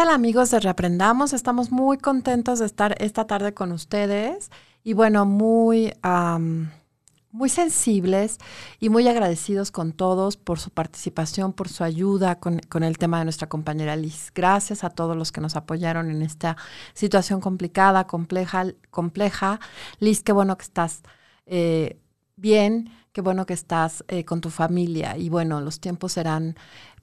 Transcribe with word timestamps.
¿Qué 0.00 0.06
tal 0.06 0.14
amigos 0.14 0.50
de 0.50 0.60
Reaprendamos? 0.60 1.34
Estamos 1.34 1.70
muy 1.70 1.98
contentos 1.98 2.58
de 2.58 2.64
estar 2.64 2.96
esta 3.02 3.26
tarde 3.26 3.52
con 3.52 3.70
ustedes 3.70 4.50
y 4.82 4.94
bueno, 4.94 5.26
muy, 5.26 5.92
muy 7.32 7.50
sensibles 7.50 8.38
y 8.80 8.88
muy 8.88 9.06
agradecidos 9.08 9.70
con 9.70 9.92
todos 9.92 10.38
por 10.38 10.58
su 10.58 10.70
participación, 10.70 11.52
por 11.52 11.68
su 11.68 11.84
ayuda 11.84 12.40
con, 12.40 12.60
con, 12.60 12.82
el 12.82 12.96
tema 12.96 13.18
de 13.18 13.24
nuestra 13.24 13.50
compañera 13.50 13.94
Liz. 13.94 14.32
Gracias 14.34 14.84
a 14.84 14.88
todos 14.88 15.18
los 15.18 15.32
que 15.32 15.42
nos 15.42 15.54
apoyaron 15.54 16.10
en 16.10 16.22
esta 16.22 16.56
situación 16.94 17.42
complicada, 17.42 18.06
compleja. 18.06 18.68
compleja. 18.88 19.60
Liz, 19.98 20.22
qué 20.22 20.32
bueno 20.32 20.56
que 20.56 20.64
estás 20.64 21.02
eh, 21.44 22.00
bien, 22.36 22.90
qué 23.12 23.20
bueno 23.20 23.44
que 23.44 23.52
estás 23.52 24.04
eh, 24.08 24.24
con 24.24 24.40
tu 24.40 24.50
familia 24.50 25.16
y 25.16 25.28
bueno, 25.28 25.60
los 25.60 25.80
tiempos 25.80 26.12
serán 26.12 26.56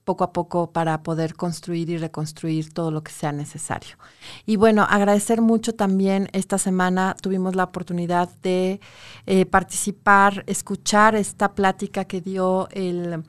poco 0.07 0.23
a 0.23 0.31
poco 0.31 0.71
para 0.71 1.03
poder 1.03 1.35
construir 1.35 1.89
y 1.89 1.97
reconstruir 1.97 2.73
todo 2.73 2.91
lo 2.91 3.03
que 3.03 3.11
sea 3.11 3.33
necesario. 3.33 3.97
Y 4.45 4.55
bueno, 4.55 4.87
agradecer 4.89 5.41
mucho 5.41 5.75
también 5.75 6.29
esta 6.31 6.57
semana 6.57 7.17
tuvimos 7.21 7.57
la 7.57 7.65
oportunidad 7.65 8.29
de 8.41 8.79
eh, 9.25 9.45
participar, 9.45 10.45
escuchar 10.47 11.15
esta 11.15 11.53
plática 11.55 12.05
que 12.05 12.21
dio 12.21 12.69
el, 12.71 13.25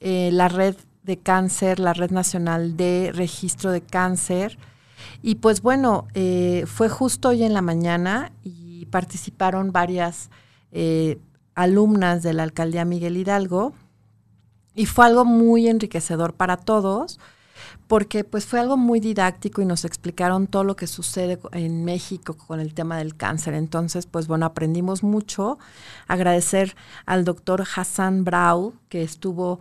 eh, 0.00 0.28
la 0.30 0.48
red 0.48 0.76
de 1.04 1.16
cáncer, 1.16 1.80
la 1.80 1.94
red 1.94 2.10
nacional 2.10 2.76
de 2.76 3.12
registro 3.14 3.70
de 3.70 3.80
cáncer. 3.80 4.58
Y 5.22 5.36
pues 5.36 5.62
bueno, 5.62 6.06
eh, 6.12 6.64
fue 6.66 6.90
justo 6.90 7.30
hoy 7.30 7.44
en 7.44 7.54
la 7.54 7.62
mañana 7.62 8.30
y 8.44 8.84
participaron 8.90 9.72
varias 9.72 10.28
alumnas 11.54 12.22
de 12.22 12.32
la 12.32 12.44
alcaldía 12.44 12.84
Miguel 12.84 13.16
Hidalgo 13.16 13.72
y 14.74 14.86
fue 14.86 15.06
algo 15.06 15.24
muy 15.24 15.68
enriquecedor 15.68 16.34
para 16.34 16.56
todos, 16.56 17.18
porque 17.86 18.24
pues 18.24 18.46
fue 18.46 18.60
algo 18.60 18.76
muy 18.76 19.00
didáctico 19.00 19.60
y 19.62 19.64
nos 19.64 19.84
explicaron 19.84 20.46
todo 20.46 20.64
lo 20.64 20.76
que 20.76 20.86
sucede 20.86 21.38
en 21.52 21.84
México 21.84 22.36
con 22.36 22.60
el 22.60 22.72
tema 22.72 22.98
del 22.98 23.16
cáncer. 23.16 23.54
Entonces, 23.54 24.06
pues 24.06 24.28
bueno, 24.28 24.46
aprendimos 24.46 25.02
mucho. 25.02 25.58
Agradecer 26.06 26.76
al 27.04 27.24
doctor 27.24 27.64
Hassan 27.74 28.24
Brau, 28.24 28.74
que 28.88 29.02
estuvo 29.02 29.60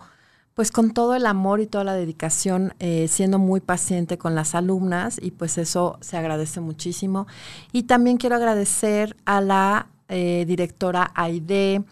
pues 0.60 0.72
con 0.72 0.92
todo 0.92 1.16
el 1.16 1.26
amor 1.26 1.62
y 1.62 1.68
toda 1.68 1.86
la 1.86 1.94
dedicación, 1.94 2.74
eh, 2.80 3.08
siendo 3.08 3.40
muy 3.40 3.62
paciente 3.62 4.18
con 4.18 4.36
las 4.36 4.56
alumnas 4.56 5.18
y 5.22 5.32
pues 5.32 5.58
eso 5.58 5.98
se 6.02 6.18
agradece 6.18 6.60
muchísimo. 6.60 7.28
Y 7.72 7.84
también 7.84 8.18
quiero 8.18 8.36
agradecer 8.36 9.16
a 9.24 9.40
la 9.40 9.88
eh, 10.10 10.44
directora 10.46 11.12
Aide, 11.16 11.84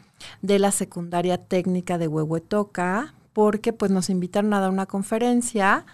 de 0.41 0.59
la 0.59 0.71
secundaria 0.71 1.37
técnica 1.37 1.97
de 1.97 2.07
Huehuetoca, 2.07 3.13
porque 3.33 3.73
pues 3.73 3.91
nos 3.91 4.09
invitaron 4.09 4.53
a 4.53 4.59
dar 4.59 4.69
una 4.71 4.85
conferencia 4.85 5.85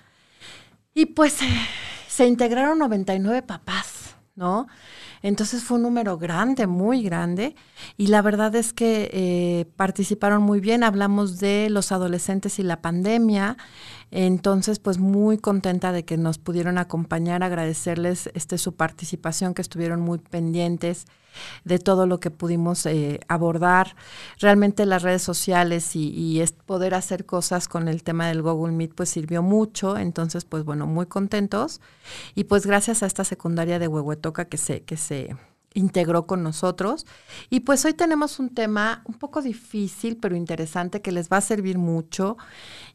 y 0.94 1.08
pues 1.08 1.40
se 2.08 2.28
integraron 2.28 2.80
99 2.80 3.42
papás, 3.42 4.16
¿no? 4.36 4.68
Entonces 5.24 5.64
fue 5.64 5.78
un 5.78 5.84
número 5.84 6.18
grande, 6.18 6.68
muy 6.68 7.02
grande, 7.02 7.56
y 7.96 8.08
la 8.08 8.22
verdad 8.22 8.54
es 8.56 8.74
que 8.74 9.10
eh, 9.14 9.66
participaron 9.78 10.44
muy 10.44 10.60
bien. 10.60 10.84
Hablamos 10.84 11.40
de 11.40 11.70
los 11.70 11.94
adolescentes 11.94 12.60
y 12.60 12.64
la 12.64 12.82
pandemia, 12.82 13.58
entonces, 14.16 14.78
pues 14.78 15.00
muy 15.00 15.40
contenta 15.40 15.92
de 15.92 16.06
que 16.06 16.18
nos 16.18 16.38
pudieron 16.38 16.78
acompañar, 16.78 17.42
agradecerles 17.42 18.30
este, 18.36 18.60
su 18.60 18.76
participación, 18.76 19.56
que 19.56 19.64
estuvieron 19.64 20.02
muy 20.02 20.20
pendientes 20.20 21.08
de 21.64 21.80
todo 21.80 22.06
lo 22.06 22.20
que 22.20 22.30
pudimos 22.30 22.86
eh, 22.86 23.22
abordar. 23.28 23.96
Realmente 24.40 24.86
las 24.86 25.02
redes 25.02 25.24
sociales 25.24 25.96
y, 25.96 26.10
y 26.14 26.46
poder 26.68 26.94
hacer 26.94 27.26
cosas 27.26 27.68
con 27.68 27.88
el 27.88 28.04
tema 28.04 28.28
del 28.28 28.44
Google 28.44 28.74
Meet, 28.74 28.94
pues 28.94 29.10
sirvió 29.10 29.42
mucho. 29.42 29.98
Entonces, 29.98 30.46
pues 30.46 30.64
bueno, 30.64 30.86
muy 30.86 31.08
contentos. 31.08 31.82
Y 32.36 32.44
pues 32.44 32.68
gracias 32.68 33.02
a 33.02 33.08
esta 33.08 33.24
secundaria 33.24 33.80
de 33.80 33.88
Huehuetoca 33.88 34.46
que 34.46 34.58
se, 34.58 34.82
que 34.84 34.96
se 34.96 35.36
integró 35.74 36.26
con 36.28 36.44
nosotros. 36.44 37.06
Y 37.50 37.62
pues 37.62 37.86
hoy 37.86 37.94
tenemos 37.94 38.40
un 38.40 38.50
tema 38.50 39.02
un 39.06 39.16
poco 39.16 39.42
difícil, 39.42 40.18
pero 40.18 40.36
interesante, 40.36 41.02
que 41.02 41.12
les 41.12 41.30
va 41.30 41.38
a 41.38 41.42
servir 41.42 41.78
mucho 41.78 42.38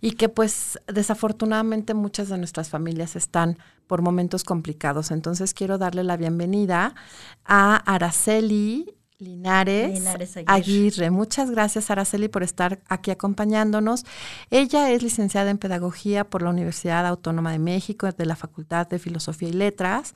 y 0.01 0.13
que 0.13 0.29
pues 0.29 0.79
desafortunadamente 0.87 1.95
muchas 1.95 2.29
de 2.29 2.39
nuestras 2.39 2.69
familias 2.69 3.17
están 3.17 3.59
por 3.87 4.03
momentos 4.03 4.45
complicados. 4.45 5.11
Entonces 5.11 5.55
quiero 5.55 5.79
darle 5.79 6.05
la 6.05 6.17
bienvenida 6.17 6.95
a 7.45 7.77
Araceli 7.77 8.98
Linares, 9.21 10.05
Aguirre. 10.47 11.11
Muchas 11.11 11.51
gracias, 11.51 11.91
Araceli, 11.91 12.29
por 12.29 12.45
estar 12.45 12.79
aquí 12.89 13.11
acompañándonos. 13.11 14.05
Ella 14.51 14.93
es 14.93 15.03
licenciada 15.03 15.51
en 15.51 15.59
Pedagogía 15.59 16.23
por 16.23 16.43
la 16.43 16.51
Universidad 16.51 17.05
Autónoma 17.05 17.51
de 17.51 17.59
México, 17.59 18.09
de 18.13 18.27
la 18.27 18.37
Facultad 18.37 18.87
de 18.87 19.01
Filosofía 19.01 19.49
y 19.49 19.55
Letras. 19.55 20.15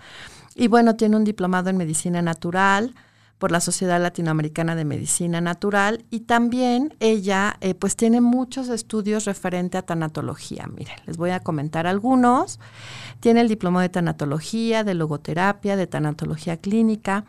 Y 0.55 0.69
bueno, 0.69 0.95
tiene 0.95 1.17
un 1.17 1.25
diplomado 1.25 1.69
en 1.69 1.79
Medicina 1.79 2.23
Natural 2.23 2.95
por 3.39 3.51
la 3.51 3.61
Sociedad 3.61 4.01
Latinoamericana 4.01 4.77
de 4.77 4.85
Medicina 4.85 5.41
Natural 5.41 6.05
y 6.11 6.21
también 6.21 6.95
ella 7.01 7.57
eh, 7.61 7.75
pues 7.75 7.97
tiene 7.97 8.21
muchos 8.21 8.69
estudios 8.69 9.25
referente 9.25 9.79
a 9.79 9.83
tanatología. 9.83 10.69
Miren, 10.69 10.95
les 11.07 11.17
voy 11.17 11.31
a 11.31 11.41
comentar 11.41 11.89
algunos. 11.89 12.61
Tiene 13.19 13.41
el 13.41 13.49
diploma 13.49 13.83
de 13.83 13.89
tanatología, 13.89 14.85
de 14.85 14.95
logoterapia, 14.95 15.75
de 15.75 15.89
tanatología 15.89 16.59
clínica 16.59 17.25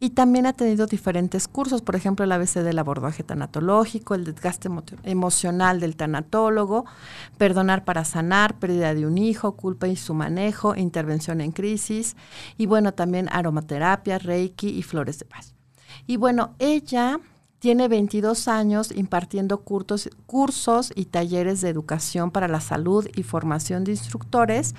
y 0.00 0.10
también 0.10 0.46
ha 0.46 0.52
tenido 0.52 0.86
diferentes 0.86 1.48
cursos, 1.48 1.82
por 1.82 1.96
ejemplo, 1.96 2.24
el 2.24 2.32
ABC 2.32 2.60
del 2.60 2.78
abordaje 2.78 3.24
tanatológico, 3.24 4.14
el 4.14 4.24
desgaste 4.24 4.68
emocional 5.02 5.80
del 5.80 5.96
tanatólogo, 5.96 6.84
perdonar 7.36 7.84
para 7.84 8.04
sanar, 8.04 8.58
pérdida 8.58 8.94
de 8.94 9.06
un 9.06 9.18
hijo, 9.18 9.56
culpa 9.56 9.88
y 9.88 9.96
su 9.96 10.14
manejo, 10.14 10.76
intervención 10.76 11.40
en 11.40 11.50
crisis, 11.50 12.16
y 12.56 12.66
bueno, 12.66 12.94
también 12.94 13.28
aromaterapia, 13.32 14.18
reiki 14.18 14.68
y 14.68 14.82
flores 14.82 15.18
de 15.18 15.24
paz. 15.24 15.54
Y 16.06 16.16
bueno, 16.16 16.54
ella 16.58 17.18
tiene 17.58 17.88
22 17.88 18.46
años 18.46 18.92
impartiendo 18.92 19.58
cursos, 19.58 20.92
y 20.94 21.06
talleres 21.06 21.60
de 21.60 21.68
educación 21.68 22.30
para 22.30 22.48
la 22.48 22.60
salud 22.60 23.08
y 23.16 23.22
formación 23.22 23.84
de 23.84 23.92
instructores 23.92 24.74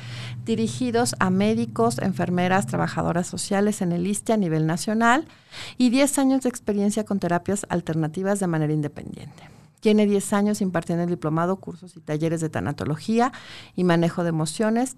dirigidos 0.46 1.16
a 1.20 1.30
médicos, 1.30 2.00
enfermeras, 2.00 2.68
trabajadoras 2.68 3.28
sociales 3.28 3.82
en 3.82 3.92
el 3.92 4.08
ISTE 4.08 4.34
a 4.34 4.38
nivel 4.38 4.66
nacional 4.66 5.28
y 5.78 5.90
10 5.90 6.20
años 6.20 6.42
de 6.42 6.50
experiencia 6.50 7.04
con 7.04 7.20
terapias 7.20 7.66
alternativas 7.70 8.40
de 8.40 8.48
manera 8.48 8.74
independiente. 8.74 9.50
Tiene 9.80 10.06
10 10.06 10.34
años 10.34 10.62
impartiendo 10.62 11.04
el 11.04 11.10
diplomado, 11.10 11.58
cursos 11.58 11.96
y 11.96 12.02
talleres 12.02 12.42
de 12.42 12.50
tanatología 12.50 13.32
y 13.76 13.84
manejo 13.84 14.24
de 14.24 14.30
emociones, 14.30 14.98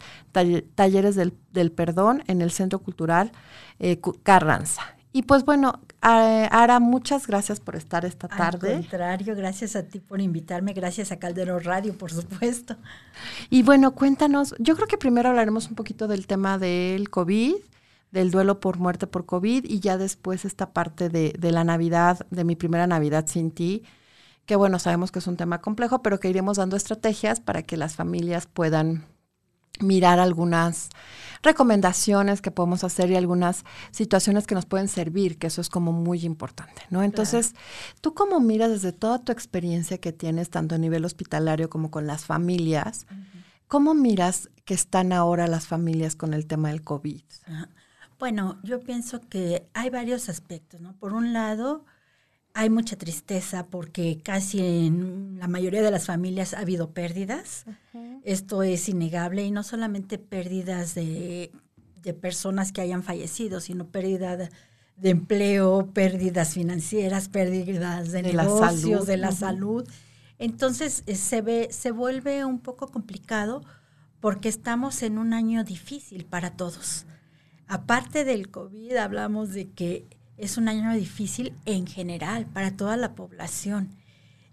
talleres 0.75 1.15
del, 1.15 1.71
perdón 1.71 2.23
en 2.27 2.41
el 2.41 2.51
Centro 2.51 2.79
Cultural 2.79 3.31
eh, 3.79 3.99
Carranza. 4.23 4.81
Y 5.13 5.23
pues 5.23 5.43
bueno, 5.43 5.81
Ara, 5.99 6.79
muchas 6.79 7.27
gracias 7.27 7.59
por 7.59 7.75
estar 7.75 8.05
esta 8.05 8.27
tarde. 8.27 8.75
Al 8.75 8.81
contrario, 8.81 9.35
gracias 9.35 9.75
a 9.75 9.83
ti 9.83 9.99
por 9.99 10.21
invitarme, 10.21 10.73
gracias 10.73 11.11
a 11.11 11.19
Caldero 11.19 11.59
Radio, 11.59 11.97
por 11.97 12.11
supuesto. 12.11 12.77
Y 13.49 13.63
bueno, 13.63 13.93
cuéntanos, 13.93 14.55
yo 14.57 14.75
creo 14.75 14.87
que 14.87 14.97
primero 14.97 15.29
hablaremos 15.29 15.67
un 15.67 15.75
poquito 15.75 16.07
del 16.07 16.27
tema 16.27 16.57
del 16.57 17.09
COVID, 17.09 17.55
del 18.11 18.31
duelo 18.31 18.59
por 18.59 18.77
muerte 18.77 19.05
por 19.05 19.25
COVID 19.25 19.65
y 19.65 19.79
ya 19.81 19.97
después 19.97 20.45
esta 20.45 20.71
parte 20.71 21.09
de, 21.09 21.33
de 21.37 21.51
la 21.51 21.65
Navidad, 21.65 22.25
de 22.29 22.43
mi 22.45 22.55
primera 22.55 22.87
Navidad 22.87 23.25
sin 23.27 23.51
ti, 23.51 23.83
que 24.45 24.55
bueno, 24.55 24.79
sabemos 24.79 25.11
que 25.11 25.19
es 25.19 25.27
un 25.27 25.37
tema 25.37 25.59
complejo, 25.61 26.01
pero 26.01 26.19
que 26.19 26.29
iremos 26.29 26.57
dando 26.57 26.77
estrategias 26.77 27.41
para 27.41 27.63
que 27.63 27.77
las 27.77 27.95
familias 27.95 28.47
puedan 28.47 29.05
mirar 29.79 30.19
algunas 30.19 30.89
recomendaciones 31.43 32.41
que 32.41 32.51
podemos 32.51 32.83
hacer 32.83 33.09
y 33.09 33.15
algunas 33.15 33.63
situaciones 33.91 34.47
que 34.47 34.55
nos 34.55 34.65
pueden 34.65 34.87
servir, 34.87 35.37
que 35.37 35.47
eso 35.47 35.61
es 35.61 35.69
como 35.69 35.91
muy 35.91 36.23
importante, 36.25 36.83
¿no? 36.89 37.03
Entonces, 37.03 37.55
tú 38.01 38.13
cómo 38.13 38.39
miras 38.39 38.69
desde 38.69 38.91
toda 38.91 39.19
tu 39.19 39.31
experiencia 39.31 39.97
que 39.97 40.11
tienes, 40.11 40.49
tanto 40.49 40.75
a 40.75 40.77
nivel 40.77 41.05
hospitalario 41.05 41.69
como 41.69 41.89
con 41.91 42.07
las 42.07 42.25
familias, 42.25 43.07
¿cómo 43.67 43.93
miras 43.93 44.49
que 44.65 44.73
están 44.73 45.13
ahora 45.13 45.47
las 45.47 45.67
familias 45.67 46.15
con 46.15 46.33
el 46.33 46.45
tema 46.45 46.69
del 46.69 46.83
COVID? 46.83 47.23
Bueno, 48.19 48.59
yo 48.63 48.79
pienso 48.81 49.19
que 49.19 49.67
hay 49.73 49.89
varios 49.89 50.29
aspectos, 50.29 50.79
¿no? 50.79 50.93
Por 50.93 51.13
un 51.13 51.33
lado, 51.33 51.85
hay 52.53 52.69
mucha 52.69 52.97
tristeza 52.97 53.67
porque 53.67 54.19
casi 54.23 54.59
en 54.59 55.37
la 55.39 55.47
mayoría 55.47 55.81
de 55.81 55.91
las 55.91 56.05
familias 56.05 56.53
ha 56.53 56.59
habido 56.59 56.91
pérdidas. 56.91 57.65
Esto 58.23 58.63
es 58.63 58.89
innegable 58.89 59.43
y 59.45 59.51
no 59.51 59.63
solamente 59.63 60.17
pérdidas 60.17 60.93
de, 60.95 61.51
personas 62.21 62.71
que 62.71 62.81
hayan 62.81 63.03
fallecido, 63.03 63.59
sino 63.59 63.87
pérdida 63.87 64.37
de, 64.37 64.49
empleo, 65.03 65.91
pérdidas 65.93 66.53
financieras, 66.53 67.29
pérdidas 67.29 68.11
de, 68.11 68.21
negocios, 68.23 69.05
de 69.05 69.17
la 69.17 69.31
salud. 69.31 69.87
Entonces 70.37 71.03
eh, 71.05 71.15
se 71.15 71.41
ve, 71.41 71.69
se 71.71 71.91
vuelve 71.91 72.43
un 72.45 72.59
poco 72.59 72.87
complicado 72.87 73.63
porque 74.19 74.49
estamos 74.49 75.03
en 75.03 75.17
un 75.17 75.33
año 75.33 75.63
difícil 75.63 76.25
para 76.25 76.51
todos. 76.51 77.05
Aparte 77.67 78.25
del 78.25 78.49
COVID, 78.49 78.95
hablamos 78.97 79.53
de 79.53 79.69
que 79.71 80.05
es 80.41 80.57
un 80.57 80.67
año 80.67 80.91
difícil 80.93 81.53
en 81.65 81.85
general 81.85 82.47
para 82.47 82.75
toda 82.75 82.97
la 82.97 83.13
población. 83.13 83.89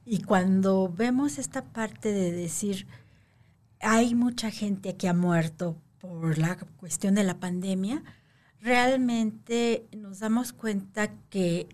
Y 0.05 0.23
cuando 0.23 0.93
vemos 0.95 1.39
esta 1.39 1.65
parte 1.65 2.13
de 2.13 2.31
decir, 2.31 2.87
hay 3.81 4.15
mucha 4.15 4.51
gente 4.51 4.97
que 4.97 5.09
ha 5.09 5.15
muerto 5.15 5.77
por 5.99 6.37
la 6.37 6.57
cuestión 6.77 7.15
de 7.15 7.25
la 7.25 7.41
pandemia, 7.41 8.03
realmente 8.61 9.87
nos 9.97 10.19
damos 10.19 10.53
cuenta 10.53 11.11
que 11.31 11.69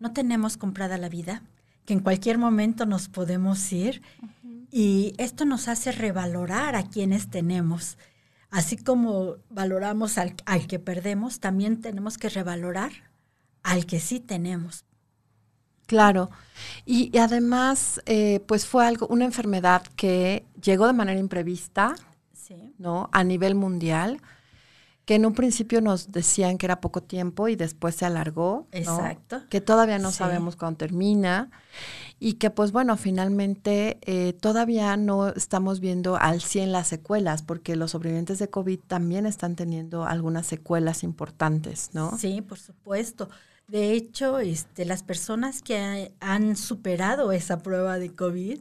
no 0.00 0.12
tenemos 0.12 0.56
comprada 0.56 0.98
la 0.98 1.08
vida, 1.08 1.42
que 1.84 1.92
en 1.92 2.00
cualquier 2.00 2.38
momento 2.38 2.84
nos 2.84 3.08
podemos 3.08 3.72
ir 3.72 4.02
y 4.72 5.14
esto 5.18 5.44
nos 5.44 5.68
hace 5.68 5.92
revalorar 5.92 6.74
a 6.74 6.88
quienes 6.88 7.30
tenemos. 7.30 7.96
Así 8.50 8.76
como 8.76 9.36
valoramos 9.50 10.18
al, 10.18 10.34
al, 10.46 10.66
que 10.66 10.80
perdemos, 10.80 11.38
también 11.38 11.80
tenemos 11.80 12.18
que 12.18 12.28
revalorar 12.28 13.11
al 13.62 13.86
que 13.86 14.00
sí 14.00 14.20
tenemos. 14.20 14.84
Claro. 15.86 16.30
Y, 16.86 17.16
además, 17.18 18.00
eh, 18.06 18.40
pues 18.46 18.66
fue 18.66 18.86
algo, 18.86 19.06
una 19.08 19.24
enfermedad 19.24 19.82
que 19.96 20.46
llegó 20.62 20.86
de 20.86 20.92
manera 20.92 21.18
imprevista, 21.18 21.94
¿no? 22.78 23.08
A 23.12 23.24
nivel 23.24 23.54
mundial 23.54 24.20
que 25.04 25.16
en 25.16 25.26
un 25.26 25.34
principio 25.34 25.80
nos 25.80 26.12
decían 26.12 26.58
que 26.58 26.66
era 26.66 26.80
poco 26.80 27.02
tiempo 27.02 27.48
y 27.48 27.56
después 27.56 27.96
se 27.96 28.04
alargó. 28.04 28.68
Exacto. 28.70 29.42
Que 29.48 29.60
todavía 29.60 29.98
no 29.98 30.12
sabemos 30.12 30.54
cuándo 30.54 30.78
termina 30.78 31.50
y 32.20 32.34
que 32.34 32.50
pues 32.50 32.70
bueno, 32.70 32.96
finalmente 32.96 33.98
eh, 34.02 34.32
todavía 34.34 34.96
no 34.96 35.28
estamos 35.30 35.80
viendo 35.80 36.16
al 36.16 36.40
100 36.40 36.70
las 36.70 36.86
secuelas 36.86 37.42
porque 37.42 37.74
los 37.74 37.92
sobrevivientes 37.92 38.38
de 38.38 38.48
COVID 38.48 38.78
también 38.86 39.26
están 39.26 39.56
teniendo 39.56 40.04
algunas 40.04 40.46
secuelas 40.46 41.02
importantes, 41.02 41.90
¿no? 41.94 42.16
Sí, 42.16 42.40
por 42.40 42.58
supuesto. 42.58 43.28
De 43.72 43.92
hecho, 43.92 44.38
este, 44.38 44.84
las 44.84 45.02
personas 45.02 45.62
que 45.62 46.12
han 46.20 46.56
superado 46.56 47.32
esa 47.32 47.62
prueba 47.62 47.98
de 47.98 48.14
COVID 48.14 48.60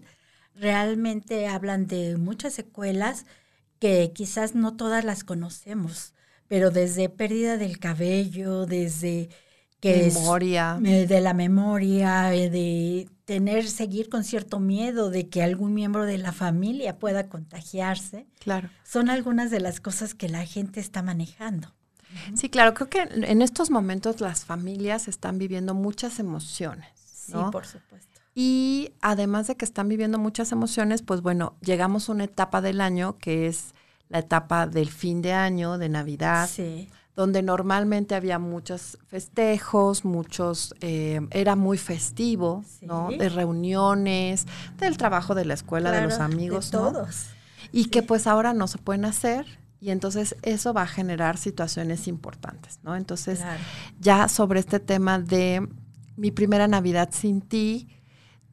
realmente 0.56 1.48
hablan 1.48 1.86
de 1.86 2.18
muchas 2.18 2.54
secuelas 2.54 3.26
que 3.80 4.12
quizás 4.14 4.56
no 4.56 4.76
todas 4.76 5.04
las 5.04 5.24
conocemos 5.24 6.14
pero 6.52 6.70
desde 6.70 7.08
pérdida 7.08 7.56
del 7.56 7.80
cabello, 7.80 8.66
desde 8.66 9.30
que 9.80 10.12
memoria. 10.14 10.78
De 10.82 11.22
la 11.22 11.34
memoria, 11.34 12.36
eh, 12.36 12.50
de 12.50 13.08
tener, 13.24 13.70
seguir 13.70 14.10
con 14.10 14.26
cierto 14.26 14.60
miedo 14.60 15.10
de 15.10 15.30
que 15.30 15.44
algún 15.44 15.74
miembro 15.74 16.06
de 16.06 16.18
la 16.18 16.34
familia 16.34 17.00
pueda 17.00 17.30
contagiarse. 17.30 18.28
Claro. 18.42 18.70
Son 18.84 19.10
algunas 19.10 19.50
de 19.50 19.62
las 19.62 19.80
cosas 19.80 20.14
que 20.14 20.28
la 20.28 20.46
gente 20.46 20.82
está 20.82 21.02
manejando. 21.02 21.74
Sí, 22.36 22.50
claro, 22.50 22.74
creo 22.74 22.90
que 22.90 23.02
en 23.02 23.42
estos 23.42 23.70
momentos 23.70 24.22
las 24.22 24.46
familias 24.46 25.08
están 25.08 25.38
viviendo 25.38 25.74
muchas 25.74 26.20
emociones. 26.20 26.90
Sí, 27.04 27.34
por 27.52 27.66
supuesto. 27.66 28.12
Y 28.34 28.94
además 29.02 29.48
de 29.48 29.56
que 29.56 29.66
están 29.66 29.90
viviendo 29.90 30.18
muchas 30.18 30.52
emociones, 30.52 31.02
pues 31.02 31.22
bueno, 31.22 31.56
llegamos 31.62 32.08
a 32.08 32.14
una 32.14 32.24
etapa 32.24 32.62
del 32.62 32.80
año 32.80 33.18
que 33.18 33.48
es 33.48 33.76
la 34.08 34.20
etapa 34.20 34.68
del 34.68 34.90
fin 34.90 35.22
de 35.22 35.34
año, 35.34 35.78
de 35.78 35.90
Navidad, 35.90 36.50
donde 37.16 37.42
normalmente 37.42 38.16
había 38.16 38.40
muchos 38.40 38.98
festejos, 39.08 40.06
muchos, 40.06 40.74
eh, 40.80 41.22
era 41.32 41.56
muy 41.56 41.78
festivo, 41.78 42.64
¿no? 42.82 43.10
De 43.10 43.30
reuniones, 43.30 44.48
del 44.78 44.98
trabajo 44.98 45.36
de 45.36 45.46
la 45.46 45.54
escuela, 45.54 45.92
de 45.92 46.02
los 46.02 46.20
amigos, 46.20 46.72
de 46.72 46.78
todos. 46.78 47.28
Y 47.74 47.86
que 47.86 48.02
pues 48.02 48.28
ahora 48.28 48.54
no 48.54 48.68
se 48.68 48.78
pueden 48.78 49.06
hacer 49.06 49.61
y 49.82 49.90
entonces 49.90 50.38
eso 50.44 50.74
va 50.74 50.84
a 50.84 50.88
generar 50.88 51.38
situaciones 51.38 52.08
importantes, 52.08 52.80
¿no? 52.84 52.96
Entonces, 52.96 53.42
ya 54.00 54.30
sobre 54.30 54.62
este 54.62 54.80
tema 54.80 55.20
de 55.20 55.68
mi 56.16 56.32
primera 56.32 56.68
Navidad 56.68 57.10
sin 57.12 57.42
ti, 57.42 57.90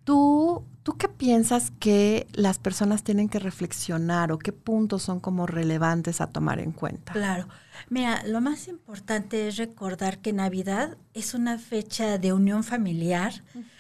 tú 0.05 0.65
¿Tú 0.89 0.97
qué 0.97 1.09
piensas 1.11 1.71
que 1.81 2.27
las 2.33 2.59
personas 2.59 3.03
tienen 3.03 3.29
que 3.29 3.39
reflexionar 3.39 4.33
o 4.33 4.39
qué 4.39 4.53
puntos 4.55 5.03
son 5.03 5.21
como 5.21 5.47
relevantes 5.47 6.23
a 6.23 6.29
tomar 6.29 6.61
en 6.61 6.73
cuenta? 6.73 7.13
Claro. 7.13 7.47
Mira, 7.91 8.23
lo 8.25 8.41
más 8.41 8.69
importante 8.69 9.49
es 9.49 9.59
recordar 9.59 10.21
que 10.21 10.33
Navidad 10.33 10.97
es 11.13 11.35
una 11.35 11.59
fecha 11.59 12.17
de 12.17 12.33
unión 12.33 12.65
familiar, 12.65 13.35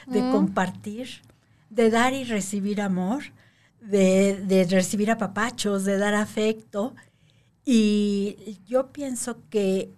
de 0.07 0.21
compartir, 0.31 1.23
de 1.71 1.89
dar 1.89 2.13
y 2.13 2.25
recibir 2.25 2.83
amor, 2.83 3.23
de, 3.81 4.45
de 4.45 4.65
recibir 4.65 5.11
apapachos, 5.11 5.87
de 5.87 5.97
dar 5.97 6.13
afecto. 6.13 6.95
Y 7.71 8.61
yo 8.67 8.93
pienso 8.93 9.47
que 9.51 9.93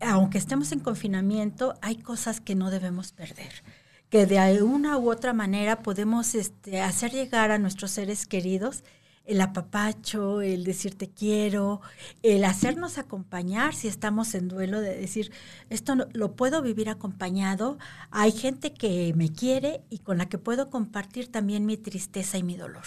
aunque 0.00 0.38
estemos 0.38 0.72
en 0.72 0.80
confinamiento, 0.80 1.74
hay 1.80 1.94
cosas 1.94 2.40
que 2.40 2.56
no 2.56 2.72
debemos 2.72 3.12
perder 3.12 3.62
que 4.10 4.26
de 4.26 4.62
una 4.62 4.98
u 4.98 5.10
otra 5.10 5.32
manera 5.32 5.82
podemos 5.82 6.34
este, 6.34 6.80
hacer 6.80 7.12
llegar 7.12 7.52
a 7.52 7.58
nuestros 7.58 7.92
seres 7.92 8.26
queridos 8.26 8.82
el 9.24 9.40
apapacho, 9.40 10.42
el 10.42 10.64
decir 10.64 10.96
te 10.98 11.08
quiero, 11.08 11.80
el 12.22 12.44
hacernos 12.44 12.98
acompañar 12.98 13.72
si 13.74 13.86
estamos 13.86 14.34
en 14.34 14.48
duelo, 14.48 14.80
de 14.80 14.96
decir, 14.96 15.32
esto 15.70 15.94
lo 16.12 16.34
puedo 16.34 16.60
vivir 16.60 16.90
acompañado, 16.90 17.78
hay 18.10 18.32
gente 18.32 18.74
que 18.74 19.14
me 19.16 19.32
quiere 19.32 19.82
y 19.90 20.00
con 20.00 20.18
la 20.18 20.28
que 20.28 20.38
puedo 20.38 20.70
compartir 20.70 21.28
también 21.30 21.64
mi 21.66 21.76
tristeza 21.76 22.36
y 22.36 22.42
mi 22.42 22.56
dolor. 22.56 22.84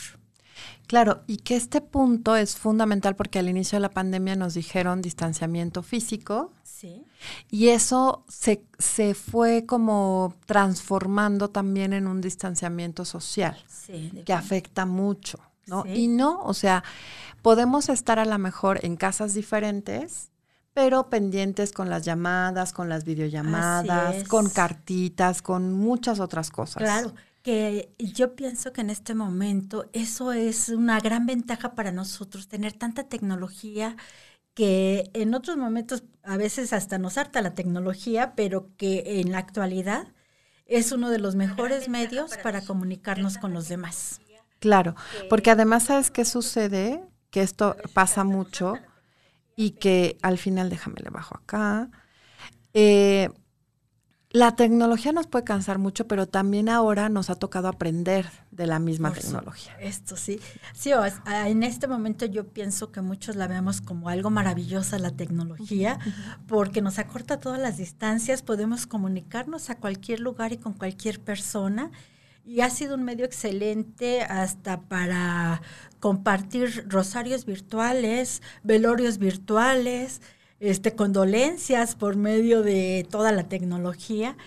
Claro, 0.87 1.23
y 1.27 1.37
que 1.37 1.55
este 1.55 1.81
punto 1.81 2.35
es 2.35 2.55
fundamental 2.55 3.15
porque 3.15 3.39
al 3.39 3.49
inicio 3.49 3.77
de 3.77 3.81
la 3.81 3.89
pandemia 3.89 4.35
nos 4.35 4.53
dijeron 4.53 5.01
distanciamiento 5.01 5.81
físico. 5.81 6.51
Sí. 6.63 7.05
Y 7.49 7.69
eso 7.69 8.23
se, 8.27 8.63
se 8.77 9.13
fue 9.15 9.65
como 9.65 10.35
transformando 10.45 11.49
también 11.49 11.93
en 11.93 12.07
un 12.07 12.21
distanciamiento 12.21 13.05
social 13.05 13.57
que 14.25 14.33
afecta 14.33 14.85
mucho, 14.85 15.39
¿no? 15.67 15.85
Y 15.85 16.07
no, 16.07 16.41
o 16.43 16.53
sea, 16.53 16.83
podemos 17.41 17.89
estar 17.89 18.19
a 18.19 18.25
lo 18.25 18.38
mejor 18.38 18.79
en 18.83 18.95
casas 18.95 19.33
diferentes, 19.33 20.31
pero 20.74 21.09
pendientes 21.09 21.71
con 21.71 21.89
las 21.89 22.03
llamadas, 22.03 22.74
con 22.74 22.89
las 22.89 23.05
videollamadas, 23.05 24.27
con 24.27 24.50
cartitas, 24.50 25.41
con 25.41 25.71
muchas 25.74 26.19
otras 26.19 26.51
cosas. 26.51 26.83
Claro, 26.83 27.13
que 27.45 27.93
yo 27.99 28.35
pienso 28.35 28.73
que 28.73 28.81
en 28.81 28.89
este 28.89 29.13
momento 29.13 29.87
eso 29.93 30.33
es 30.33 30.69
una 30.69 30.99
gran 30.99 31.27
ventaja 31.27 31.75
para 31.75 31.91
nosotros, 31.91 32.47
tener 32.47 32.73
tanta 32.73 33.03
tecnología 33.03 33.97
que 34.55 35.11
en 35.13 35.35
otros 35.35 35.55
momentos 35.55 36.05
a 36.23 36.37
veces 36.37 36.73
hasta 36.73 36.97
nos 36.97 37.19
harta 37.19 37.43
la 37.43 37.53
tecnología, 37.53 38.33
pero 38.35 38.75
que 38.77 39.21
en 39.21 39.31
la 39.31 39.37
actualidad 39.37 40.07
es 40.65 40.91
uno 40.91 41.11
de 41.11 41.19
los 41.19 41.35
mejores 41.35 41.87
medios 41.87 42.35
para 42.41 42.65
comunicarnos 42.65 43.37
con 43.37 43.53
los 43.53 43.69
demás. 43.69 44.21
Claro, 44.57 44.95
porque 45.29 45.51
además 45.51 45.83
sabes 45.83 46.09
qué 46.09 46.25
sucede, 46.25 47.03
que 47.29 47.43
esto 47.43 47.75
pasa 47.93 48.23
mucho 48.23 48.79
y 49.55 49.71
que 49.71 50.17
al 50.23 50.39
final, 50.39 50.71
déjame 50.71 50.99
le 50.99 51.11
bajo 51.11 51.37
acá, 51.37 51.91
eh, 52.73 53.29
la 54.36 54.54
tecnología 54.58 55.13
nos 55.13 55.27
puede 55.27 55.46
cansar 55.46 55.77
mucho, 55.77 56.10
pero 56.10 56.27
también 56.27 56.68
ahora 56.68 57.08
nos 57.08 57.30
ha 57.30 57.36
tocado 57.36 57.70
aprender 57.70 58.30
de 58.51 58.68
la 58.68 58.80
misma 58.80 59.13
tecnología. 59.13 59.77
Esto 59.80 60.18
sí. 60.18 60.42
Sí, 60.74 60.92
en 61.46 61.63
este 61.63 61.88
momento 61.88 62.25
yo 62.25 62.46
pienso 62.50 62.92
que 62.92 63.00
muchos 63.00 63.38
la 63.38 63.48
vemos 63.48 63.80
como 63.80 64.10
algo 64.10 64.30
maravillosa 64.30 65.00
la 65.00 65.12
tecnología, 65.12 66.00
porque 66.48 66.82
nos 66.82 67.00
acorta 67.00 67.39
todas 67.39 67.62
las 67.62 67.77
distancias, 67.77 68.42
podemos 68.42 68.88
comunicarnos 68.88 69.70
a 69.70 69.75
cualquier 69.75 70.20
lugar 70.20 70.51
y 70.51 70.58
con 70.58 70.74
cualquier 70.74 71.22
persona. 71.22 71.92
Y 72.44 72.60
ha 72.60 72.70
sido 72.70 72.96
un 72.96 73.04
medio 73.06 73.24
excelente 73.24 74.22
hasta 74.22 74.82
para 74.82 75.62
compartir 76.01 76.89
rosarios 76.89 77.46
virtuales, 77.46 78.42
velorios 78.63 79.18
virtuales, 79.18 80.22
este, 80.59 80.95
condolencias 80.95 81.95
por 81.95 82.15
medio 82.15 82.62
de 82.62 83.07
toda 83.09 83.31
la 83.31 83.43
tecnología. 83.43 84.38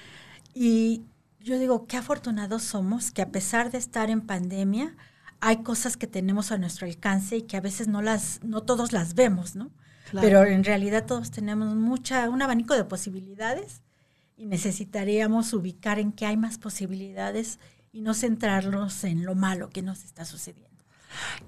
Y 0.54 1.02
yo 1.40 1.58
digo, 1.58 1.86
qué 1.86 1.96
afortunados 1.96 2.62
somos 2.62 3.10
que 3.10 3.22
a 3.22 3.30
pesar 3.30 3.70
de 3.70 3.78
estar 3.78 4.10
en 4.10 4.20
pandemia, 4.22 4.96
hay 5.40 5.58
cosas 5.62 5.96
que 5.96 6.06
tenemos 6.06 6.50
a 6.50 6.58
nuestro 6.58 6.86
alcance 6.86 7.36
y 7.36 7.42
que 7.42 7.56
a 7.56 7.60
veces 7.60 7.88
no 7.88 8.02
las, 8.02 8.40
no 8.42 8.62
todos 8.62 8.92
las 8.92 9.14
vemos, 9.14 9.54
¿no? 9.54 9.70
Pero 10.12 10.44
en 10.44 10.64
realidad 10.64 11.04
todos 11.04 11.30
tenemos 11.30 11.74
mucha, 11.74 12.28
un 12.30 12.40
abanico 12.40 12.74
de 12.74 12.84
posibilidades 12.84 13.82
y 14.36 14.46
necesitaríamos 14.46 15.52
ubicar 15.52 15.98
en 15.98 16.12
qué 16.12 16.24
hay 16.24 16.36
más 16.36 16.56
posibilidades 16.56 17.58
y 17.92 18.00
no 18.00 18.14
centrarnos 18.14 19.04
en 19.04 19.24
lo 19.24 19.34
malo 19.34 19.68
que 19.68 19.82
nos 19.82 20.04
está 20.04 20.24
sucediendo. 20.24 20.68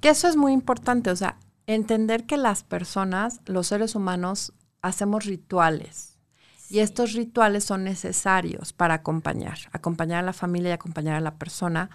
Que 0.00 0.10
eso 0.10 0.28
es 0.28 0.36
muy 0.36 0.52
importante, 0.52 1.10
o 1.10 1.16
sea, 1.16 1.36
entender 1.74 2.26
que 2.26 2.36
las 2.36 2.62
personas, 2.62 3.40
los 3.46 3.68
seres 3.68 3.94
humanos, 3.94 4.52
hacemos 4.82 5.24
rituales. 5.24 6.18
Y 6.68 6.78
estos 6.78 7.14
rituales 7.14 7.64
son 7.64 7.84
necesarios 7.84 8.72
para 8.72 8.94
acompañar, 8.94 9.58
acompañar 9.72 10.20
a 10.20 10.26
la 10.26 10.32
familia 10.32 10.70
y 10.70 10.72
acompañar 10.72 11.16
a 11.16 11.20
la 11.20 11.34
persona 11.34 11.90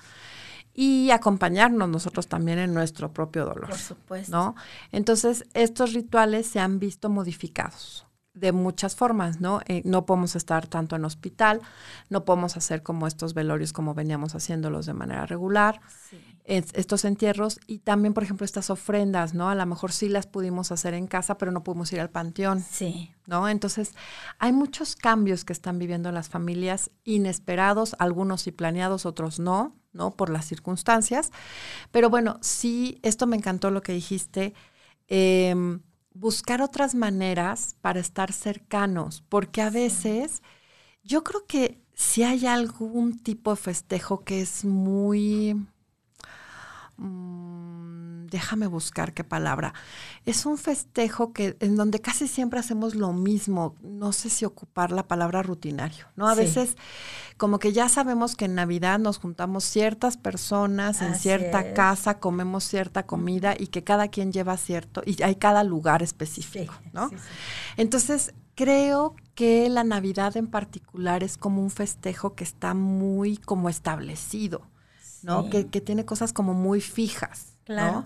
y 0.74 1.12
acompañarnos 1.12 1.88
nosotros 1.88 2.27
también 2.27 2.60
en 2.60 2.74
nuestro 2.74 3.13
propio 3.13 3.46
dolor. 3.46 3.70
Por 3.70 3.77
supuesto. 3.77 4.32
¿no? 4.32 4.55
Entonces, 4.91 5.46
estos 5.53 5.94
rituales 5.94 6.48
se 6.48 6.60
han 6.60 6.79
visto 6.79 7.10
modificados 7.10 8.05
de 8.36 8.51
muchas 8.51 8.96
formas, 8.96 9.39
¿no? 9.39 9.62
Eh, 9.65 9.82
no 9.86 10.05
podemos 10.05 10.36
estar 10.36 10.67
tanto 10.67 10.96
en 10.98 11.05
hospital, 11.05 11.62
no 12.10 12.25
podemos 12.25 12.58
hacer 12.58 12.84
como 12.84 13.08
estos 13.08 13.34
velorios 13.34 13.72
como 13.74 13.94
veníamos 13.94 14.36
haciéndolos 14.36 14.86
de 14.86 14.94
manera 14.94 15.25
regular. 15.25 15.79
Estos 16.48 17.06
entierros 17.06 17.60
y 17.66 17.80
también, 17.80 18.14
por 18.14 18.24
ejemplo, 18.24 18.46
estas 18.46 18.70
ofrendas, 18.70 19.34
¿no? 19.34 19.50
A 19.50 19.56
lo 19.56 19.66
mejor 19.66 19.92
sí 19.92 20.10
las 20.10 20.28
pudimos 20.28 20.72
hacer 20.72 20.94
en 20.94 21.08
casa, 21.08 21.38
pero 21.38 21.52
no 21.52 21.64
pudimos 21.64 21.92
ir 21.92 22.00
al 22.00 22.12
panteón. 22.12 22.64
Sí. 22.70 23.12
¿No? 23.25 23.50
Entonces, 23.50 23.96
hay 24.38 24.54
muchos 24.54 24.96
cambios 24.96 25.44
que 25.44 25.54
están 25.54 25.80
viviendo 25.80 26.12
las 26.12 26.30
familias 26.30 26.92
inesperados, 27.04 27.96
algunos 27.98 28.44
sí 28.44 28.52
planeados, 28.52 29.08
otros 29.08 29.40
no, 29.40 29.75
¿no? 29.92 30.12
Por 30.12 30.30
las 30.30 30.46
circunstancias. 30.46 31.32
Pero 31.92 32.12
bueno, 32.12 32.38
sí, 32.42 33.00
esto 33.02 33.25
me 33.25 33.38
encantó 33.38 33.72
lo 33.72 33.82
que 33.82 33.94
dijiste. 33.94 34.54
Em, 35.08 35.82
buscar 36.14 36.62
otras 36.62 36.94
maneras 36.94 37.75
para 37.82 38.00
estar 38.00 38.32
cercanos, 38.32 39.24
porque 39.30 39.64
a 39.64 39.72
veces 39.72 40.44
yo 41.04 41.24
creo 41.24 41.46
que 41.48 41.82
si 41.96 42.24
hay 42.24 42.46
algún 42.46 43.18
tipo 43.18 43.52
de 43.52 43.58
festejo 43.58 44.24
que 44.24 44.42
es 44.42 44.64
muy 44.64 45.56
Mm, 46.98 48.28
déjame 48.28 48.68
buscar 48.68 49.14
qué 49.14 49.24
palabra. 49.24 49.74
Es 50.25 50.46
un 50.46 50.58
festejo 50.58 51.34
que 51.34 51.58
en 51.60 51.75
donde 51.75 52.02
casi 52.02 52.28
siempre 52.28 52.60
hacemos 52.60 52.96
lo 52.96 53.14
mismo. 53.14 53.75
No 53.82 54.12
sé 54.12 54.30
si 54.30 54.46
ocupar 54.46 54.92
la 54.92 55.08
palabra 55.08 55.44
rutinario, 55.44 56.08
¿no? 56.16 56.28
A 56.28 56.36
veces 56.36 56.75
como 57.38 57.60
que 57.60 57.74
ya 57.74 57.90
sabemos 57.90 58.36
que 58.36 58.46
en 58.46 58.56
Navidad 58.56 59.00
nos 59.00 59.18
juntamos 59.18 59.64
ciertas 59.64 60.18
personas 60.18 61.02
en 61.02 61.16
cierta 61.16 61.74
casa, 61.74 62.20
comemos 62.20 62.64
cierta 62.64 63.06
comida 63.06 63.56
y 63.58 63.68
que 63.68 63.84
cada 63.84 64.08
quien 64.08 64.32
lleva 64.32 64.58
cierto 64.58 65.02
y 65.06 65.22
hay 65.24 65.36
cada 65.36 65.64
lugar 65.64 66.02
específico, 66.04 66.74
¿no? 66.94 67.10
Entonces, 67.78 68.34
creo 68.56 69.16
que 69.36 69.70
la 69.70 69.84
Navidad 69.84 70.38
en 70.38 70.48
particular 70.48 71.24
es 71.24 71.38
como 71.38 71.62
un 71.62 71.70
festejo 71.70 72.36
que 72.36 72.46
está 72.46 72.74
muy 72.74 73.38
como 73.38 73.70
establecido. 73.70 74.62
¿No? 75.25 75.50
Que, 75.50 75.63
tiene 75.63 76.05
cosas 76.05 76.34
como 76.34 76.53
muy 76.53 76.82
fijas, 76.82 77.58
claro. 77.63 78.05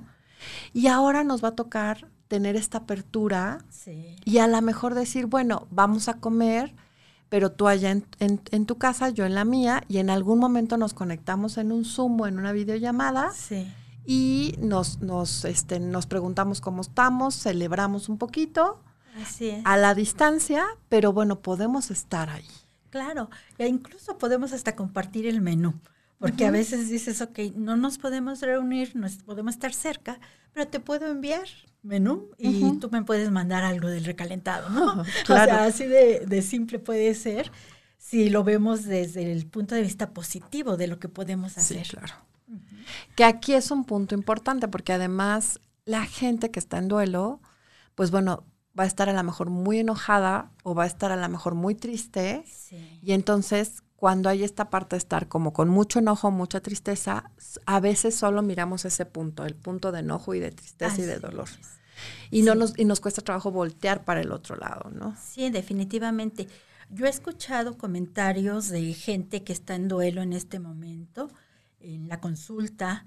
Y 0.73 0.87
ahora 0.87 1.25
nos 1.25 1.43
va 1.43 1.49
a 1.49 1.55
tocar 1.55 2.07
tener 2.29 2.55
esta 2.55 2.79
apertura 2.79 3.65
y 4.23 4.37
a 4.37 4.47
lo 4.47 4.61
mejor 4.61 4.95
decir, 4.95 5.25
bueno, 5.25 5.67
vamos 5.69 6.07
a 6.07 6.15
comer, 6.15 6.73
pero 7.27 7.51
tú 7.51 7.67
allá 7.67 7.91
en, 7.91 8.65
tu 8.65 8.77
casa, 8.77 9.09
yo 9.09 9.25
en 9.25 9.35
la 9.35 9.43
mía, 9.43 9.83
y 9.89 9.97
en 9.97 10.09
algún 10.09 10.39
momento 10.39 10.77
nos 10.77 10.93
conectamos 10.93 11.57
en 11.57 11.71
un 11.71 11.83
Zoom 11.83 12.21
o 12.21 12.27
en 12.27 12.39
una 12.39 12.53
videollamada. 12.53 13.31
Y 14.05 14.55
nos, 14.59 15.01
nos, 15.01 15.45
este, 15.45 15.79
nos 15.79 16.07
preguntamos 16.07 16.61
cómo 16.61 16.81
estamos, 16.81 17.35
celebramos 17.35 18.09
un 18.09 18.17
poquito 18.17 18.79
a 19.65 19.77
la 19.77 19.93
distancia, 19.93 20.65
pero 20.87 21.11
bueno, 21.11 21.41
podemos 21.41 21.91
estar 21.91 22.29
ahí. 22.29 22.47
Claro, 22.89 23.29
e 23.57 23.67
incluso 23.67 24.17
podemos 24.17 24.53
hasta 24.53 24.75
compartir 24.75 25.27
el 25.27 25.41
menú. 25.41 25.75
Porque 26.19 26.45
a 26.45 26.51
veces 26.51 26.89
dices, 26.89 27.21
ok, 27.21 27.39
no 27.55 27.77
nos 27.77 27.97
podemos 27.97 28.41
reunir, 28.41 28.95
no 28.95 29.07
podemos 29.25 29.55
estar 29.55 29.73
cerca, 29.73 30.19
pero 30.51 30.67
te 30.67 30.81
puedo 30.81 31.07
enviar 31.07 31.47
menú 31.81 32.29
y 32.37 32.77
tú 32.79 32.89
me 32.91 33.03
puedes 33.03 33.31
mandar 33.31 33.63
algo 33.63 33.87
del 33.87 34.03
recalentado, 34.03 34.69
¿no? 34.69 35.03
Claro. 35.25 35.51
O 35.53 35.55
sea, 35.55 35.63
así 35.63 35.85
de, 35.85 36.41
simple 36.41 36.77
puede 36.77 37.13
ser 37.15 37.51
si 37.97 38.29
lo 38.29 38.43
vemos 38.43 38.83
desde 38.83 39.31
el 39.31 39.47
punto 39.47 39.75
de 39.75 39.81
vista 39.81 40.13
positivo 40.13 40.75
de 40.75 40.87
lo 40.87 40.99
que 40.99 41.07
podemos 41.07 41.57
hacer. 41.57 41.85
Sí, 41.85 41.91
claro. 41.91 42.13
Que 43.15 43.23
aquí 43.23 43.53
es 43.53 43.71
un 43.71 43.85
punto 43.85 44.15
importante 44.15 44.67
porque 44.67 44.93
además 44.93 45.59
la 45.85 46.05
gente 46.05 46.51
que 46.51 46.59
está 46.59 46.79
en 46.79 46.87
duelo, 46.87 47.39
pues 47.95 48.11
bueno, 48.11 48.45
va 48.77 48.83
a 48.83 48.87
estar 48.87 49.09
a 49.09 49.13
lo 49.13 49.23
mejor 49.23 49.49
muy 49.49 49.79
enojada 49.79 50.51
o 50.63 50.75
va 50.75 50.83
a 50.83 50.87
estar 50.87 51.11
a 51.11 51.15
lo 51.15 51.29
mejor 51.29 51.55
muy 51.55 51.75
triste. 51.75 52.43
Sí. 52.45 52.99
Y 53.01 53.13
entonces 53.13 53.83
cuando 53.99 54.29
hay 54.29 54.45
esta 54.45 54.69
parte 54.69 54.95
de 54.95 54.99
estar 54.99 55.27
como 55.27 55.51
con 55.51 55.67
mucho 55.67 55.99
enojo, 55.99 56.31
mucha 56.31 56.61
tristeza, 56.61 57.31
a 57.65 57.81
veces 57.81 58.15
solo 58.15 58.41
miramos 58.41 58.85
ese 58.85 59.05
punto, 59.05 59.43
el 59.45 59.55
punto 59.55 59.91
de 59.91 59.99
enojo 59.99 60.33
y 60.33 60.39
de 60.39 60.51
tristeza 60.51 61.01
y 61.01 61.03
de 61.03 61.19
dolor. 61.19 61.49
Y, 62.31 62.43
no 62.43 62.55
nos, 62.55 62.79
y 62.79 62.85
nos 62.85 63.01
cuesta 63.01 63.21
trabajo 63.21 63.51
voltear 63.51 64.05
para 64.05 64.21
el 64.21 64.31
otro 64.31 64.55
lado, 64.55 64.89
¿no? 64.89 65.17
Sí, 65.21 65.49
definitivamente. 65.49 66.47
Yo 66.89 67.07
he 67.07 67.09
escuchado 67.09 67.77
comentarios 67.77 68.69
de 68.69 68.93
gente 68.93 69.43
que 69.43 69.51
está 69.51 69.75
en 69.75 69.89
duelo 69.89 70.21
en 70.21 70.31
este 70.31 70.59
momento, 70.59 71.29
en 71.81 72.07
la 72.07 72.21
consulta 72.21 73.03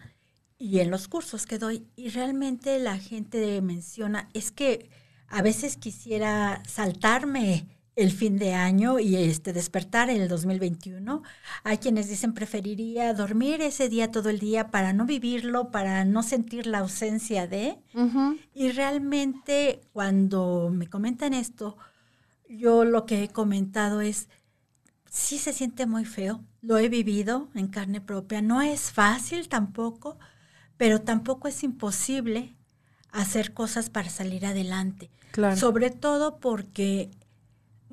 y 0.58 0.80
en 0.80 0.90
los 0.90 1.08
cursos 1.08 1.46
que 1.46 1.56
doy, 1.56 1.86
y 1.96 2.10
realmente 2.10 2.78
la 2.78 2.98
gente 2.98 3.62
menciona, 3.62 4.28
es 4.34 4.50
que 4.50 4.90
a 5.26 5.40
veces 5.40 5.78
quisiera 5.78 6.62
saltarme 6.68 7.71
el 7.94 8.10
fin 8.10 8.38
de 8.38 8.54
año 8.54 8.98
y 8.98 9.16
este 9.16 9.52
despertar 9.52 10.08
en 10.08 10.22
el 10.22 10.28
2021. 10.28 11.22
Hay 11.62 11.78
quienes 11.78 12.08
dicen 12.08 12.32
preferiría 12.32 13.12
dormir 13.12 13.60
ese 13.60 13.88
día 13.88 14.10
todo 14.10 14.30
el 14.30 14.38
día 14.38 14.70
para 14.70 14.92
no 14.92 15.04
vivirlo, 15.04 15.70
para 15.70 16.04
no 16.04 16.22
sentir 16.22 16.66
la 16.66 16.78
ausencia 16.78 17.46
de. 17.46 17.78
Y 18.54 18.70
realmente 18.70 19.82
cuando 19.92 20.70
me 20.72 20.88
comentan 20.88 21.34
esto, 21.34 21.76
yo 22.48 22.84
lo 22.84 23.04
que 23.04 23.24
he 23.24 23.28
comentado 23.28 24.00
es, 24.00 24.28
sí 25.10 25.38
se 25.38 25.52
siente 25.52 25.86
muy 25.86 26.04
feo, 26.04 26.42
lo 26.62 26.78
he 26.78 26.88
vivido 26.88 27.48
en 27.54 27.68
carne 27.68 28.00
propia, 28.00 28.40
no 28.40 28.62
es 28.62 28.90
fácil 28.90 29.48
tampoco, 29.48 30.18
pero 30.78 31.02
tampoco 31.02 31.48
es 31.48 31.62
imposible 31.62 32.56
hacer 33.10 33.52
cosas 33.52 33.90
para 33.90 34.08
salir 34.08 34.46
adelante. 34.46 35.10
Sobre 35.56 35.90
todo 35.90 36.40
porque 36.40 37.10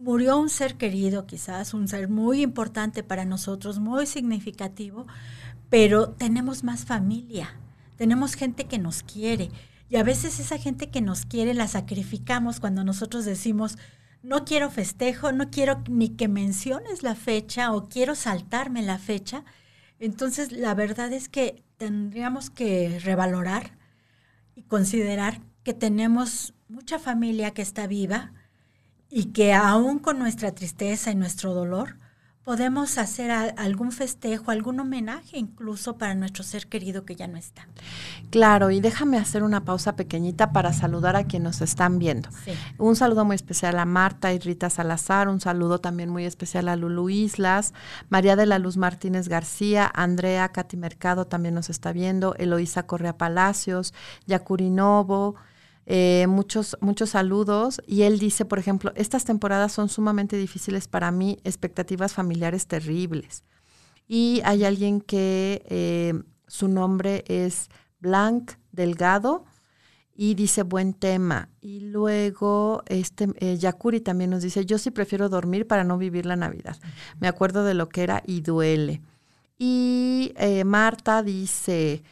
murió 0.02 0.38
un 0.38 0.50
ser 0.50 0.76
querido, 0.76 1.26
quizás 1.26 1.74
un 1.74 1.88
ser 1.88 2.10
muy 2.10 2.42
importante 2.42 3.04
para 3.04 3.26
nosotros, 3.26 3.80
muy 3.80 4.06
significativo, 4.06 5.06
pero 5.70 6.10
tenemos 6.10 6.64
más 6.64 6.86
familia, 6.86 7.56
tenemos 7.96 8.36
gente 8.36 8.66
que 8.66 8.80
nos 8.80 9.04
quiere. 9.04 9.50
Y 9.90 9.98
a 9.98 10.04
veces 10.04 10.40
esa 10.40 10.58
gente 10.58 10.90
que 10.90 11.02
nos 11.02 11.26
quiere 11.26 11.54
la 11.54 11.68
sacrificamos 11.68 12.60
cuando 12.60 12.84
nosotros 12.84 13.26
decimos, 13.26 13.78
no 14.22 14.46
quiero 14.46 14.70
festejo, 14.70 15.32
no 15.32 15.50
quiero 15.50 15.82
ni 15.90 16.10
que 16.10 16.28
menciones 16.28 17.04
la 17.04 17.16
fecha 17.16 17.74
o 17.74 17.88
quiero 17.88 18.16
saltarme 18.16 18.82
la 18.82 19.00
fecha. 19.00 19.44
Entonces, 20.00 20.52
la 20.52 20.74
verdad 20.76 21.12
es 21.14 21.30
que 21.30 21.64
tendríamos 21.78 22.50
que 22.50 23.00
revalorar 23.00 23.78
y 24.56 24.64
considerar 24.64 25.42
que 25.64 25.74
tenemos 25.74 26.54
mucha 26.68 27.00
familia 27.00 27.52
que 27.52 27.62
está 27.62 27.88
viva, 27.88 28.34
y 29.10 29.26
que 29.26 29.54
aún 29.54 30.00
con 30.00 30.20
nuestra 30.20 30.52
tristeza 30.54 31.12
y 31.12 31.16
nuestro 31.16 31.54
dolor, 31.54 31.98
podemos 32.50 32.98
hacer 32.98 33.30
algún 33.30 33.92
festejo, 33.92 34.50
algún 34.50 34.80
homenaje 34.80 35.38
incluso 35.38 36.00
para 36.00 36.16
nuestro 36.16 36.44
ser 36.44 36.66
querido 36.66 37.06
que 37.06 37.16
ya 37.16 37.28
no 37.28 37.38
está. 37.38 37.68
Claro, 38.32 38.72
y 38.72 38.80
déjame 38.80 39.20
hacer 39.20 39.44
una 39.44 39.66
pausa 39.66 39.96
pequeñita 39.96 40.52
para 40.52 40.74
saludar 40.74 41.16
a 41.16 41.26
quienes 41.26 41.40
nos 41.44 41.62
están 41.62 42.00
viendo. 42.00 42.30
Un 42.80 42.96
saludo 42.96 43.24
muy 43.24 43.36
especial 43.36 43.78
a 43.78 43.86
Marta 43.86 44.34
y 44.34 44.40
Rita 44.40 44.72
Salazar, 44.72 45.28
un 45.30 45.40
saludo 45.40 45.80
también 45.80 46.10
muy 46.10 46.26
especial 46.26 46.70
a 46.70 46.76
Lulu 46.76 47.10
Islas, 47.10 47.76
María 48.10 48.36
de 48.36 48.48
la 48.48 48.58
Luz 48.58 48.78
Martínez 48.78 49.28
García, 49.28 49.92
Andrea 49.94 50.50
Cati 50.50 50.76
Mercado 50.76 51.28
también 51.28 51.54
nos 51.54 51.70
está 51.70 51.92
viendo, 51.92 52.34
Eloísa 52.34 52.88
Correa 52.88 53.16
Palacios, 53.16 53.94
Yacuri 54.26 54.72
Novo, 54.72 55.36
eh, 55.92 56.28
muchos, 56.28 56.78
muchos 56.82 57.10
saludos. 57.10 57.82
Y 57.88 58.04
él 58.04 58.20
dice, 58.20 58.46
por 58.46 58.60
ejemplo, 58.60 58.94
estas 58.96 59.26
temporadas 59.26 59.72
son 59.72 59.90
sumamente 59.90 60.38
difíciles 60.38 60.88
para 60.88 61.12
mí, 61.12 61.40
expectativas 61.44 62.14
familiares 62.14 62.68
terribles. 62.68 63.44
Y 64.08 64.42
hay 64.46 64.66
alguien 64.66 65.02
que 65.02 65.64
eh, 65.68 66.14
su 66.48 66.68
nombre 66.68 67.24
es 67.28 67.70
Blanc 68.00 68.52
Delgado 68.72 69.46
y 70.16 70.36
dice 70.36 70.62
buen 70.62 70.94
tema. 70.94 71.50
Y 71.60 71.80
luego 71.80 72.84
este 72.86 73.30
eh, 73.40 73.58
Yakuri 73.58 74.00
también 74.00 74.30
nos 74.30 74.44
dice, 74.44 74.68
yo 74.68 74.78
sí 74.78 74.92
prefiero 74.92 75.28
dormir 75.28 75.66
para 75.66 75.84
no 75.84 75.98
vivir 75.98 76.28
la 76.28 76.36
Navidad. 76.36 76.78
Me 77.20 77.28
acuerdo 77.28 77.64
de 77.64 77.74
lo 77.74 77.90
que 77.90 78.04
era 78.04 78.22
y 78.28 78.42
duele. 78.42 79.02
Y 79.58 80.34
Marta 80.66 81.24
dice, 81.24 82.04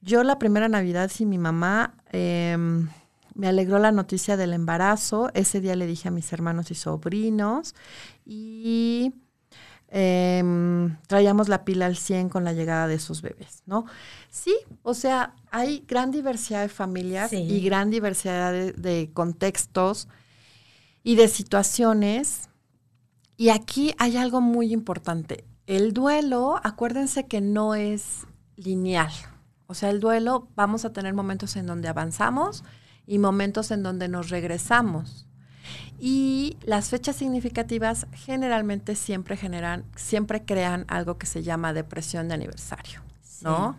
yo 0.00 0.22
la 0.22 0.38
primera 0.38 0.68
Navidad 0.68 1.10
sin 1.10 1.30
mi 1.30 1.38
mamá... 1.38 1.96
Em, 2.12 2.88
me 3.34 3.48
alegró 3.48 3.78
la 3.78 3.92
noticia 3.92 4.36
del 4.36 4.52
embarazo. 4.52 5.30
Ese 5.34 5.60
día 5.60 5.76
le 5.76 5.86
dije 5.86 6.08
a 6.08 6.10
mis 6.10 6.32
hermanos 6.32 6.70
y 6.70 6.74
sobrinos 6.74 7.74
y 8.24 9.12
em, 9.88 10.96
traíamos 11.06 11.48
la 11.48 11.64
pila 11.64 11.86
al 11.86 11.96
100 11.96 12.28
con 12.28 12.44
la 12.44 12.52
llegada 12.52 12.86
de 12.86 12.98
sus 12.98 13.22
bebés, 13.22 13.62
¿no? 13.66 13.86
Sí, 14.30 14.56
o 14.82 14.94
sea, 14.94 15.34
hay 15.50 15.84
gran 15.86 16.10
diversidad 16.10 16.62
de 16.62 16.68
familias 16.68 17.32
y 17.32 17.60
gran 17.60 17.90
diversidad 17.90 18.52
de, 18.52 19.10
contextos 19.12 20.08
y 21.02 21.16
de 21.16 21.28
situaciones. 21.28 22.48
Y 23.36 23.48
aquí 23.48 23.94
hay 23.98 24.16
algo 24.16 24.40
muy 24.40 24.72
importante. 24.72 25.44
El 25.66 25.92
duelo, 25.92 26.60
acuérdense 26.62 27.26
que 27.26 27.40
no 27.40 27.74
es 27.74 28.26
lineal. 28.56 29.12
O 29.66 29.74
sea, 29.74 29.90
el 29.90 29.98
duelo, 29.98 30.48
vamos 30.54 30.84
a 30.84 30.92
tener 30.92 31.14
momentos 31.14 31.56
en 31.56 31.66
donde 31.66 31.88
avanzamos 31.88 32.62
y 33.06 33.18
momentos 33.18 33.70
en 33.70 33.82
donde 33.82 34.08
nos 34.08 34.30
regresamos. 34.30 35.26
Y 35.98 36.58
las 36.64 36.90
fechas 36.90 37.16
significativas 37.16 38.06
generalmente 38.12 38.94
siempre 38.94 39.36
generan, 39.36 39.84
siempre 39.96 40.44
crean 40.44 40.84
algo 40.88 41.18
que 41.18 41.26
se 41.26 41.42
llama 41.42 41.72
depresión 41.72 42.28
de 42.28 42.34
aniversario, 42.34 43.02
¿no? 43.42 43.78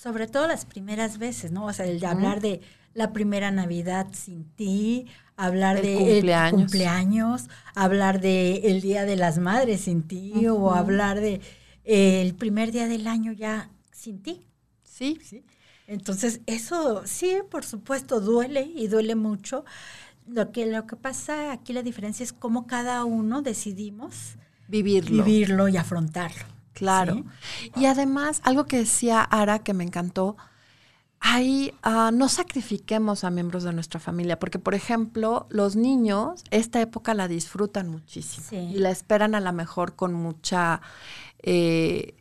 sobre 0.00 0.26
todo 0.26 0.46
las 0.46 0.64
primeras 0.64 1.18
veces, 1.18 1.52
¿no? 1.52 1.66
O 1.66 1.72
sea, 1.74 1.84
el 1.84 2.00
de 2.00 2.06
hablar 2.06 2.40
de 2.40 2.62
la 2.94 3.12
primera 3.12 3.50
Navidad 3.50 4.06
sin 4.12 4.44
ti, 4.44 5.06
hablar 5.36 5.82
de 5.82 5.94
cumpleaños. 5.96 6.52
cumpleaños, 6.58 7.48
hablar 7.74 8.20
de 8.22 8.70
el 8.70 8.80
Día 8.80 9.04
de 9.04 9.16
las 9.16 9.36
Madres 9.36 9.82
sin 9.82 10.02
ti 10.02 10.46
o 10.48 10.72
hablar 10.72 11.20
de 11.20 11.42
el 11.84 12.34
primer 12.34 12.72
día 12.72 12.88
del 12.88 13.06
año 13.06 13.32
ya 13.32 13.68
sin 13.92 14.22
ti. 14.22 14.46
Sí. 14.84 15.18
¿Sí? 15.22 15.44
Entonces, 15.90 16.40
eso 16.46 17.02
sí, 17.04 17.38
por 17.50 17.64
supuesto, 17.64 18.20
duele 18.20 18.62
y 18.62 18.86
duele 18.86 19.16
mucho. 19.16 19.64
Lo 20.28 20.52
que, 20.52 20.66
lo 20.66 20.86
que 20.86 20.94
pasa 20.94 21.50
aquí, 21.50 21.72
la 21.72 21.82
diferencia 21.82 22.22
es 22.22 22.32
cómo 22.32 22.68
cada 22.68 23.04
uno 23.04 23.42
decidimos 23.42 24.36
vivirlo, 24.68 25.24
vivirlo 25.24 25.66
y 25.66 25.76
afrontarlo. 25.76 26.44
Claro. 26.74 27.24
Y 27.74 27.86
además, 27.86 28.40
algo 28.44 28.66
que 28.66 28.76
decía 28.76 29.20
Ara 29.20 29.58
que 29.58 29.74
me 29.74 29.82
encantó, 29.82 30.36
ahí 31.18 31.74
uh, 31.84 32.12
no 32.12 32.28
sacrifiquemos 32.28 33.24
a 33.24 33.30
miembros 33.30 33.64
de 33.64 33.72
nuestra 33.72 33.98
familia, 33.98 34.38
porque 34.38 34.60
por 34.60 34.76
ejemplo, 34.76 35.48
los 35.50 35.74
niños 35.74 36.44
esta 36.52 36.80
época 36.80 37.14
la 37.14 37.26
disfrutan 37.26 37.88
muchísimo 37.88 38.46
y 38.52 38.78
la 38.78 38.90
esperan 38.90 39.34
a 39.34 39.40
lo 39.40 39.52
mejor 39.52 39.96
con 39.96 40.14
mucha... 40.14 40.82
Eh, 41.42 42.14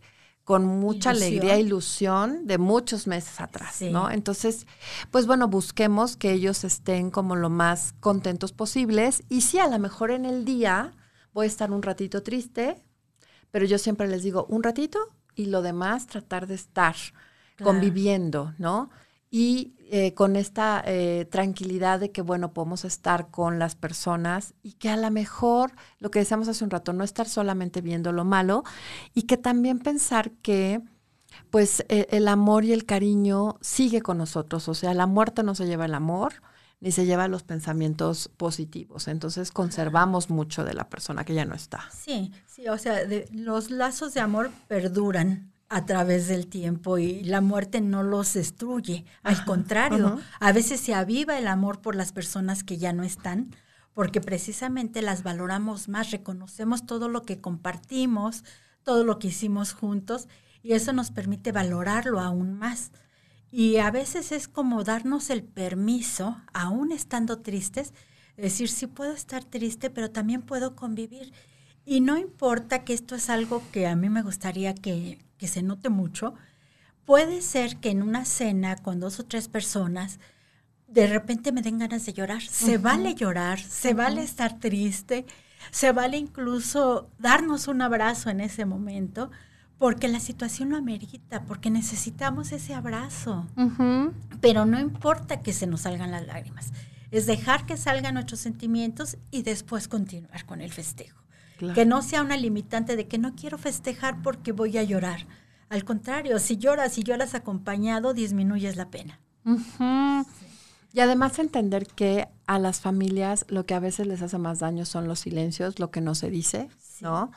con 0.50 0.66
mucha 0.66 1.12
alegría 1.12 1.58
e 1.58 1.60
ilusión 1.60 2.48
de 2.48 2.58
muchos 2.58 3.06
meses 3.06 3.40
atrás, 3.40 3.84
¿no? 3.84 4.10
Entonces, 4.10 4.66
pues 5.12 5.28
bueno, 5.28 5.48
busquemos 5.48 6.18
que 6.18 6.32
ellos 6.32 6.64
estén 6.64 7.12
como 7.12 7.36
lo 7.36 7.52
más 7.52 7.94
contentos 8.00 8.52
posibles 8.52 9.22
y 9.30 9.42
sí, 9.42 9.60
a 9.60 9.68
lo 9.68 9.78
mejor 9.78 10.10
en 10.10 10.26
el 10.26 10.46
día 10.46 10.94
voy 11.34 11.44
a 11.44 11.48
estar 11.48 11.72
un 11.72 11.84
ratito 11.84 12.24
triste, 12.24 12.84
pero 13.52 13.68
yo 13.68 13.78
siempre 13.78 14.08
les 14.08 14.24
digo 14.24 14.48
un 14.50 14.64
ratito 14.64 14.98
y 15.36 15.46
lo 15.46 15.62
demás 15.62 16.08
tratar 16.08 16.48
de 16.48 16.56
estar 16.56 16.96
conviviendo, 17.62 18.56
¿no? 18.58 18.90
Y 19.32 19.76
eh, 19.92 20.14
con 20.14 20.36
esta 20.36 20.84
eh, 20.86 21.28
tranquilidad 21.32 22.00
de 22.00 22.12
que, 22.12 22.22
bueno, 22.22 22.54
podemos 22.54 22.86
estar 22.86 23.32
con 23.32 23.58
las 23.58 23.76
personas 23.76 24.54
y 24.62 24.74
que 24.74 24.90
a 24.90 24.98
lo 24.98 25.10
mejor, 25.10 25.72
lo 26.00 26.12
que 26.12 26.20
decíamos 26.20 26.48
hace 26.48 26.64
un 26.64 26.70
rato, 26.70 26.94
no 26.94 27.04
estar 27.04 27.28
solamente 27.28 27.82
viendo 27.82 28.12
lo 28.12 28.24
malo 28.24 28.64
y 29.14 29.24
que 29.24 29.38
también 29.38 29.80
pensar 29.80 30.32
que, 30.42 30.82
pues, 31.50 31.84
e, 31.90 32.08
el 32.12 32.28
amor 32.28 32.66
y 32.66 32.74
el 32.74 32.86
cariño 32.86 33.58
sigue 33.62 34.02
con 34.02 34.20
nosotros, 34.20 34.68
o 34.68 34.74
sea, 34.74 34.94
la 34.94 35.08
muerte 35.08 35.44
no 35.44 35.56
se 35.56 35.66
lleva 35.66 35.86
el 35.86 35.96
amor, 35.96 36.34
ni 36.82 36.92
se 36.92 37.06
lleva 37.06 37.28
los 37.28 37.44
pensamientos 37.44 38.30
positivos. 38.38 39.08
Entonces 39.08 39.52
conservamos 39.52 40.30
mucho 40.30 40.64
de 40.64 40.74
la 40.74 40.90
persona 40.90 41.26
que 41.26 41.34
ya 41.34 41.46
no 41.46 41.56
está. 41.56 41.90
Sí, 41.92 42.32
sí, 42.46 42.68
o 42.68 42.78
sea, 42.78 43.00
los 43.32 43.70
lazos 43.70 44.14
de 44.14 44.22
amor 44.22 44.52
perduran 44.68 45.49
a 45.70 45.86
través 45.86 46.28
del 46.28 46.48
tiempo 46.48 46.98
y 46.98 47.24
la 47.24 47.42
muerte 47.42 47.80
no 47.80 48.02
los 48.02 48.34
destruye. 48.34 49.06
Al 49.22 49.46
contrario, 49.46 50.20
a 50.40 50.52
veces 50.52 50.80
se 50.80 50.96
aviva 50.96 51.38
el 51.38 51.48
amor 51.48 51.80
por 51.80 51.96
las 51.96 52.12
personas 52.12 52.64
que 52.64 52.78
ya 52.78 52.92
no 52.92 53.04
están, 53.04 53.56
porque 53.94 54.20
precisamente 54.20 55.04
las 55.04 55.22
valoramos 55.22 55.88
más, 55.88 56.10
reconocemos 56.10 56.86
todo 56.88 57.08
lo 57.08 57.22
que 57.22 57.40
compartimos, 57.40 58.44
todo 58.84 59.04
lo 59.04 59.20
que 59.20 59.28
hicimos 59.28 59.74
juntos, 59.74 60.28
y 60.64 60.74
eso 60.74 60.92
nos 60.92 61.12
permite 61.12 61.52
valorarlo 61.52 62.20
aún 62.20 62.54
más. 62.54 62.92
Y 63.52 63.78
a 63.78 63.92
veces 63.92 64.32
es 64.32 64.48
como 64.48 64.84
darnos 64.84 65.30
el 65.30 65.44
permiso, 65.44 66.38
aún 66.52 66.92
estando 66.92 67.42
tristes, 67.42 67.94
decir, 68.38 68.70
sí 68.70 68.88
puedo 68.88 69.12
estar 69.12 69.44
triste, 69.44 69.90
pero 69.90 70.10
también 70.10 70.42
puedo 70.42 70.76
convivir. 70.76 71.32
Y 71.86 72.02
no 72.02 72.18
importa 72.18 72.84
que 72.84 72.94
esto 72.94 73.16
es 73.16 73.30
algo 73.30 73.62
que 73.72 73.88
a 73.88 73.96
mí 73.96 74.10
me 74.10 74.22
gustaría 74.22 74.74
que, 74.74 75.20
que 75.40 75.48
se 75.48 75.64
note 75.64 75.90
mucho, 75.90 76.36
puede 77.06 77.42
ser 77.42 77.78
que 77.78 77.90
en 77.90 78.04
una 78.04 78.26
cena 78.26 78.76
con 78.76 79.00
dos 79.00 79.20
o 79.20 79.26
tres 79.26 79.48
personas, 79.48 80.20
de 80.88 81.08
repente 81.08 81.52
me 81.52 81.64
den 81.64 81.80
ganas 81.80 82.06
de 82.06 82.14
llorar. 82.14 82.44
Se 82.44 82.78
vale 82.78 83.16
llorar, 83.16 83.60
se 83.60 83.96
vale 83.96 84.22
estar 84.22 84.60
triste, 84.60 85.26
se 85.72 85.92
vale 85.92 86.18
incluso 86.18 87.10
darnos 87.18 87.68
un 87.68 87.82
abrazo 87.82 88.30
en 88.30 88.42
ese 88.42 88.66
momento, 88.66 89.32
porque 89.80 90.08
la 90.08 90.20
situación 90.20 90.70
lo 90.70 90.78
amerita, 90.78 91.44
porque 91.46 91.70
necesitamos 91.70 92.52
ese 92.52 92.74
abrazo. 92.74 93.48
Pero 94.42 94.66
no 94.66 94.80
importa 94.80 95.42
que 95.42 95.54
se 95.54 95.68
nos 95.68 95.82
salgan 95.82 96.12
las 96.12 96.28
lágrimas, 96.28 96.74
es 97.12 97.26
dejar 97.26 97.66
que 97.66 97.78
salgan 97.78 98.16
nuestros 98.16 98.40
sentimientos 98.40 99.18
y 99.32 99.44
después 99.44 99.88
continuar 99.88 100.46
con 100.46 100.62
el 100.62 100.72
festejo. 100.72 101.24
Que 101.76 101.86
no 101.86 102.02
sea 102.02 102.22
una 102.22 102.38
limitante 102.38 102.96
de 102.96 103.08
que 103.08 103.18
no 103.18 103.36
quiero 103.36 103.58
festejar 103.58 104.22
porque 104.22 104.52
voy 104.52 104.78
a 104.78 104.84
llorar. 104.84 105.28
Al 105.70 105.84
contrario, 105.84 106.40
si 106.40 106.58
lloras 106.58 106.98
y 106.98 107.04
lloras 107.04 107.36
acompañado, 107.36 108.14
disminuyes 108.14 108.76
la 108.76 108.90
pena. 108.90 109.20
Y 110.92 111.00
además 111.00 111.38
entender 111.38 111.86
que 111.86 112.28
a 112.48 112.58
las 112.58 112.82
familias 112.82 113.46
lo 113.48 113.66
que 113.66 113.76
a 113.76 113.80
veces 113.80 114.08
les 114.08 114.22
hace 114.22 114.38
más 114.40 114.60
daño 114.60 114.86
son 114.86 115.08
los 115.08 115.20
silencios, 115.20 115.80
lo 115.80 115.92
que 115.92 116.02
no 116.02 116.16
se 116.16 116.32
dice, 116.32 116.70
¿no? 117.02 117.32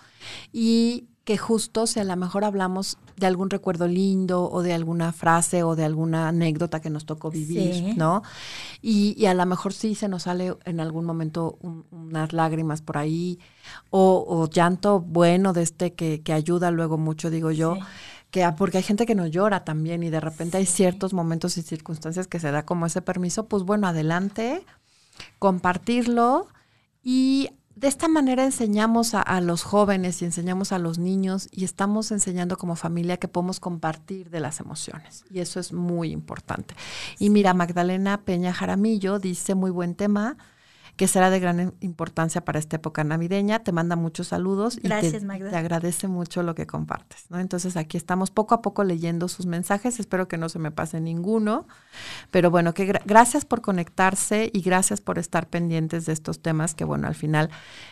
Y 0.53 1.09
que 1.25 1.39
justo 1.39 1.87
si 1.87 2.01
a 2.01 2.05
lo 2.05 2.17
mejor 2.17 2.45
hablamos 2.45 2.99
de 3.17 3.27
algún 3.27 3.49
recuerdo 3.49 3.87
lindo 3.87 4.51
o 4.51 4.63
de 4.63 4.73
alguna 4.73 5.13
frase 5.13 5.63
o 5.63 5.77
de 5.77 5.85
alguna 5.85 6.29
anécdota 6.29 6.81
que 6.81 6.91
nos 6.91 7.07
tocó 7.07 7.31
vivir, 7.31 7.97
¿no? 7.97 8.23
Y, 8.81 9.25
a 9.27 9.35
lo 9.35 9.47
mejor 9.47 9.73
sí 9.73 9.95
se 9.95 10.09
nos 10.09 10.25
sale 10.25 10.57
en 10.65 10.81
algún 10.81 11.05
momento 11.05 11.59
unas 11.91 12.33
lágrimas 12.33 12.83
por 12.83 12.99
ahí 12.99 13.39
o, 13.91 14.49
llanto 14.51 15.01
bueno 15.01 15.53
de 15.53 15.63
este 15.63 15.95
que, 15.95 16.23
que, 16.23 16.33
ayuda 16.33 16.71
luego 16.73 16.99
mucho, 16.99 17.31
digo 17.31 17.53
yo. 17.53 17.79
Que, 18.33 18.51
porque 18.57 18.79
hay 18.79 18.83
gente 18.83 19.07
que 19.07 19.15
no 19.15 19.27
llora 19.27 19.63
también 19.63 20.03
y 20.03 20.11
de 20.11 20.19
repente 20.19 20.57
hay 20.57 20.67
ciertos 20.67 21.13
momentos 21.13 21.57
y 21.59 21.63
circunstancias 21.63 22.27
que 22.27 22.41
se 22.41 22.51
da 22.51 22.65
como 22.65 22.87
ese 22.87 23.03
permiso, 23.03 23.47
pues 23.47 23.63
bueno, 23.63 23.87
adelante, 23.87 24.65
compartirlo 25.39 26.49
y 27.05 27.51
de 27.75 27.89
esta 27.89 28.09
manera 28.09 28.45
enseñamos 28.45 29.15
a, 29.15 29.41
los 29.41 29.63
jóvenes 29.63 30.21
y 30.21 30.25
enseñamos 30.25 30.73
a 30.73 30.79
los 30.79 30.99
niños 30.99 31.49
y 31.51 31.65
estamos 31.65 32.13
enseñando 32.13 32.57
como 32.57 32.77
familia 32.77 33.17
que 33.17 33.29
podemos 33.29 33.61
compartir 33.61 34.31
de 34.31 34.41
las 34.41 34.61
emociones. 34.61 35.25
Y 35.31 35.41
eso 35.41 35.59
es 35.59 35.73
muy 35.73 36.11
importante. 36.11 36.75
Y 37.19 37.31
mira, 37.31 37.55
Magdalena 37.55 38.23
Peña 38.25 38.53
Jaramillo 38.53 39.19
dice 39.19 39.55
muy 39.55 39.71
buen 39.71 39.95
tema 39.95 40.37
que 40.97 41.09
será 41.09 41.31
de 41.31 41.41
gran 41.41 41.75
importancia 41.81 42.45
para 42.45 42.59
esta 42.59 42.77
época 42.77 43.03
navideña. 43.03 43.61
Te 43.61 43.73
manda 43.73 43.97
muchos 43.97 44.29
saludos 44.29 44.77
y 44.77 44.89
te, 44.89 45.21
te, 45.21 45.57
agradece 45.57 46.07
mucho 46.07 46.43
lo 46.43 46.55
que 46.55 46.67
compartes. 46.67 47.27
¿no? 47.31 47.39
Entonces 47.39 47.77
aquí 47.77 47.97
estamos 47.97 48.31
poco 48.31 48.55
a 48.55 48.63
poco 48.63 48.85
leyendo 48.85 49.29
sus 49.29 49.47
mensajes. 49.47 49.99
Espero 49.99 50.29
que 50.29 50.37
no 50.37 50.49
se 50.49 50.59
me 50.59 50.71
pase 50.71 51.01
ninguno. 51.01 51.67
Pero 52.31 52.51
bueno, 52.51 52.75
que 52.75 52.85
gracias 53.07 53.45
por 53.47 53.63
conectarse 53.63 54.51
y 54.53 54.61
gracias 54.61 55.01
por 55.01 55.19
estar 55.19 55.49
pendientes 55.49 56.05
de 56.07 56.13
estos 56.13 56.41
temas 56.41 56.75
que 56.75 56.85
bueno, 56.85 57.07
al 57.09 57.15
final 57.15 57.51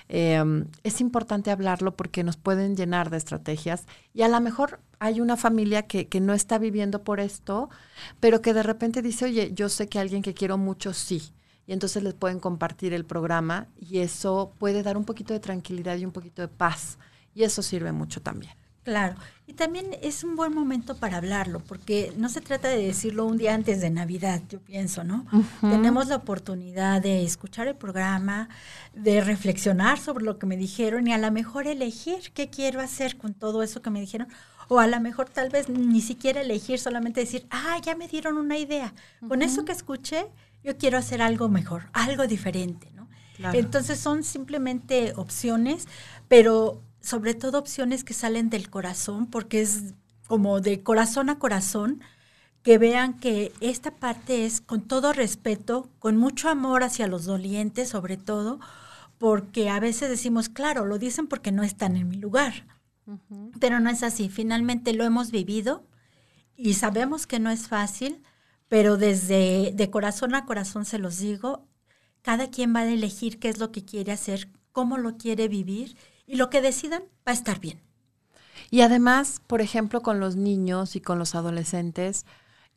em, 0.09 0.67
es 0.85 1.01
importante 1.01 1.51
hablarlo 1.51 1.97
porque 1.97 2.23
nos 2.23 2.37
pueden 2.37 2.77
llenar 2.77 3.09
de 3.11 3.17
estrategias 3.17 3.87
y 4.13 4.23
a 4.23 4.29
lo 4.29 4.41
mejor 4.41 4.81
hay 4.99 5.21
una 5.21 5.37
familia 5.37 5.87
que, 5.87 6.09
que 6.09 6.21
no 6.21 6.35
está 6.35 6.59
viviendo 6.59 7.03
por 7.03 7.21
esto, 7.21 7.71
pero 8.21 8.43
que 8.43 8.53
de 8.53 8.63
repente 8.63 9.01
dice, 9.01 9.25
oye, 9.25 9.53
yo 9.55 9.71
sé 9.71 9.89
que 9.89 9.99
alguien 9.99 10.21
que 10.21 10.35
quiero 10.35 10.59
mucho 10.59 10.93
sí 10.93 11.33
y 11.71 11.73
entonces 11.73 12.03
les 12.03 12.15
pueden 12.15 12.41
compartir 12.41 12.93
el 12.93 13.05
programa 13.05 13.69
y 13.79 14.01
eso 14.01 14.53
puede 14.59 14.83
dar 14.83 14.97
un 14.97 15.05
poquito 15.05 15.35
de 15.35 15.39
tranquilidad 15.39 15.97
y 15.99 16.05
un 16.05 16.11
poquito 16.11 16.43
de 16.43 16.49
paz 16.49 16.99
y 17.33 17.45
eso 17.45 17.63
sirve 17.63 17.93
mucho 17.93 18.21
también. 18.21 18.53
Claro, 18.83 19.15
y 19.47 19.53
también 19.53 19.97
es 20.03 20.25
un 20.25 20.35
buen 20.35 20.53
momento 20.53 20.97
para 20.97 21.19
hablarlo, 21.19 21.61
porque 21.61 22.13
no 22.17 22.29
se 22.29 22.41
trata 22.41 22.67
de 22.67 22.85
decirlo 22.85 23.25
un 23.25 23.39
día 23.39 23.55
antes 23.55 23.81
de 23.81 23.89
Navidad, 23.89 24.43
yo 24.49 24.59
pienso, 24.59 25.05
¿no? 25.05 25.27
Tenemos 25.61 26.09
la 26.09 26.17
oportunidad 26.17 27.03
de 27.03 27.23
escuchar 27.23 27.69
el 27.69 27.77
programa, 27.77 28.49
de 28.93 29.21
reflexionar 29.21 30.01
sobre 30.01 30.25
lo 30.25 30.41
que 30.41 30.47
me 30.47 30.57
dijeron 30.57 31.07
y 31.07 31.13
a 31.13 31.19
lo 31.19 31.31
mejor 31.31 31.69
elegir 31.69 32.33
qué 32.35 32.51
quiero 32.51 32.81
hacer 32.81 33.17
con 33.17 33.33
todo 33.33 33.63
eso 33.63 33.81
que 33.81 33.91
me 33.91 34.01
dijeron, 34.01 34.27
o 34.67 34.81
a 34.81 34.89
lo 34.89 35.01
mejor 35.01 35.29
tal 35.29 35.51
vez 35.51 35.69
ni 35.69 36.01
siquiera 36.01 36.41
elegir, 36.41 36.81
solamente 36.81 37.21
decir, 37.21 37.47
ah, 37.51 37.79
ya 37.81 37.95
me 37.95 38.09
dieron 38.09 38.39
una 38.39 38.59
idea. 38.59 38.93
Con 39.29 39.43
eso 39.43 39.65
que 39.65 39.73
escuché, 39.73 40.27
yo 40.63 40.77
quiero 40.77 40.99
hacer 40.99 41.23
algo 41.23 41.49
mejor, 41.49 41.89
algo 41.93 42.27
diferente, 42.27 42.91
¿no? 42.95 43.09
Entonces 43.55 43.99
son 43.99 44.23
simplemente 44.23 45.15
opciones, 45.17 45.89
pero 46.29 46.83
sobre 47.01 47.35
todo 47.35 47.59
opciones 47.59 48.05
que 48.05 48.13
salen 48.13 48.51
del 48.51 48.69
corazón, 48.69 49.27
porque 49.27 49.63
es 49.63 49.95
como 50.27 50.61
de 50.61 50.83
corazón 50.83 51.31
a 51.31 51.39
corazón, 51.39 52.03
que 52.63 52.77
vean 52.79 53.19
que 53.19 53.53
esta 53.61 53.93
parte 53.93 54.45
es 54.45 54.61
con 54.61 54.83
todo 54.83 55.13
respeto, 55.13 55.89
con 55.99 56.17
mucho 56.17 56.49
amor 56.49 56.83
hacia 56.83 57.07
los 57.07 57.25
dolientes 57.25 57.89
sobre 57.89 58.17
todo, 58.17 58.61
porque 59.19 59.71
a 59.71 59.81
veces 59.81 60.09
decimos, 60.09 60.49
claro, 60.49 60.85
lo 60.85 60.99
dicen 60.99 61.27
porque 61.27 61.53
no 61.53 61.63
están 61.63 61.97
en 61.97 62.09
mi 62.09 62.17
lugar, 62.17 62.67
pero 63.59 63.81
no 63.81 63.91
es 63.91 64.03
así, 64.03 64.29
finalmente 64.29 64.93
lo 64.93 65.05
hemos 65.05 65.31
vivido 65.31 65.85
y 66.57 66.75
sabemos 66.75 67.27
que 67.27 67.41
no 67.41 67.51
es 67.51 67.67
fácil, 67.67 68.23
pero 68.71 68.97
desde 68.97 69.73
de 69.75 69.91
corazón 69.91 70.33
a 70.37 70.47
corazón 70.47 70.85
se 70.85 71.01
los 71.01 71.19
digo, 71.19 71.67
cada 72.23 72.51
quien 72.51 72.73
va 72.73 72.81
a 72.81 72.87
elegir 72.87 73.41
qué 73.41 73.49
es 73.49 73.59
lo 73.59 73.73
que 73.73 73.85
quiere 73.85 74.13
hacer, 74.13 74.49
cómo 74.71 74.97
lo 74.97 75.17
quiere 75.17 75.49
vivir 75.49 75.97
y 76.25 76.37
lo 76.37 76.51
que 76.51 76.63
decidan 76.63 77.03
va 77.27 77.33
a 77.33 77.35
estar 77.35 77.59
bien. 77.59 77.81
Y 78.71 78.83
además, 78.83 79.43
por 79.49 79.61
ejemplo, 79.61 80.03
con 80.03 80.21
los 80.21 80.37
niños 80.37 80.95
y 80.95 81.01
con 81.01 81.19
los 81.19 81.35
adolescentes, 81.35 82.27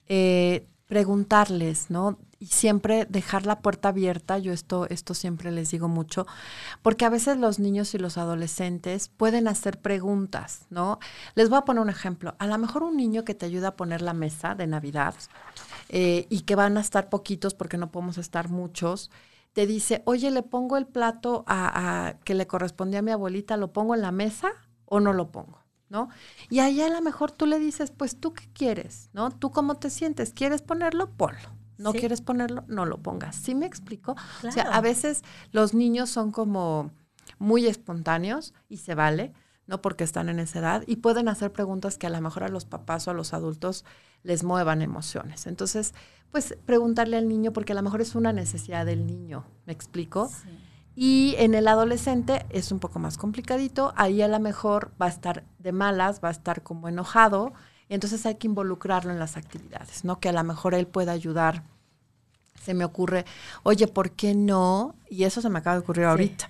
eh, 0.08 0.66
preguntarles, 0.88 1.92
¿no? 1.92 2.18
Y 2.40 2.48
siempre 2.48 3.06
dejar 3.06 3.46
la 3.46 3.60
puerta 3.60 3.90
abierta, 3.90 4.40
yo 4.40 4.52
esto, 4.52 4.88
esto 4.90 5.14
siempre 5.14 5.52
les 5.52 5.70
digo 5.70 5.90
mucho, 5.90 6.26
porque 6.82 7.06
a 7.06 7.10
veces 7.10 7.38
los 7.38 7.60
niños 7.60 7.94
y 7.94 8.00
los 8.00 8.18
adolescentes 8.18 9.10
pueden 9.10 9.48
hacer 9.48 9.80
preguntas, 9.80 10.66
¿no? 10.72 10.98
Les 11.36 11.50
voy 11.50 11.60
a 11.60 11.66
poner 11.66 11.84
un 11.84 11.90
ejemplo. 11.92 12.36
A 12.40 12.48
lo 12.48 12.58
mejor 12.58 12.82
un 12.82 12.98
niño 12.98 13.24
que 13.24 13.36
te 13.36 13.46
ayuda 13.46 13.70
a 13.70 13.76
poner 13.76 14.02
la 14.02 14.14
mesa 14.14 14.56
de 14.56 14.66
Navidad 14.66 15.14
eh, 15.90 16.28
y 16.30 16.42
que 16.42 16.56
van 16.56 16.78
a 16.78 16.82
estar 16.82 17.10
poquitos 17.10 17.54
porque 17.54 17.78
no 17.78 17.92
podemos 17.92 18.18
estar 18.18 18.50
muchos, 18.50 19.12
te 19.54 19.68
dice, 19.68 20.02
oye, 20.06 20.32
le 20.32 20.44
pongo 20.44 20.78
el 20.78 20.88
plato 20.88 21.44
a, 21.48 22.16
que 22.24 22.34
le 22.34 22.48
correspondía 22.48 23.00
a 23.00 23.04
mi 23.04 23.12
abuelita, 23.12 23.56
¿lo 23.56 23.72
pongo 23.72 23.96
en 23.96 24.02
la 24.02 24.12
mesa 24.12 24.52
o 24.86 25.00
no 25.00 25.14
lo 25.14 25.32
pongo? 25.32 25.60
¿No? 25.90 26.10
Y 26.50 26.60
ahí 26.60 26.82
a 26.82 26.90
lo 26.90 27.02
mejor 27.02 27.32
tú 27.32 27.46
le 27.46 27.60
dices, 27.60 27.92
pues 27.92 28.20
tú 28.20 28.34
qué 28.34 28.50
quieres, 28.52 29.12
¿no? 29.14 29.30
¿Tú 29.30 29.52
cómo 29.52 29.76
te 29.76 29.92
sientes? 29.92 30.34
¿Quieres 30.34 30.64
ponerlo? 30.64 31.12
Ponlo. 31.12 31.50
¿No 31.78 31.94
quieres 31.94 32.22
ponerlo? 32.22 32.64
No 32.68 32.86
lo 32.86 32.98
pongas. 32.98 33.36
¿Sí 33.36 33.54
me 33.54 33.66
explico? 33.66 34.16
O 34.44 34.52
sea, 34.52 34.64
a 34.64 34.82
veces 34.82 35.24
los 35.52 35.74
niños 35.74 36.10
son 36.10 36.32
como 36.32 36.92
muy 37.38 37.68
espontáneos 37.68 38.54
y 38.70 38.78
se 38.78 38.96
vale, 38.96 39.34
¿no? 39.68 39.82
Porque 39.82 40.04
están 40.04 40.30
en 40.30 40.40
esa 40.40 40.60
edad 40.60 40.84
y 40.88 40.98
pueden 40.98 41.28
hacer 41.28 41.52
preguntas 41.52 41.98
que 41.98 42.08
a 42.08 42.10
lo 42.10 42.22
mejor 42.22 42.44
a 42.44 42.50
los 42.50 42.66
papás 42.66 43.08
o 43.08 43.12
a 43.12 43.14
los 43.14 43.34
adultos 43.34 43.86
les 44.24 44.44
muevan 44.44 44.82
emociones. 44.82 45.48
Entonces, 45.48 45.94
pues 46.32 46.58
preguntarle 46.66 47.18
al 47.18 47.28
niño, 47.28 47.54
porque 47.54 47.74
a 47.74 47.76
lo 47.76 47.84
mejor 47.84 48.02
es 48.02 48.16
una 48.16 48.34
necesidad 48.34 48.86
del 48.86 49.06
niño, 49.06 49.46
¿me 49.66 49.74
explico? 49.74 50.32
Y 50.96 51.36
en 51.38 51.54
el 51.54 51.68
adolescente 51.68 52.46
es 52.50 52.72
un 52.72 52.80
poco 52.80 53.00
más 53.00 53.18
complicadito, 53.18 53.94
ahí 53.96 54.22
a 54.22 54.28
lo 54.28 54.40
mejor 54.40 54.92
va 55.00 55.06
a 55.06 55.10
estar 55.10 55.44
de 55.60 55.72
malas, 55.72 56.22
va 56.24 56.30
a 56.30 56.32
estar 56.32 56.64
como 56.64 56.90
enojado, 56.90 57.54
y 57.88 57.94
entonces 57.94 58.26
hay 58.26 58.36
que 58.36 58.48
involucrarlo 58.48 59.12
en 59.12 59.20
las 59.20 59.38
actividades, 59.38 60.04
¿no? 60.06 60.20
Que 60.20 60.30
a 60.30 60.34
lo 60.34 60.44
mejor 60.44 60.74
él 60.74 60.88
pueda 60.88 61.12
ayudar. 61.12 61.64
Se 62.64 62.74
me 62.74 62.86
ocurre, 62.86 63.26
oye, 63.64 63.88
¿por 63.88 64.12
qué 64.12 64.34
no? 64.34 64.96
Y 65.10 65.26
eso 65.26 65.42
se 65.42 65.50
me 65.50 65.60
acaba 65.60 65.76
de 65.76 65.84
ocurrir 65.84 66.06
ahorita, 66.06 66.50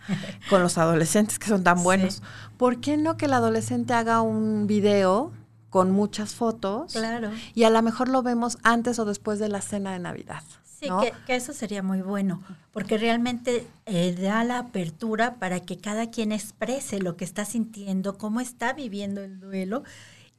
con 0.49 0.61
los 0.61 0.77
adolescentes 0.77 1.39
que 1.39 1.47
son 1.47 1.63
tan 1.63 1.83
buenos. 1.83 2.21
¿Por 2.57 2.79
qué 2.79 2.97
no 2.97 3.17
que 3.17 3.25
el 3.25 3.33
adolescente 3.33 3.93
haga 3.93 4.21
un 4.21 4.67
video 4.67 5.33
con 5.73 5.89
muchas 5.89 6.35
fotos. 6.35 6.93
Claro. 6.93 7.31
Y 7.55 7.63
a 7.63 7.71
lo 7.71 7.81
mejor 7.81 8.07
lo 8.07 8.21
vemos 8.21 8.59
antes 8.61 8.99
o 8.99 9.05
después 9.05 9.39
de 9.39 9.49
la 9.49 9.59
cena 9.59 9.93
de 9.93 9.97
Navidad. 9.97 10.43
Sí, 10.63 10.87
que, 11.25 11.35
eso 11.35 11.51
sería 11.51 11.81
muy 11.81 12.03
bueno, 12.03 12.43
porque 12.71 12.99
realmente 12.99 13.65
eh, 13.87 14.13
da 14.13 14.43
la 14.43 14.59
apertura 14.59 15.39
para 15.39 15.61
que 15.61 15.79
cada 15.79 16.11
quien 16.11 16.31
exprese 16.31 16.99
lo 16.99 17.17
que 17.17 17.25
está 17.25 17.43
sintiendo, 17.43 18.19
cómo 18.19 18.39
está 18.39 18.73
viviendo 18.73 19.23
el 19.23 19.39
duelo 19.39 19.83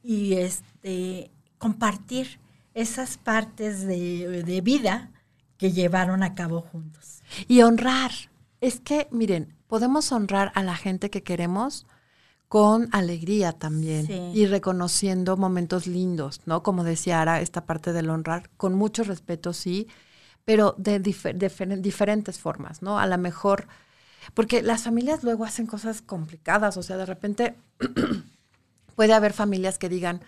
y 0.01 0.35
este 0.35 1.31
compartir 1.57 2.39
esas 2.73 3.17
partes 3.17 3.85
de, 3.85 4.41
de 4.41 4.61
vida 4.61 5.11
que 5.57 5.73
llevaron 5.73 6.23
a 6.23 6.33
cabo 6.33 6.61
juntos. 6.61 7.23
Y 7.49 7.61
honrar. 7.61 8.11
Es 8.61 8.79
que, 8.79 9.09
miren, 9.11 9.53
podemos 9.67 10.13
honrar 10.13 10.53
a 10.55 10.63
la 10.63 10.77
gente 10.77 11.09
que 11.09 11.23
queremos 11.23 11.85
con 12.55 12.87
alegría 12.93 13.51
también 13.51 14.31
y 14.33 14.45
reconociendo 14.45 15.35
momentos 15.35 15.87
lindos, 15.87 16.39
¿no? 16.45 16.63
Como 16.63 16.85
decía 16.85 17.19
Ara, 17.19 17.41
esta 17.41 17.65
parte 17.65 17.91
del 17.91 18.09
honrar, 18.09 18.49
con 18.55 18.75
mucho 18.75 19.03
respeto, 19.03 19.51
sí, 19.51 19.89
pero 20.45 20.73
de 20.77 20.99
diferentes 20.99 22.39
formas, 22.39 22.81
¿no? 22.81 22.97
A 22.97 23.07
lo 23.07 23.17
mejor, 23.17 23.67
porque 24.33 24.61
las 24.61 24.83
familias 24.83 25.21
luego 25.21 25.43
hacen 25.43 25.67
cosas 25.67 26.01
complicadas, 26.01 26.77
o 26.77 26.83
sea, 26.83 26.95
de 26.95 27.05
repente 27.05 27.55
puede 28.95 29.11
haber 29.11 29.33
familias 29.33 29.77
que 29.77 29.89
digan, 29.89 30.21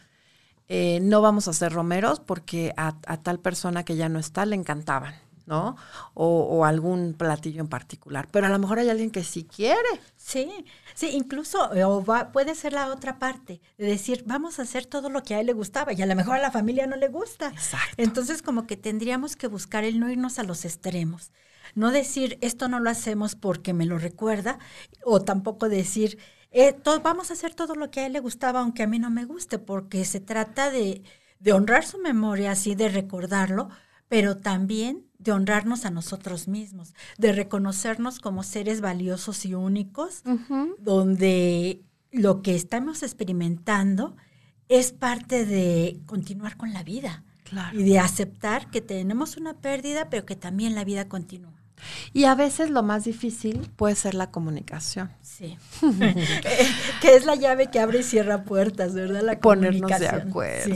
eh, 0.67 0.99
no 1.01 1.21
vamos 1.21 1.47
a 1.47 1.51
hacer 1.51 1.71
romeros 1.71 2.19
porque 2.19 2.73
a, 2.75 2.97
a 3.07 3.23
tal 3.23 3.39
persona 3.39 3.85
que 3.85 3.95
ya 3.95 4.09
no 4.09 4.19
está 4.19 4.45
le 4.45 4.57
encantaban. 4.57 5.15
¿No? 5.47 5.77
O, 6.13 6.65
algún 6.65 7.13
platillo 7.13 7.61
en 7.61 7.67
particular. 7.67 8.27
Pero 8.31 8.45
a 8.45 8.49
lo 8.49 8.59
mejor 8.59 8.79
hay 8.79 8.89
alguien 8.89 9.09
que 9.09 9.23
sí 9.23 9.45
quiere. 9.45 9.89
Sí, 10.15 10.65
sí, 10.93 11.09
incluso 11.13 11.73
eh, 11.73 11.83
o 11.85 12.03
puede 12.31 12.53
ser 12.53 12.73
la 12.73 12.87
otra 12.87 13.17
parte, 13.17 13.61
de 13.77 13.85
decir, 13.85 14.23
vamos 14.27 14.59
a 14.59 14.63
hacer 14.63 14.85
todo 14.85 15.09
lo 15.09 15.23
que 15.23 15.35
a 15.35 15.39
él 15.39 15.47
le 15.47 15.53
gustaba 15.53 15.93
y 15.93 16.01
a 16.01 16.05
lo 16.05 16.15
mejor 16.15 16.35
a 16.35 16.41
la 16.41 16.51
familia 16.51 16.85
no 16.85 16.97
le 16.97 17.07
gusta. 17.07 17.47
Exacto. 17.47 17.95
Entonces 17.97 18.41
como 18.41 18.67
que 18.67 18.77
tendríamos 18.77 19.35
que 19.35 19.47
buscar 19.47 19.85
el 19.85 19.99
no 19.99 20.09
irnos 20.11 20.37
a 20.37 20.43
los 20.43 20.65
extremos. 20.65 21.31
No 21.75 21.91
decir, 21.91 22.37
esto 22.41 22.67
no 22.67 22.79
lo 22.79 22.89
hacemos 22.89 23.35
porque 23.35 23.73
me 23.73 23.85
lo 23.85 23.97
recuerda, 23.97 24.59
o 25.03 25.21
tampoco 25.21 25.69
decir, 25.69 26.17
eh, 26.51 26.75
vamos 27.03 27.29
a 27.29 27.33
hacer 27.33 27.53
todo 27.53 27.75
lo 27.75 27.91
que 27.91 28.01
a 28.01 28.05
él 28.05 28.13
le 28.13 28.19
gustaba 28.19 28.61
aunque 28.61 28.83
a 28.83 28.87
mí 28.87 28.99
no 28.99 29.09
me 29.09 29.25
guste, 29.25 29.59
porque 29.59 30.03
se 30.05 30.19
trata 30.19 30.71
de, 30.71 31.03
de 31.39 31.53
honrar 31.53 31.85
su 31.85 31.99
memoria, 31.99 32.51
así 32.51 32.75
de 32.75 32.89
recordarlo, 32.89 33.69
pero 34.07 34.37
también 34.37 35.05
de 35.17 35.31
honrarnos 35.31 35.85
a 35.85 35.91
nosotros 35.91 36.47
mismos, 36.47 36.93
de 37.17 37.31
reconocernos 37.33 38.19
como 38.19 38.43
seres 38.43 38.81
valiosos 38.81 39.45
y 39.45 39.53
únicos, 39.53 40.23
donde 40.79 41.83
lo 42.11 42.41
que 42.41 42.55
estamos 42.55 43.03
experimentando 43.03 44.15
es 44.69 44.91
parte 44.91 45.45
de 45.45 45.99
continuar 46.05 46.57
con 46.57 46.73
la 46.73 46.83
vida 46.83 47.23
y 47.73 47.83
de 47.83 47.99
aceptar 47.99 48.69
que 48.69 48.81
tenemos 48.81 49.37
una 49.37 49.53
pérdida, 49.55 50.09
pero 50.09 50.25
que 50.25 50.35
también 50.35 50.75
la 50.75 50.83
vida 50.83 51.07
continúa. 51.07 51.53
Y 52.13 52.25
a 52.25 52.35
veces 52.35 52.69
lo 52.69 52.83
más 52.83 53.03
difícil 53.03 53.69
puede 53.75 53.95
ser 53.95 54.15
la 54.15 54.31
comunicación. 54.31 55.11
Sí. 55.21 55.57
que 57.01 57.15
es 57.15 57.25
la 57.25 57.35
llave 57.35 57.67
que 57.67 57.79
abre 57.79 57.99
y 57.99 58.03
cierra 58.03 58.43
puertas, 58.43 58.93
¿verdad? 58.93 59.21
La 59.21 59.39
Ponernos 59.39 59.99
de 59.99 60.07
acuerdo. 60.07 60.75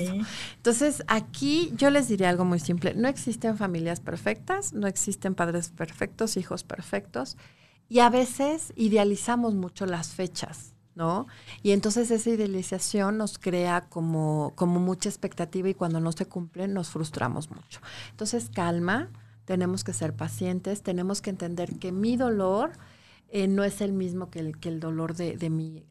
Entonces, 0.56 1.04
aquí 1.08 1.74
yo 1.76 1.90
les 1.90 2.08
diré 2.08 2.28
algo 2.28 2.46
muy 2.46 2.60
simple. 2.60 2.94
No 2.94 3.08
existen 3.08 3.58
familias 3.58 4.00
perfectas, 4.00 4.74
no 4.74 4.88
existen 4.88 5.36
padres 5.36 5.70
perfectos, 5.70 6.38
hijos 6.38 6.64
perfectos. 6.64 7.38
Y 7.90 8.00
a 8.00 8.10
veces 8.10 8.72
idealizamos 8.76 9.54
mucho 9.54 9.86
las 9.86 10.10
fechas, 10.10 10.76
¿no? 10.96 11.28
Y 11.62 11.72
entonces 11.72 12.10
esa 12.12 12.30
idealización 12.30 13.18
nos 13.18 13.38
crea 13.38 13.90
como, 13.90 14.54
como 14.56 14.80
mucha 14.80 15.10
expectativa 15.10 15.68
y 15.68 15.74
cuando 15.74 16.00
no 16.00 16.12
se 16.14 16.26
cumplen 16.26 16.74
nos 16.74 16.90
frustramos 16.90 17.50
mucho. 17.50 17.82
Entonces, 18.12 18.50
calma, 18.54 19.10
tenemos 19.46 19.84
que 19.84 19.94
ser 19.94 20.16
pacientes, 20.16 20.84
tenemos 20.84 21.22
que 21.22 21.30
entender 21.30 21.78
que 21.80 21.92
mi 21.92 22.18
dolor 22.18 22.72
eh, 23.30 23.48
no 23.48 23.64
es 23.64 23.82
el 23.82 23.94
mismo 23.94 24.30
que 24.30 24.40
el, 24.40 24.60
que 24.60 24.70
el 24.70 24.80
dolor 24.80 25.16
de, 25.16 25.38
de, 25.38 25.50
mi, 25.50 25.86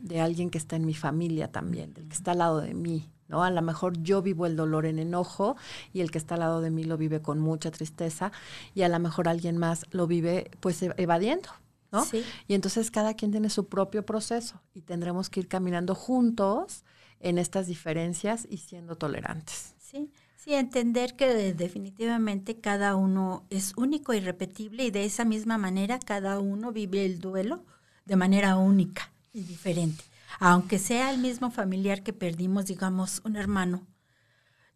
de 0.00 0.20
alguien 0.20 0.50
que 0.50 0.58
está 0.58 0.76
en 0.76 0.84
mi 0.84 0.94
familia 0.94 1.50
también, 1.50 1.94
del 1.94 2.08
que 2.08 2.14
está 2.14 2.32
al 2.32 2.38
lado 2.38 2.60
de 2.60 2.74
mí. 2.74 3.08
¿no? 3.28 3.44
A 3.44 3.50
lo 3.50 3.62
mejor 3.62 4.02
yo 4.02 4.20
vivo 4.20 4.46
el 4.46 4.56
dolor 4.56 4.84
en 4.84 4.98
enojo 4.98 5.56
y 5.92 6.00
el 6.00 6.10
que 6.10 6.18
está 6.18 6.34
al 6.34 6.40
lado 6.40 6.60
de 6.60 6.70
mí 6.70 6.84
lo 6.84 6.98
vive 6.98 7.22
con 7.22 7.38
mucha 7.38 7.70
tristeza 7.70 8.32
y 8.74 8.82
a 8.82 8.88
lo 8.88 8.98
mejor 8.98 9.28
alguien 9.28 9.58
más 9.58 9.86
lo 9.90 10.06
vive 10.06 10.50
pues 10.60 10.82
e, 10.82 10.92
evadiendo. 10.96 11.48
¿no? 11.92 12.04
Y 12.48 12.54
entonces 12.54 12.90
cada 12.90 13.14
quien 13.14 13.30
tiene 13.30 13.48
su 13.48 13.68
propio 13.68 14.04
proceso 14.04 14.60
y 14.74 14.80
tendremos 14.82 15.30
que 15.30 15.40
ir 15.40 15.48
caminando 15.48 15.94
juntos 15.94 16.84
en 17.20 17.38
estas 17.38 17.66
diferencias 17.66 18.46
y 18.50 18.56
siendo 18.56 18.96
tolerantes. 18.96 19.74
Sí. 19.78 20.10
Sí, 20.42 20.54
entender 20.54 21.14
que 21.14 21.54
definitivamente 21.54 22.58
cada 22.58 22.96
uno 22.96 23.44
es 23.48 23.74
único 23.76 24.12
y 24.12 24.18
repetible 24.18 24.84
y 24.84 24.90
de 24.90 25.04
esa 25.04 25.24
misma 25.24 25.56
manera 25.56 26.00
cada 26.00 26.40
uno 26.40 26.72
vive 26.72 27.04
el 27.04 27.20
duelo 27.20 27.64
de 28.06 28.16
manera 28.16 28.56
única 28.56 29.12
y 29.32 29.44
diferente. 29.44 30.02
Aunque 30.40 30.80
sea 30.80 31.12
el 31.12 31.18
mismo 31.18 31.52
familiar 31.52 32.02
que 32.02 32.12
perdimos, 32.12 32.66
digamos, 32.66 33.22
un 33.24 33.36
hermano, 33.36 33.86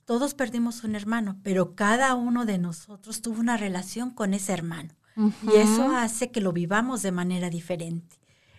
todos 0.04 0.34
perdimos 0.34 0.84
un 0.84 0.94
hermano, 0.94 1.36
pero 1.42 1.74
cada 1.74 2.14
uno 2.14 2.44
de 2.44 2.58
nosotros 2.58 3.20
tuvo 3.20 3.40
una 3.40 3.56
relación 3.56 4.10
con 4.10 4.34
ese 4.34 4.52
hermano. 4.52 4.94
Y 5.16 5.56
eso 5.56 5.90
hace 5.90 6.30
que 6.30 6.40
lo 6.40 6.52
vivamos 6.52 7.02
de 7.02 7.10
manera 7.10 7.50
diferente. 7.50 8.14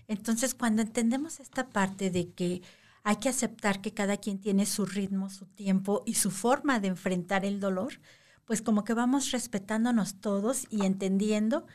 Entonces, 0.10 0.54
cuando 0.54 0.82
entendemos 0.82 1.40
esta 1.40 1.70
parte 1.70 2.10
de 2.10 2.32
que 2.32 2.64
hay 3.08 3.16
que 3.16 3.30
aceptar 3.30 3.80
que 3.80 3.94
cada 3.94 4.18
quien 4.18 4.38
tiene 4.38 4.66
su 4.66 4.86
ritmo, 4.86 5.30
su 5.30 5.46
tiempo 5.46 6.04
y 6.06 6.16
su 6.16 6.30
forma 6.30 6.82
de 6.82 6.90
enfrentar 6.90 7.46
el 7.46 7.62
dolor, 7.62 8.02
pues 8.44 8.62
como 8.62 8.84
que 8.84 8.94
vamos 8.94 9.32
respetándonos 9.32 10.20
todos 10.20 10.68
y 10.70 10.86
entendiendo 10.86 11.66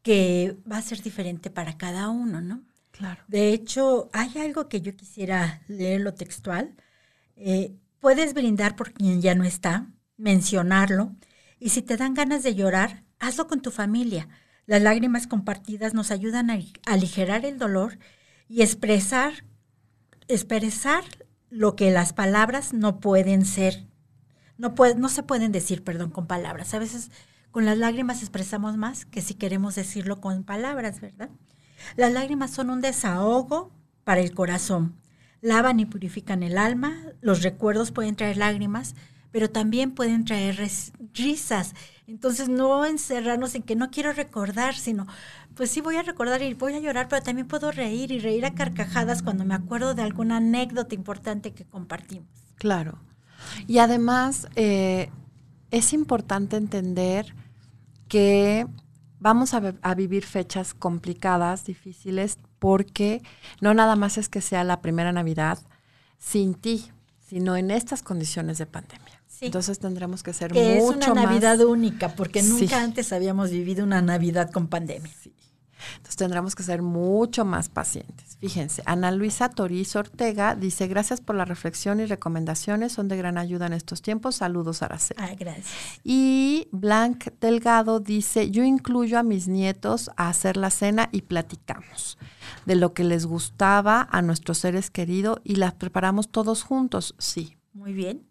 que 0.00 0.56
va 0.70 0.78
a 0.78 0.82
ser 0.82 1.02
diferente 1.02 1.50
para 1.50 1.76
cada 1.76 2.08
uno, 2.08 2.40
¿no? 2.40 2.62
Claro. 2.90 3.22
De 3.28 3.52
hecho, 3.52 4.08
hay 4.14 4.38
algo 4.38 4.70
que 4.70 4.80
yo 4.80 4.96
quisiera 4.96 5.60
leerlo 5.68 6.14
textual. 6.14 6.74
Eh, 7.36 7.76
puedes 8.00 8.32
brindar 8.32 8.74
por 8.74 8.94
quien 8.94 9.20
ya 9.20 9.34
no 9.34 9.44
está, 9.44 9.90
mencionarlo, 10.16 11.14
y 11.58 11.68
si 11.68 11.82
te 11.82 11.98
dan 11.98 12.14
ganas 12.14 12.42
de 12.42 12.54
llorar, 12.54 13.04
hazlo 13.18 13.46
con 13.46 13.60
tu 13.60 13.72
familia. 13.72 14.26
Las 14.64 14.80
lágrimas 14.80 15.26
compartidas 15.26 15.92
nos 15.92 16.10
ayudan 16.10 16.50
a 16.50 16.58
aligerar 16.86 17.44
el 17.44 17.58
dolor 17.58 17.98
y 18.48 18.62
expresar 18.62 19.44
expresar 20.28 21.04
lo 21.50 21.76
que 21.76 21.90
las 21.90 22.12
palabras 22.12 22.72
no 22.72 23.00
pueden 23.00 23.44
ser, 23.44 23.86
no, 24.56 24.74
no 24.96 25.08
se 25.08 25.22
pueden 25.22 25.52
decir, 25.52 25.84
perdón, 25.84 26.10
con 26.10 26.26
palabras. 26.26 26.72
A 26.74 26.78
veces 26.78 27.10
con 27.50 27.66
las 27.66 27.76
lágrimas 27.76 28.22
expresamos 28.22 28.76
más 28.76 29.04
que 29.04 29.20
si 29.20 29.34
queremos 29.34 29.74
decirlo 29.74 30.20
con 30.20 30.44
palabras, 30.44 31.00
¿verdad? 31.00 31.28
Las 31.96 32.12
lágrimas 32.12 32.50
son 32.50 32.70
un 32.70 32.80
desahogo 32.80 33.70
para 34.04 34.20
el 34.20 34.34
corazón. 34.34 34.96
lavan 35.40 35.80
y 35.80 35.86
purifican 35.86 36.44
el 36.44 36.56
alma, 36.56 36.94
los 37.20 37.42
recuerdos 37.42 37.90
pueden 37.90 38.14
traer 38.14 38.36
lágrimas, 38.36 38.94
pero 39.32 39.50
también 39.50 39.90
pueden 39.90 40.24
traer 40.24 40.56
risas. 41.14 41.74
Entonces 42.06 42.48
no 42.48 42.86
encerrarnos 42.86 43.54
en 43.54 43.62
que 43.62 43.74
no 43.74 43.90
quiero 43.90 44.12
recordar, 44.12 44.74
sino 44.74 45.06
pues 45.54 45.70
sí 45.70 45.80
voy 45.80 45.96
a 45.96 46.02
recordar 46.02 46.42
y 46.42 46.54
voy 46.54 46.74
a 46.74 46.80
llorar, 46.80 47.08
pero 47.08 47.22
también 47.22 47.46
puedo 47.46 47.70
reír 47.70 48.12
y 48.12 48.18
reír 48.18 48.44
a 48.44 48.54
carcajadas 48.54 49.22
cuando 49.22 49.44
me 49.44 49.54
acuerdo 49.54 49.94
de 49.94 50.02
alguna 50.02 50.38
anécdota 50.38 50.94
importante 50.94 51.52
que 51.52 51.64
compartimos. 51.64 52.28
Claro. 52.56 52.98
Y 53.66 53.78
además 53.78 54.48
eh, 54.56 55.10
es 55.70 55.92
importante 55.92 56.56
entender 56.56 57.34
que 58.08 58.66
vamos 59.18 59.54
a, 59.54 59.94
vivir 59.94 60.24
fechas 60.24 60.74
complicadas, 60.74 61.64
difíciles, 61.64 62.38
porque 62.58 63.22
no 63.60 63.72
nada 63.72 63.96
más 63.96 64.18
es 64.18 64.28
que 64.28 64.40
sea 64.40 64.64
la 64.64 64.80
primera 64.80 65.12
Navidad 65.12 65.58
sin 66.18 66.54
ti, 66.54 66.90
sino 67.26 67.56
en 67.56 67.70
estas 67.70 68.02
condiciones 68.02 68.58
de 68.58 68.66
pandemia. 68.66 69.22
Entonces 69.40 69.78
tendremos 69.78 70.22
que 70.22 70.32
ser 70.32 70.52
que 70.52 70.76
mucho 70.78 71.00
es 71.00 71.08
una 71.08 71.22
Navidad 71.22 71.60
única, 71.60 72.14
porque 72.14 72.42
nunca 72.42 72.82
antes 72.82 73.12
habíamos 73.12 73.50
vivido 73.50 73.82
una 73.84 74.02
Navidad 74.02 74.50
con 74.50 74.68
pandemia. 74.68 75.10
Entonces 75.96 76.16
tendremos 76.16 76.54
que 76.54 76.62
ser 76.62 76.82
mucho 76.82 77.44
más 77.44 77.68
pacientes. 77.68 78.36
Fíjense, 78.40 78.82
Ana 78.86 79.10
Luisa 79.10 79.48
Toriz 79.48 79.94
Ortega 79.96 80.54
dice, 80.54 80.88
gracias 80.88 81.20
por 81.20 81.36
la 81.36 81.44
reflexión 81.44 82.00
y 82.00 82.06
recomendaciones, 82.06 82.92
son 82.92 83.08
de 83.08 83.16
gran 83.16 83.38
ayuda 83.38 83.66
en 83.66 83.72
estos 83.72 84.02
tiempos. 84.02 84.36
Saludos, 84.36 84.82
Araceli. 84.82 85.20
Ah, 85.22 85.34
gracias. 85.38 85.68
Y 86.04 86.68
Blanc 86.72 87.28
Delgado 87.40 88.00
dice, 88.00 88.50
yo 88.50 88.64
incluyo 88.64 89.18
a 89.18 89.22
mis 89.22 89.48
nietos 89.48 90.10
a 90.16 90.28
hacer 90.28 90.56
la 90.56 90.70
cena 90.70 91.08
y 91.12 91.22
platicamos 91.22 92.18
de 92.66 92.76
lo 92.76 92.94
que 92.94 93.04
les 93.04 93.26
gustaba 93.26 94.08
a 94.10 94.22
nuestros 94.22 94.58
seres 94.58 94.90
queridos 94.90 95.40
y 95.44 95.56
las 95.56 95.74
preparamos 95.74 96.28
todos 96.28 96.62
juntos. 96.62 97.14
Sí. 97.18 97.56
Muy 97.72 97.92
bien. 97.92 98.26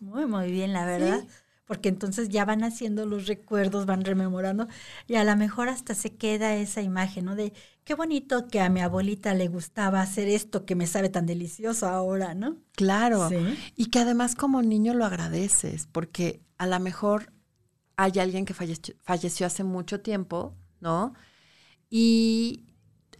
Muy, 0.00 0.26
muy 0.26 0.50
bien, 0.50 0.72
la 0.72 0.84
verdad 0.84 1.24
porque 1.64 1.88
entonces 1.88 2.28
ya 2.28 2.44
van 2.44 2.62
haciendo 2.62 3.06
los 3.06 3.26
recuerdos, 3.26 3.86
van 3.86 4.04
rememorando 4.04 4.68
y 5.06 5.14
a 5.14 5.24
lo 5.24 5.34
mejor 5.36 5.68
hasta 5.68 5.94
se 5.94 6.16
queda 6.16 6.54
esa 6.56 6.82
imagen, 6.82 7.24
¿no? 7.24 7.34
De 7.34 7.52
qué 7.84 7.94
bonito 7.94 8.48
que 8.48 8.60
a 8.60 8.68
mi 8.68 8.80
abuelita 8.80 9.34
le 9.34 9.48
gustaba 9.48 10.00
hacer 10.00 10.28
esto 10.28 10.66
que 10.66 10.74
me 10.74 10.86
sabe 10.86 11.08
tan 11.08 11.26
delicioso 11.26 11.86
ahora, 11.86 12.34
¿no? 12.34 12.58
Claro. 12.72 13.30
Y 13.76 13.86
que 13.86 14.00
además 14.00 14.34
como 14.34 14.62
niño 14.62 14.94
lo 14.94 15.04
agradeces, 15.04 15.88
porque 15.90 16.42
a 16.58 16.66
lo 16.66 16.78
mejor 16.80 17.32
hay 17.96 18.18
alguien 18.18 18.44
que 18.44 18.54
falleció, 18.54 18.94
falleció 19.02 19.46
hace 19.46 19.64
mucho 19.64 20.00
tiempo, 20.00 20.54
¿no? 20.80 21.14
Y 21.88 22.64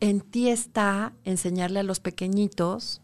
en 0.01 0.21
ti 0.21 0.49
está 0.49 1.15
enseñarle 1.25 1.81
a 1.81 1.85
los 1.85 2.01
pequeñitos 2.01 3.01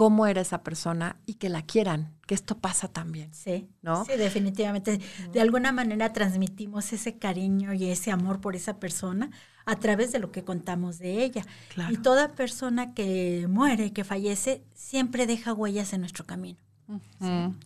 cómo 0.00 0.26
era 0.26 0.40
esa 0.40 0.62
persona 0.62 1.16
y 1.26 1.34
que 1.34 1.50
la 1.50 1.60
quieran, 1.60 2.14
que 2.26 2.34
esto 2.34 2.56
pasa 2.56 2.88
también. 2.88 3.34
Sí, 3.34 3.68
¿no? 3.82 4.06
Sí, 4.06 4.12
definitivamente. 4.16 4.98
De 5.30 5.42
alguna 5.42 5.72
manera 5.72 6.10
transmitimos 6.14 6.94
ese 6.94 7.18
cariño 7.18 7.74
y 7.74 7.90
ese 7.90 8.10
amor 8.10 8.40
por 8.40 8.56
esa 8.56 8.80
persona 8.80 9.30
a 9.66 9.76
través 9.76 10.10
de 10.10 10.18
lo 10.18 10.32
que 10.32 10.42
contamos 10.42 10.98
de 11.00 11.22
ella. 11.22 11.44
Y 11.90 11.98
toda 11.98 12.28
persona 12.28 12.94
que 12.94 13.46
muere, 13.46 13.92
que 13.92 14.04
fallece, 14.04 14.62
siempre 14.72 15.26
deja 15.26 15.52
huellas 15.52 15.92
en 15.92 16.00
nuestro 16.00 16.24
camino. 16.24 16.58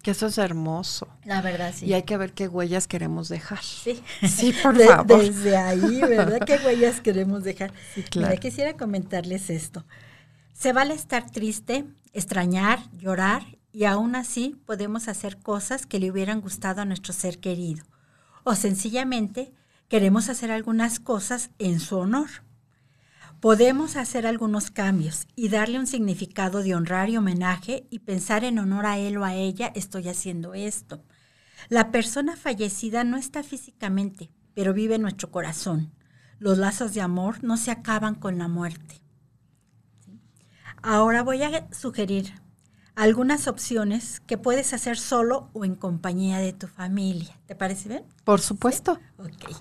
Que 0.02 0.10
eso 0.10 0.26
es 0.26 0.36
hermoso. 0.36 1.06
La 1.24 1.40
verdad, 1.40 1.72
sí. 1.72 1.86
Y 1.86 1.92
hay 1.92 2.02
que 2.02 2.16
ver 2.16 2.32
qué 2.32 2.48
huellas 2.48 2.88
queremos 2.88 3.28
dejar. 3.28 3.62
Sí. 3.62 4.02
Sí, 4.28 4.52
por 4.60 4.76
favor. 4.76 5.22
Desde 5.22 5.56
ahí, 5.56 6.00
¿verdad? 6.00 6.44
¿Qué 6.44 6.58
huellas 6.66 7.00
queremos 7.00 7.44
dejar? 7.44 7.72
Sí, 7.94 8.02
claro. 8.02 8.36
quisiera 8.40 8.76
comentarles 8.76 9.50
esto. 9.50 9.84
Se 10.54 10.72
vale 10.72 10.94
estar 10.94 11.30
triste, 11.30 11.84
extrañar, 12.12 12.78
llorar 12.96 13.58
y 13.72 13.84
aún 13.84 14.14
así 14.14 14.56
podemos 14.66 15.08
hacer 15.08 15.40
cosas 15.40 15.84
que 15.84 15.98
le 15.98 16.10
hubieran 16.10 16.40
gustado 16.40 16.80
a 16.80 16.84
nuestro 16.84 17.12
ser 17.12 17.40
querido. 17.40 17.84
O 18.44 18.54
sencillamente 18.54 19.52
queremos 19.88 20.28
hacer 20.28 20.52
algunas 20.52 21.00
cosas 21.00 21.50
en 21.58 21.80
su 21.80 21.96
honor. 21.96 22.30
Podemos 23.40 23.96
hacer 23.96 24.28
algunos 24.28 24.70
cambios 24.70 25.26
y 25.34 25.48
darle 25.48 25.78
un 25.78 25.88
significado 25.88 26.62
de 26.62 26.76
honrar 26.76 27.10
y 27.10 27.16
homenaje 27.16 27.86
y 27.90 27.98
pensar 27.98 28.44
en 28.44 28.58
honor 28.60 28.86
a 28.86 28.96
él 28.96 29.18
o 29.18 29.24
a 29.24 29.34
ella 29.34 29.72
estoy 29.74 30.08
haciendo 30.08 30.54
esto. 30.54 31.04
La 31.68 31.90
persona 31.90 32.36
fallecida 32.36 33.02
no 33.02 33.16
está 33.16 33.42
físicamente, 33.42 34.30
pero 34.54 34.72
vive 34.72 34.94
en 34.94 35.02
nuestro 35.02 35.30
corazón. 35.30 35.92
Los 36.38 36.58
lazos 36.58 36.94
de 36.94 37.00
amor 37.00 37.42
no 37.42 37.56
se 37.56 37.72
acaban 37.72 38.14
con 38.14 38.38
la 38.38 38.48
muerte. 38.48 39.03
Ahora 40.86 41.22
voy 41.22 41.42
a 41.42 41.66
sugerir 41.72 42.34
algunas 42.94 43.48
opciones 43.48 44.20
que 44.20 44.36
puedes 44.36 44.74
hacer 44.74 44.98
solo 44.98 45.48
o 45.54 45.64
en 45.64 45.76
compañía 45.76 46.40
de 46.40 46.52
tu 46.52 46.66
familia. 46.66 47.40
¿Te 47.46 47.54
parece 47.54 47.88
bien? 47.88 48.04
Por 48.22 48.42
supuesto. 48.42 49.00
Ok. 49.16 49.56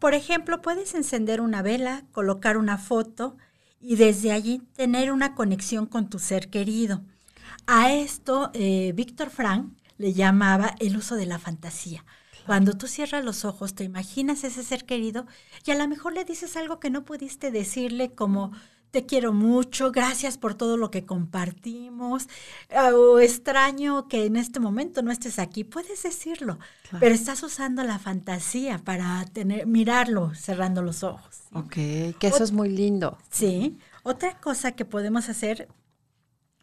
Por 0.00 0.14
ejemplo, 0.14 0.60
puedes 0.60 0.96
encender 0.96 1.40
una 1.40 1.62
vela, 1.62 2.02
colocar 2.10 2.56
una 2.56 2.76
foto 2.76 3.36
y 3.80 3.94
desde 3.94 4.32
allí 4.32 4.58
tener 4.74 5.12
una 5.12 5.36
conexión 5.36 5.86
con 5.86 6.10
tu 6.10 6.18
ser 6.18 6.50
querido. 6.50 7.02
A 7.68 7.92
esto, 7.92 8.50
eh, 8.52 8.90
Víctor 8.96 9.30
Frank 9.30 9.72
le 9.96 10.12
llamaba 10.12 10.74
el 10.80 10.96
uso 10.96 11.14
de 11.14 11.26
la 11.26 11.38
fantasía. 11.38 12.04
Cuando 12.46 12.76
tú 12.76 12.88
cierras 12.88 13.24
los 13.24 13.44
ojos, 13.44 13.76
te 13.76 13.84
imaginas 13.84 14.42
ese 14.42 14.64
ser 14.64 14.86
querido 14.86 15.24
y 15.64 15.70
a 15.70 15.76
lo 15.76 15.86
mejor 15.86 16.14
le 16.14 16.24
dices 16.24 16.56
algo 16.56 16.80
que 16.80 16.90
no 16.90 17.04
pudiste 17.04 17.52
decirle 17.52 18.12
como 18.12 18.50
te 18.92 19.06
quiero 19.06 19.32
mucho, 19.32 19.90
gracias 19.90 20.36
por 20.36 20.54
todo 20.54 20.76
lo 20.76 20.90
que 20.90 21.06
compartimos, 21.06 22.28
ah, 22.70 22.90
o 22.94 23.18
extraño 23.18 24.06
que 24.06 24.26
en 24.26 24.36
este 24.36 24.60
momento 24.60 25.02
no 25.02 25.10
estés 25.10 25.38
aquí, 25.38 25.64
puedes 25.64 26.02
decirlo, 26.02 26.58
pero 27.00 27.14
estás 27.14 27.42
usando 27.42 27.82
la 27.84 27.98
fantasía 27.98 28.78
para 28.78 29.24
tener, 29.32 29.66
mirarlo 29.66 30.34
cerrando 30.34 30.82
los 30.82 31.02
ojos. 31.02 31.40
Ok, 31.54 31.72
que 31.72 32.16
eso 32.26 32.44
es 32.44 32.52
muy 32.52 32.68
lindo. 32.68 33.16
Sí, 33.30 33.78
otra 34.02 34.38
cosa 34.38 34.72
que 34.72 34.84
podemos 34.84 35.30
hacer 35.30 35.68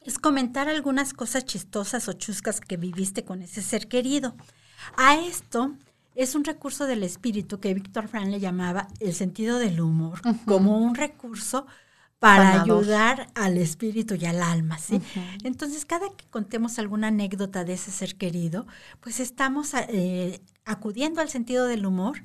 es 0.02 0.20
comentar 0.20 0.70
algunas 0.70 1.13
cosas 1.13 1.46
chistosas 1.46 2.08
o 2.08 2.13
chuscas 2.13 2.62
que 2.62 2.78
viviste 2.78 3.26
con 3.26 3.42
ese 3.42 3.63
ser 3.63 3.88
querido. 3.88 4.36
A 4.98 5.15
esto 5.15 5.74
es 6.13 6.36
un 6.36 6.44
recurso 6.44 6.86
del 6.86 7.02
espíritu 7.02 7.60
que 7.60 7.74
Víctor 7.74 8.08
Frank 8.08 8.28
le 8.28 8.39
llamaba 8.39 8.88
el 9.00 9.15
sentido 9.15 9.58
del 9.58 9.82
humor, 9.82 10.22
como 10.46 10.78
un 10.78 10.94
recurso 10.94 11.65
para 12.19 12.62
ayudar 12.62 13.27
al 13.34 13.58
espíritu 13.58 14.15
y 14.15 14.25
al 14.25 14.43
alma, 14.43 14.77
¿sí? 14.77 15.01
Entonces, 15.43 15.86
cada 15.86 16.10
que 16.10 16.25
contemos 16.29 16.77
alguna 16.77 17.08
anécdota 17.08 17.63
de 17.63 17.73
ese 17.73 17.91
ser 17.91 18.15
querido, 18.17 18.67
pues 18.99 19.21
estamos 19.21 19.73
eh, 19.73 20.41
acudiendo 20.65 21.21
al 21.21 21.29
sentido 21.29 21.65
del 21.65 21.86
humor 21.86 22.21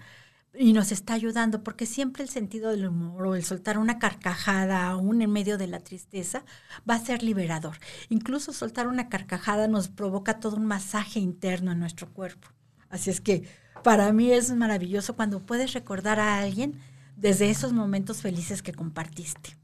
y 0.57 0.73
nos 0.73 0.91
está 0.93 1.15
ayudando, 1.15 1.63
porque 1.63 1.87
siempre 1.87 2.25
el 2.25 2.29
sentido 2.29 2.71
del 2.71 2.89
humor 2.89 3.27
o 3.27 3.35
el 3.37 3.45
soltar 3.45 3.79
una 3.79 3.99
carcajada 4.01 4.87
aún 4.87 5.23
en 5.23 5.31
medio 5.31 5.59
de 5.59 5.69
la 5.69 5.81
tristeza 5.81 6.45
va 6.89 6.95
a 6.95 7.05
ser 7.05 7.23
liberador. 7.23 7.79
Incluso 8.09 8.53
soltar 8.53 8.89
una 8.89 9.09
carcajada 9.09 9.69
nos 9.69 9.89
provoca 9.89 10.41
todo 10.41 10.57
un 10.57 10.67
masaje 10.67 11.21
interno 11.21 11.71
en 11.71 11.79
nuestro 11.79 12.13
cuerpo. 12.13 12.49
Así 12.89 13.11
es 13.11 13.21
que 13.21 13.49
para 13.85 14.13
mí 14.13 14.33
es 14.33 14.53
maravilloso 14.55 15.15
cuando 15.15 15.45
puedes 15.45 15.73
recordar 15.73 16.19
a 16.19 16.39
alguien 16.39 16.81
desde 17.17 17.51
esos 17.51 17.73
momentos 17.73 18.23
felices 18.23 18.63
que 18.63 18.73
compartiste. 18.73 19.57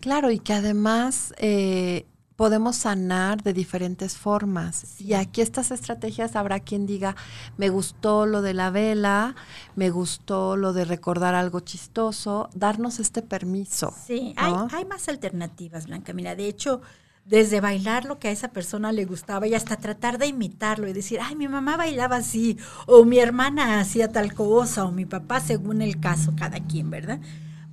Claro, 0.00 0.30
y 0.30 0.38
que 0.38 0.52
además 0.52 1.34
eh, 1.38 2.06
podemos 2.40 2.76
sanar 2.76 3.42
de 3.42 3.52
diferentes 3.52 4.16
formas. 4.16 4.98
Y 4.98 5.12
aquí 5.12 5.42
estas 5.42 5.70
estrategias 5.70 6.36
habrá 6.36 6.60
quien 6.60 6.86
diga, 6.86 7.14
me 7.58 7.68
gustó 7.68 8.24
lo 8.24 8.40
de 8.40 8.54
la 8.54 8.70
vela, 8.70 9.34
me 9.76 9.90
gustó 9.90 10.56
lo 10.56 10.72
de 10.72 10.86
recordar 10.86 11.34
algo 11.34 11.60
chistoso, 11.60 12.48
darnos 12.54 12.98
este 12.98 13.20
permiso. 13.20 13.92
Sí, 14.06 14.32
hay, 14.38 14.54
hay 14.72 14.86
más 14.86 15.10
alternativas, 15.10 15.86
Blanca. 15.86 16.14
Mira, 16.14 16.34
de 16.34 16.46
hecho, 16.46 16.80
desde 17.26 17.60
bailar 17.60 18.06
lo 18.06 18.18
que 18.18 18.28
a 18.28 18.30
esa 18.30 18.48
persona 18.48 18.90
le 18.90 19.04
gustaba 19.04 19.46
y 19.46 19.54
hasta 19.54 19.76
tratar 19.76 20.16
de 20.16 20.28
imitarlo 20.28 20.88
y 20.88 20.94
decir, 20.94 21.20
ay, 21.22 21.36
mi 21.36 21.46
mamá 21.46 21.76
bailaba 21.76 22.16
así, 22.16 22.56
o 22.86 23.04
mi 23.04 23.18
hermana 23.18 23.80
hacía 23.80 24.12
tal 24.12 24.32
cosa, 24.32 24.86
o 24.86 24.92
mi 24.92 25.04
papá, 25.04 25.40
según 25.40 25.82
el 25.82 26.00
caso, 26.00 26.32
cada 26.36 26.58
quien, 26.60 26.88
¿verdad? 26.88 27.20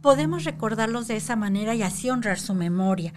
Podemos 0.07 0.45
recordarlos 0.45 1.09
de 1.09 1.17
esa 1.17 1.35
manera 1.35 1.75
y 1.75 1.81
así 1.81 2.09
honrar 2.09 2.39
su 2.39 2.53
memoria. 2.53 3.13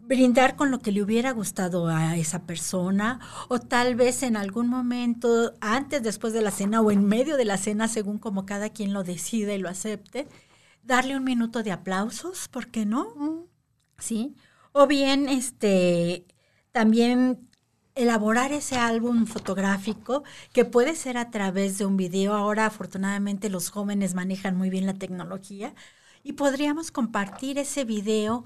Brindar 0.00 0.54
con 0.54 0.70
lo 0.70 0.80
que 0.80 0.92
le 0.92 1.02
hubiera 1.02 1.30
gustado 1.30 1.88
a 1.88 2.18
esa 2.18 2.44
persona 2.44 3.20
o 3.48 3.58
tal 3.58 3.94
vez 3.94 4.22
en 4.22 4.36
algún 4.36 4.68
momento, 4.68 5.54
antes, 5.62 6.02
después 6.02 6.34
de 6.34 6.42
la 6.42 6.50
cena 6.50 6.82
o 6.82 6.90
en 6.90 7.06
medio 7.06 7.38
de 7.38 7.46
la 7.46 7.56
cena, 7.56 7.88
según 7.88 8.18
como 8.18 8.44
cada 8.44 8.68
quien 8.68 8.92
lo 8.92 9.02
decide 9.02 9.54
y 9.54 9.58
lo 9.58 9.70
acepte, 9.70 10.28
darle 10.82 11.16
un 11.16 11.24
minuto 11.24 11.62
de 11.62 11.72
aplausos, 11.72 12.48
¿por 12.48 12.66
qué 12.66 12.84
no? 12.84 13.48
¿Sí? 13.96 14.36
O 14.72 14.86
bien, 14.86 15.30
este, 15.30 16.26
también 16.70 17.48
elaborar 17.94 18.52
ese 18.52 18.76
álbum 18.76 19.26
fotográfico 19.26 20.24
que 20.52 20.64
puede 20.64 20.96
ser 20.96 21.16
a 21.16 21.30
través 21.30 21.78
de 21.78 21.86
un 21.86 21.96
video. 21.96 22.34
Ahora 22.34 22.66
afortunadamente 22.66 23.50
los 23.50 23.70
jóvenes 23.70 24.14
manejan 24.14 24.56
muy 24.56 24.70
bien 24.70 24.86
la 24.86 24.94
tecnología 24.94 25.74
y 26.22 26.32
podríamos 26.32 26.90
compartir 26.90 27.58
ese 27.58 27.84
video 27.84 28.44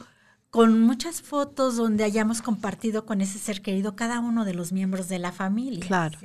con 0.50 0.80
muchas 0.80 1.20
fotos 1.20 1.76
donde 1.76 2.04
hayamos 2.04 2.40
compartido 2.40 3.04
con 3.04 3.20
ese 3.20 3.38
ser 3.38 3.61
querido 3.61 3.96
cada 3.96 4.20
uno 4.20 4.44
de 4.44 4.54
los 4.54 4.72
miembros 4.72 5.08
de 5.08 5.18
la 5.18 5.32
familia. 5.32 5.87
Claro. 5.87 6.18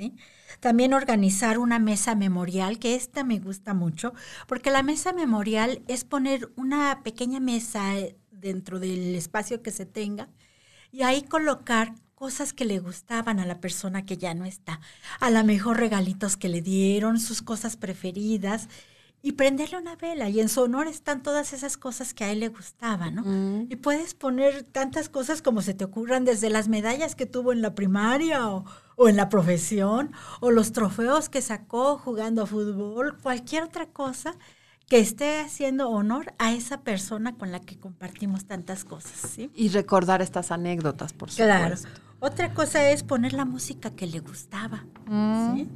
También 0.60 0.94
organizar 0.94 1.58
una 1.58 1.78
mesa 1.78 2.14
memorial, 2.14 2.78
que 2.78 2.94
esta 2.94 3.22
me 3.24 3.38
gusta 3.38 3.74
mucho, 3.74 4.14
porque 4.46 4.70
la 4.70 4.82
mesa 4.82 5.12
memorial 5.12 5.82
es 5.88 6.04
poner 6.04 6.50
una 6.56 7.02
pequeña 7.02 7.40
mesa 7.40 7.98
eh, 7.98 8.16
dentro 8.30 8.78
del 8.78 9.14
espacio 9.14 9.62
que 9.62 9.70
se 9.70 9.84
tenga 9.84 10.28
y 10.90 11.02
ahí 11.02 11.22
colocar 11.22 11.94
cosas 12.14 12.52
que 12.52 12.64
le 12.64 12.78
gustaban 12.78 13.40
a 13.40 13.46
la 13.46 13.60
persona 13.60 14.06
que 14.06 14.16
ya 14.16 14.34
no 14.34 14.44
está. 14.44 14.80
A 15.20 15.30
lo 15.30 15.42
mejor 15.44 15.78
regalitos 15.78 16.36
que 16.36 16.48
le 16.48 16.62
dieron, 16.62 17.18
sus 17.20 17.42
cosas 17.42 17.76
preferidas 17.76 18.68
y 19.22 19.32
prenderle 19.32 19.78
una 19.78 19.96
vela. 19.96 20.28
Y 20.28 20.40
en 20.40 20.48
su 20.50 20.60
honor 20.60 20.86
están 20.86 21.22
todas 21.22 21.54
esas 21.54 21.78
cosas 21.78 22.12
que 22.12 22.24
a 22.24 22.30
él 22.30 22.40
le 22.40 22.48
gustaban, 22.48 23.14
¿no? 23.14 23.22
Mm. 23.24 23.68
Y 23.70 23.76
puedes 23.76 24.12
poner 24.12 24.64
tantas 24.64 25.08
cosas 25.08 25.40
como 25.40 25.62
se 25.62 25.72
te 25.72 25.84
ocurran, 25.84 26.26
desde 26.26 26.50
las 26.50 26.68
medallas 26.68 27.14
que 27.16 27.24
tuvo 27.24 27.52
en 27.52 27.62
la 27.62 27.74
primaria 27.74 28.50
o, 28.50 28.66
o 28.96 29.08
en 29.08 29.16
la 29.16 29.30
profesión, 29.30 30.12
o 30.40 30.50
los 30.50 30.72
trofeos 30.72 31.30
que 31.30 31.40
sacó 31.40 31.96
jugando 31.96 32.42
a 32.42 32.46
fútbol, 32.46 33.16
cualquier 33.22 33.62
otra 33.62 33.86
cosa 33.86 34.36
que 34.88 34.98
esté 34.98 35.40
haciendo 35.40 35.88
honor 35.88 36.34
a 36.38 36.52
esa 36.52 36.82
persona 36.82 37.36
con 37.36 37.52
la 37.52 37.60
que 37.60 37.78
compartimos 37.78 38.44
tantas 38.44 38.84
cosas. 38.84 39.30
¿sí? 39.30 39.50
Y 39.54 39.68
recordar 39.68 40.22
estas 40.22 40.50
anécdotas, 40.50 41.12
por 41.12 41.30
supuesto. 41.30 41.44
Claro. 41.44 41.76
Otra 42.20 42.54
cosa 42.54 42.90
es 42.90 43.02
poner 43.02 43.32
la 43.32 43.44
música 43.44 43.90
que 43.90 44.06
le 44.06 44.20
gustaba. 44.20 44.84
Mm. 45.06 45.56
¿sí? 45.56 45.68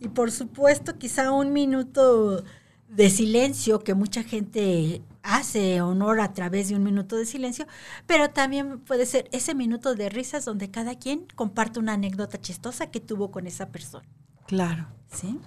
Y 0.00 0.08
por 0.08 0.30
supuesto, 0.30 0.98
quizá 0.98 1.30
un 1.32 1.52
minuto 1.52 2.44
de 2.88 3.10
silencio 3.10 3.80
que 3.80 3.94
mucha 3.94 4.22
gente 4.22 5.02
hace 5.22 5.80
honor 5.80 6.20
a 6.20 6.32
través 6.32 6.68
de 6.68 6.76
un 6.76 6.84
minuto 6.84 7.16
de 7.16 7.26
silencio, 7.26 7.66
pero 8.06 8.30
también 8.30 8.78
puede 8.80 9.06
ser 9.06 9.28
ese 9.32 9.54
minuto 9.54 9.94
de 9.94 10.08
risas 10.08 10.44
donde 10.44 10.70
cada 10.70 10.94
quien 10.96 11.26
comparte 11.34 11.80
una 11.80 11.94
anécdota 11.94 12.40
chistosa 12.40 12.90
que 12.90 13.00
tuvo 13.00 13.30
con 13.30 13.46
esa 13.46 13.70
persona. 13.70 14.06
Claro. 14.46 14.86
¿sí? 15.10 15.40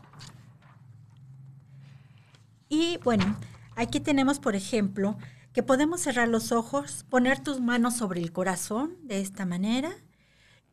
Y 2.69 2.97
bueno, 3.03 3.37
aquí 3.75 3.99
tenemos, 3.99 4.39
por 4.39 4.55
ejemplo, 4.55 5.17
que 5.53 5.63
podemos 5.63 6.01
cerrar 6.01 6.27
los 6.27 6.51
ojos, 6.51 7.03
poner 7.09 7.39
tus 7.39 7.59
manos 7.59 7.97
sobre 7.97 8.21
el 8.21 8.31
corazón 8.31 8.95
de 9.03 9.19
esta 9.19 9.45
manera 9.45 9.91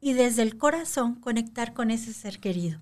y 0.01 0.13
desde 0.13 0.43
el 0.43 0.59
corazón 0.59 1.15
conectar 1.15 1.73
con 1.73 1.91
ese 1.91 2.13
ser 2.13 2.39
querido 2.39 2.81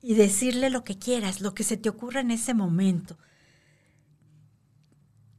y 0.00 0.14
decirle 0.14 0.70
lo 0.70 0.84
que 0.84 0.96
quieras, 0.98 1.40
lo 1.40 1.54
que 1.54 1.64
se 1.64 1.76
te 1.76 1.88
ocurra 1.88 2.20
en 2.20 2.30
ese 2.30 2.54
momento. 2.54 3.18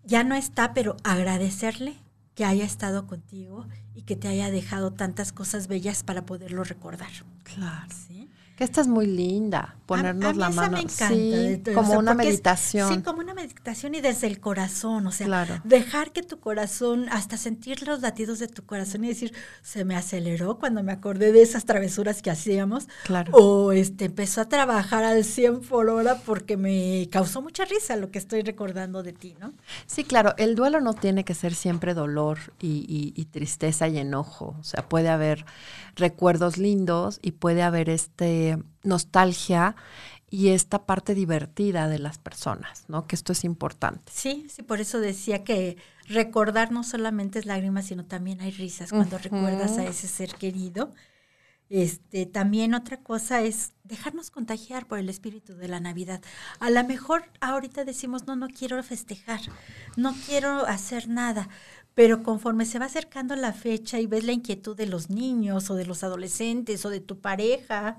Ya 0.03 0.23
no 0.25 0.35
está, 0.35 0.73
pero 0.73 0.97
agradecerle 1.03 1.95
que 2.35 2.43
haya 2.43 2.65
estado 2.65 3.07
contigo 3.07 3.67
y 3.93 4.03
que 4.03 4.15
te 4.15 4.27
haya 4.27 4.51
dejado 4.51 4.91
tantas 4.91 5.31
cosas 5.31 5.67
bellas 5.67 6.03
para 6.03 6.25
poderlo 6.25 6.63
recordar. 6.63 7.11
Claro. 7.43 7.87
¿sí? 8.07 8.18
Que 8.59 8.65
esta 8.65 8.81
es 8.81 8.87
muy 8.89 9.05
linda, 9.07 9.77
ponernos 9.85 10.25
A- 10.25 10.29
a 10.31 10.33
mí 10.33 10.39
la 10.39 10.49
esa 10.49 10.55
mano. 10.61 10.71
me 10.73 10.83
encanta, 10.83 11.07
sí, 11.07 11.61
todo, 11.63 11.75
como 11.75 11.87
o 11.87 11.91
sea, 11.91 11.99
una 11.99 12.11
es- 12.11 12.17
meditación. 12.17 12.93
sí, 12.93 13.01
como 13.03 13.19
una 13.19 13.33
meditación 13.33 13.95
y 13.95 14.01
desde 14.01 14.27
el 14.27 14.41
corazón, 14.41 15.07
o 15.07 15.13
sea, 15.13 15.27
Claro. 15.27 15.61
dejar 15.63 16.11
que 16.11 16.23
tu 16.23 16.41
corazón, 16.41 17.05
hasta 17.09 17.37
sentir 17.37 17.87
los 17.87 18.01
latidos 18.01 18.37
de 18.39 18.49
tu 18.49 18.65
corazón 18.65 19.05
y 19.05 19.07
decir, 19.07 19.33
se 19.61 19.85
me 19.85 19.95
aceleró 19.95 20.59
cuando 20.59 20.83
me 20.83 20.91
acordé 20.91 21.31
de 21.31 21.41
esas 21.41 21.63
travesuras 21.63 22.21
que 22.21 22.31
hacíamos, 22.31 22.89
Claro. 23.05 23.31
o 23.33 23.71
este 23.71 24.03
empezó 24.03 24.41
a 24.41 24.49
trabajar 24.49 25.05
al 25.05 25.23
100 25.23 25.61
por 25.61 25.87
hora 25.89 26.17
porque 26.25 26.57
me 26.57 27.07
causó 27.09 27.41
mucha 27.41 27.63
risa 27.63 27.95
lo 27.95 28.11
que 28.11 28.19
estoy 28.19 28.41
recordando 28.41 29.03
de 29.03 29.13
ti, 29.13 29.37
¿no? 29.39 29.53
Sí, 29.87 30.03
claro, 30.03 30.33
el 30.37 30.55
duelo 30.55 30.81
no 30.81 30.93
tiene 30.95 31.23
que 31.23 31.33
ser 31.33 31.55
siempre 31.55 31.93
dolor 31.93 32.39
y, 32.59 32.85
y- 32.89 33.13
y 33.15 33.23
tristeza 33.23 33.87
y 33.87 33.97
enojo. 33.99 34.57
O 34.59 34.63
sea, 34.65 34.83
puede 34.89 35.07
haber 35.07 35.45
recuerdos 35.95 36.57
lindos 36.57 37.19
y 37.21 37.31
puede 37.31 37.61
haber 37.63 37.89
este 37.89 38.48
nostalgia 38.83 39.75
y 40.29 40.49
esta 40.49 40.85
parte 40.85 41.15
divertida 41.15 41.87
de 41.87 41.99
las 41.99 42.17
personas, 42.17 42.85
¿no? 42.87 43.07
Que 43.07 43.15
esto 43.15 43.33
es 43.33 43.43
importante. 43.43 44.11
Sí, 44.13 44.45
sí, 44.49 44.61
por 44.61 44.79
eso 44.79 44.99
decía 44.99 45.43
que 45.43 45.77
recordar 46.07 46.71
no 46.71 46.83
solamente 46.83 47.39
es 47.39 47.45
lágrimas, 47.45 47.87
sino 47.87 48.05
también 48.05 48.41
hay 48.41 48.51
risas 48.51 48.91
cuando 48.91 49.17
recuerdas 49.17 49.77
a 49.77 49.85
ese 49.85 50.07
ser 50.07 50.35
querido. 50.35 50.93
Este, 51.69 52.25
también 52.25 52.73
otra 52.73 52.97
cosa 52.97 53.41
es 53.41 53.73
dejarnos 53.83 54.31
contagiar 54.31 54.87
por 54.87 54.97
el 54.97 55.07
espíritu 55.07 55.55
de 55.55 55.67
la 55.67 55.79
Navidad. 55.79 56.21
A 56.59 56.71
lo 56.71 56.83
mejor 56.83 57.23
ahorita 57.41 57.85
decimos, 57.85 58.25
no, 58.25 58.35
no 58.35 58.47
quiero 58.47 58.81
festejar, 58.81 59.39
no 59.95 60.15
quiero 60.25 60.65
hacer 60.65 61.07
nada, 61.09 61.47
pero 61.93 62.23
conforme 62.23 62.65
se 62.65 62.79
va 62.79 62.85
acercando 62.85 63.35
la 63.35 63.53
fecha 63.53 63.99
y 63.99 64.07
ves 64.07 64.23
la 64.23 64.31
inquietud 64.31 64.75
de 64.75 64.87
los 64.87 65.11
niños 65.11 65.69
o 65.69 65.75
de 65.75 65.85
los 65.85 66.03
adolescentes 66.03 66.85
o 66.85 66.89
de 66.89 67.01
tu 67.01 67.19
pareja 67.19 67.97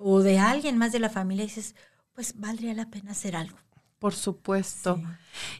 o 0.00 0.20
de 0.22 0.38
alguien 0.38 0.78
más 0.78 0.92
de 0.92 0.98
la 1.00 1.10
familia, 1.10 1.44
dices, 1.44 1.74
pues 2.14 2.34
valdría 2.38 2.74
la 2.74 2.90
pena 2.90 3.12
hacer 3.12 3.36
algo. 3.36 3.56
Por 3.98 4.14
supuesto. 4.14 4.96
Sí. 4.96 5.02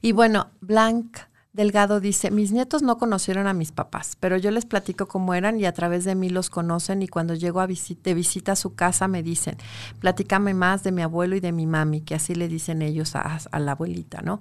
Y 0.02 0.12
bueno, 0.12 0.50
Blanc 0.60 1.18
Delgado 1.52 2.00
dice, 2.00 2.30
mis 2.30 2.52
nietos 2.52 2.80
no 2.82 2.96
conocieron 2.96 3.46
a 3.48 3.52
mis 3.54 3.72
papás, 3.72 4.16
pero 4.20 4.36
yo 4.36 4.50
les 4.50 4.66
platico 4.66 5.08
cómo 5.08 5.34
eran 5.34 5.58
y 5.58 5.64
a 5.66 5.72
través 5.72 6.04
de 6.04 6.14
mí 6.14 6.30
los 6.30 6.48
conocen 6.48 7.02
y 7.02 7.08
cuando 7.08 7.34
llego 7.34 7.60
a 7.60 7.66
visi- 7.66 8.00
de 8.00 8.14
visita 8.14 8.52
a 8.52 8.56
su 8.56 8.74
casa 8.74 9.08
me 9.08 9.22
dicen, 9.22 9.56
platícame 9.98 10.54
más 10.54 10.84
de 10.84 10.92
mi 10.92 11.02
abuelo 11.02 11.34
y 11.36 11.40
de 11.40 11.52
mi 11.52 11.66
mami, 11.66 12.02
que 12.02 12.14
así 12.14 12.34
le 12.34 12.46
dicen 12.48 12.82
ellos 12.82 13.16
a, 13.16 13.38
a 13.50 13.58
la 13.58 13.72
abuelita, 13.72 14.22
¿no? 14.22 14.40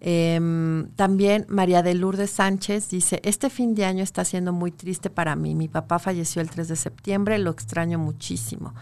Em, 0.00 0.88
también 0.96 1.46
María 1.48 1.82
de 1.82 1.94
Lourdes 1.94 2.30
Sánchez 2.30 2.90
dice, 2.90 3.20
este 3.24 3.50
fin 3.50 3.74
de 3.74 3.84
año 3.84 4.04
está 4.04 4.24
siendo 4.24 4.52
muy 4.52 4.70
triste 4.70 5.10
para 5.10 5.34
mí. 5.36 5.54
Mi 5.54 5.68
papá 5.68 5.98
falleció 5.98 6.40
el 6.40 6.50
3 6.50 6.68
de 6.68 6.76
septiembre, 6.76 7.38
lo 7.38 7.50
extraño 7.50 7.98
muchísimo. 7.98 8.74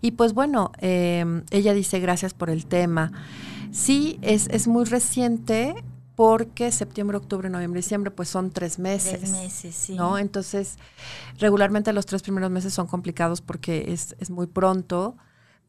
Y 0.00 0.12
pues 0.12 0.32
bueno, 0.32 0.72
em, 0.78 1.42
ella 1.50 1.72
dice, 1.74 1.98
gracias 2.00 2.34
por 2.34 2.50
el 2.50 2.66
tema. 2.66 3.12
Sí, 3.72 4.18
es, 4.22 4.48
es 4.48 4.68
muy 4.68 4.84
reciente 4.84 5.74
porque 6.20 6.70
septiembre, 6.70 7.16
octubre, 7.16 7.48
noviembre, 7.48 7.78
diciembre, 7.78 8.10
pues 8.10 8.28
son 8.28 8.50
tres 8.50 8.78
meses. 8.78 9.20
Tres 9.20 9.32
meses, 9.32 9.74
sí. 9.74 9.94
¿no? 9.94 10.18
Entonces, 10.18 10.76
regularmente 11.38 11.94
los 11.94 12.04
tres 12.04 12.20
primeros 12.20 12.50
meses 12.50 12.74
son 12.74 12.86
complicados 12.86 13.40
porque 13.40 13.92
es, 13.92 14.14
es 14.20 14.28
muy 14.28 14.46
pronto, 14.46 15.16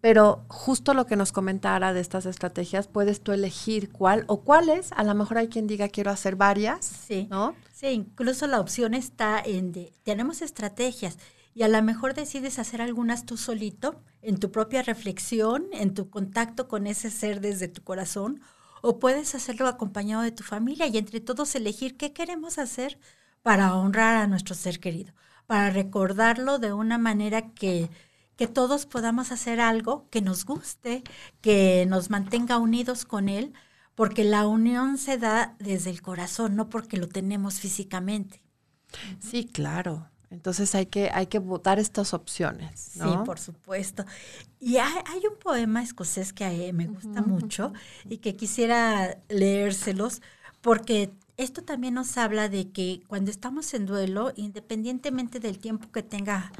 pero 0.01 0.43
justo 0.47 0.93
lo 0.93 1.05
que 1.05 1.15
nos 1.15 1.31
comentara 1.31 1.93
de 1.93 2.01
estas 2.01 2.25
estrategias, 2.25 2.87
puedes 2.87 3.21
tú 3.21 3.31
elegir 3.31 3.91
cuál 3.91 4.25
o 4.27 4.41
cuáles. 4.41 4.91
A 4.93 5.03
lo 5.03 5.13
mejor 5.15 5.37
hay 5.37 5.47
quien 5.47 5.67
diga 5.67 5.89
quiero 5.89 6.11
hacer 6.11 6.35
varias, 6.35 6.85
Sí. 6.85 7.27
¿no? 7.29 7.55
Sí, 7.71 7.87
incluso 7.87 8.47
la 8.47 8.59
opción 8.59 8.93
está 8.93 9.39
en 9.43 9.71
de, 9.71 9.93
tenemos 10.03 10.41
estrategias 10.41 11.17
y 11.53 11.63
a 11.63 11.67
lo 11.67 11.81
mejor 11.83 12.13
decides 12.13 12.59
hacer 12.59 12.81
algunas 12.81 13.25
tú 13.25 13.37
solito, 13.37 14.01
en 14.21 14.37
tu 14.39 14.51
propia 14.51 14.81
reflexión, 14.83 15.65
en 15.71 15.93
tu 15.93 16.09
contacto 16.09 16.67
con 16.67 16.87
ese 16.87 17.09
ser 17.09 17.41
desde 17.41 17.67
tu 17.67 17.83
corazón, 17.83 18.41
o 18.81 18.99
puedes 18.99 19.35
hacerlo 19.35 19.67
acompañado 19.67 20.23
de 20.23 20.31
tu 20.31 20.43
familia 20.43 20.87
y 20.87 20.97
entre 20.97 21.19
todos 21.19 21.53
elegir 21.55 21.97
qué 21.97 22.13
queremos 22.13 22.57
hacer 22.57 22.99
para 23.43 23.75
honrar 23.75 24.15
a 24.15 24.27
nuestro 24.27 24.55
ser 24.55 24.79
querido, 24.79 25.13
para 25.47 25.69
recordarlo 25.71 26.57
de 26.59 26.73
una 26.73 26.97
manera 26.97 27.49
que, 27.53 27.89
que 28.41 28.47
todos 28.47 28.87
podamos 28.87 29.31
hacer 29.31 29.61
algo 29.61 30.07
que 30.09 30.19
nos 30.19 30.45
guste, 30.45 31.03
que 31.41 31.85
nos 31.87 32.09
mantenga 32.09 32.57
unidos 32.57 33.05
con 33.05 33.29
él, 33.29 33.53
porque 33.93 34.23
la 34.23 34.47
unión 34.47 34.97
se 34.97 35.19
da 35.19 35.55
desde 35.59 35.91
el 35.91 36.01
corazón, 36.01 36.55
no 36.55 36.67
porque 36.67 36.97
lo 36.97 37.07
tenemos 37.07 37.59
físicamente. 37.59 38.41
Sí, 39.19 39.45
claro. 39.45 40.09
Entonces 40.31 40.73
hay 40.73 40.87
que, 40.87 41.11
hay 41.13 41.27
que 41.27 41.37
votar 41.37 41.77
estas 41.77 42.15
opciones, 42.15 42.93
¿no? 42.95 43.11
Sí, 43.11 43.17
por 43.27 43.37
supuesto. 43.37 44.05
Y 44.59 44.77
hay, 44.77 44.91
hay 45.05 45.21
un 45.31 45.37
poema 45.37 45.83
escocés 45.83 46.33
que 46.33 46.73
me 46.73 46.87
gusta 46.87 47.21
mucho 47.21 47.73
y 48.09 48.17
que 48.17 48.35
quisiera 48.35 49.19
leérselos 49.29 50.23
porque 50.61 51.13
esto 51.37 51.61
también 51.61 51.93
nos 51.93 52.17
habla 52.17 52.49
de 52.49 52.71
que 52.71 53.03
cuando 53.07 53.29
estamos 53.29 53.71
en 53.75 53.85
duelo, 53.85 54.33
independientemente 54.35 55.39
del 55.39 55.59
tiempo 55.59 55.91
que 55.91 56.01
tenga 56.01 56.51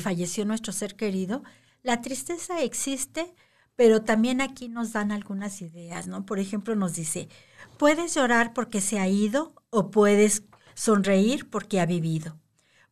falleció 0.00 0.44
nuestro 0.44 0.72
ser 0.72 0.96
querido, 0.96 1.42
la 1.82 2.00
tristeza 2.00 2.60
existe, 2.60 3.34
pero 3.76 4.02
también 4.02 4.40
aquí 4.40 4.68
nos 4.68 4.92
dan 4.92 5.10
algunas 5.12 5.60
ideas, 5.62 6.06
¿no? 6.06 6.24
Por 6.24 6.38
ejemplo, 6.38 6.76
nos 6.76 6.94
dice, 6.94 7.28
puedes 7.78 8.14
llorar 8.14 8.52
porque 8.52 8.80
se 8.80 8.98
ha 8.98 9.08
ido 9.08 9.54
o 9.70 9.90
puedes 9.90 10.44
sonreír 10.74 11.50
porque 11.50 11.80
ha 11.80 11.86
vivido. 11.86 12.38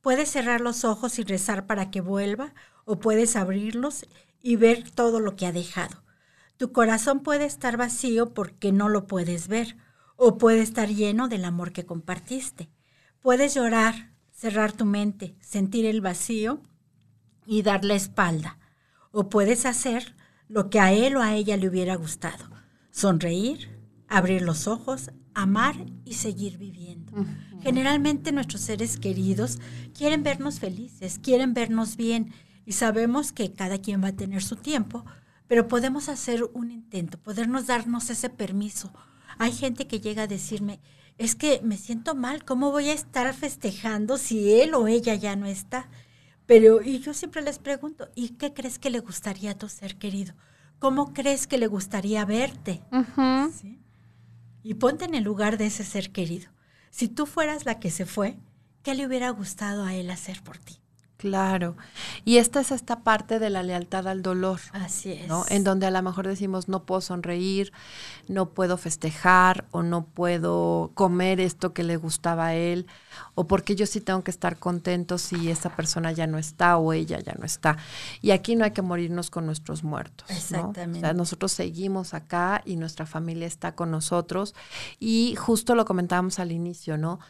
Puedes 0.01 0.31
cerrar 0.31 0.61
los 0.61 0.85
ojos 0.85 1.19
y 1.19 1.23
rezar 1.23 1.67
para 1.67 1.91
que 1.91 2.01
vuelva 2.01 2.55
o 2.85 2.99
puedes 2.99 3.37
abrirlos 3.37 4.07
y 4.43 4.57
ver 4.57 4.91
todo 4.91 5.21
lo 5.21 5.37
que 5.37 5.47
ha 5.47 5.53
dejado. 5.53 6.03
Tu 6.57 6.73
corazón 6.73 7.21
puede 7.21 7.45
estar 7.45 7.77
vacío 7.77 8.35
porque 8.35 8.73
no 8.73 8.89
lo 8.89 9.07
puedes 9.07 9.49
ver 9.49 9.77
o 10.17 10.39
puede 10.39 10.61
estar 10.61 10.89
lleno 10.89 11.29
del 11.29 11.45
amor 11.45 11.73
que 11.73 11.87
compartiste. 11.87 12.71
Puedes 13.21 13.55
llorar, 13.55 14.13
cerrar 14.33 14.73
tu 14.73 14.85
mente, 14.85 15.37
sentir 15.41 15.87
el 15.87 16.01
vacío 16.01 16.63
y 17.51 17.63
dar 17.63 17.85
la 17.85 17.95
espalda. 17.95 18.59
O 19.11 19.29
puedes 19.29 19.67
hacer 19.67 20.15
lo 20.47 20.71
que 20.71 20.79
a 20.79 20.93
él 20.93 21.17
o 21.17 21.21
a 21.21 21.35
ella 21.35 21.57
le 21.57 21.69
hubiera 21.69 21.97
gustado. 21.97 22.49
Sonreír, 22.93 23.77
abrir 24.07 24.43
los 24.43 24.69
ojos, 24.69 25.11
amar 25.35 25.75
y 26.05 26.15
seguir 26.15 26.59
viviendo. 26.59 27.13
Generalmente 27.61 28.31
nuestros 28.31 28.61
seres 28.61 28.99
queridos 28.99 29.59
quieren 29.99 30.23
vernos 30.23 30.61
felices, 30.61 31.19
quieren 31.21 31.53
vernos 31.53 31.97
bien 31.97 32.33
y 32.65 32.73
sabemos 32.73 33.33
que 33.33 33.53
cada 33.53 33.79
quien 33.79 34.01
va 34.01 34.09
a 34.09 34.17
tener 34.17 34.45
su 34.45 34.55
tiempo, 34.55 35.05
pero 35.49 35.67
podemos 35.67 36.09
hacer 36.09 36.45
un 36.55 36.71
intento, 36.71 37.19
podernos 37.19 37.67
darnos 37.67 38.11
ese 38.11 38.31
permiso. 38.31 38.93
Hay 39.39 39.51
gente 39.51 39.89
que 39.89 39.99
llega 39.99 40.23
a 40.23 40.29
decirme, 40.29 40.79
es 41.19 41.35
que 41.35 41.61
me 41.65 41.77
siento 41.77 42.15
mal, 42.15 42.45
¿cómo 42.45 42.71
voy 42.71 42.91
a 42.91 42.95
estar 42.95 43.35
festejando 43.35 44.19
si 44.19 44.53
él 44.61 44.73
o 44.75 44.87
ella 44.87 45.17
ya 45.17 45.35
no 45.35 45.47
está? 45.47 45.89
Pero, 46.51 46.83
y 46.83 46.99
yo 46.99 47.15
siempre 47.15 47.43
les 47.43 47.61
pregunto, 47.61 48.09
¿y 48.17 48.31
qué 48.31 48.53
crees 48.53 48.81
que 48.81 48.91
le 48.91 48.99
gustaría 48.99 49.53
a 49.53 49.55
tu 49.57 49.69
ser 49.69 49.99
querido? 49.99 50.35
¿Cómo 50.81 51.15
crees 51.15 51.47
que 51.47 51.59
le 51.59 51.69
gustaría 51.69 52.25
verte? 52.25 52.83
Y 54.65 54.75
ponte 54.75 55.05
en 55.05 55.15
el 55.15 55.23
lugar 55.23 55.59
de 55.59 55.67
ese 55.67 55.85
ser 55.85 56.11
querido. 56.11 56.51
Si 56.91 57.07
tú 57.07 57.27
fueras 57.27 57.67
la 57.67 57.79
que 57.79 57.93
se 57.93 58.05
fue, 58.05 58.37
¿qué 58.83 58.97
le 58.97 59.07
hubiera 59.07 59.31
gustado 59.31 59.85
a 59.85 59.95
él 59.95 60.11
hacer 60.11 60.43
por 60.43 60.59
ti? 60.59 60.80
Claro. 61.21 61.77
Y 62.25 62.39
esta 62.39 62.61
es 62.61 62.71
esta 62.71 63.01
parte 63.01 63.39
de 63.39 63.51
la 63.51 63.63
lealtad 63.63 64.09
al 64.09 64.23
dolor. 64.23 64.59
Así 64.73 65.13
es. 65.13 65.29
¿no? 65.29 65.45
En 65.51 65.65
donde 65.65 65.87
a 65.87 65.91
lo 65.91 66.01
mejor 66.01 66.27
decimos, 66.27 66.69
no 66.69 66.85
puedo 66.85 67.03
sonreír, 67.03 67.73
no 68.27 68.49
puedo 68.49 68.79
festejar 68.79 69.67
o 69.71 69.83
no 69.83 70.07
puedo 70.07 70.93
comer 70.95 71.39
esto 71.39 71.75
que 71.75 71.83
le 71.83 71.99
gustaba 71.99 72.47
a 72.47 72.55
él, 72.55 72.87
o 73.35 73.47
porque 73.47 73.77
yo 73.77 73.85
sí 73.85 74.01
tengo 74.01 74.25
que 74.25 74.31
estar 74.31 74.57
contento 74.57 75.19
si 75.19 75.51
esa 75.51 75.77
persona 75.77 76.13
ya 76.13 76.27
no 76.27 76.39
está 76.39 76.79
o 76.79 76.95
ella 76.95 77.19
ya 77.21 77.35
no 77.39 77.45
está. 77.45 77.77
Y 78.23 78.31
aquí 78.31 78.57
no 78.57 78.65
hay 78.65 78.71
que 78.71 78.83
morirnos 78.83 79.29
con 79.29 79.45
nuestros 79.45 79.85
muertos. 79.85 80.31
Exactamente. 80.31 81.01
O 81.01 81.01
sea, 81.03 81.13
nosotros 81.13 81.53
seguimos 81.53 82.15
acá 82.15 82.63
y 82.65 82.77
nuestra 82.77 83.05
familia 83.05 83.47
está 83.47 83.75
con 83.75 83.91
nosotros. 83.91 84.55
Y 84.99 85.35
justo 85.37 85.75
lo 85.75 85.85
comentábamos 85.85 86.39
al 86.39 86.51
inicio, 86.51 86.97
¿no? 86.97 87.21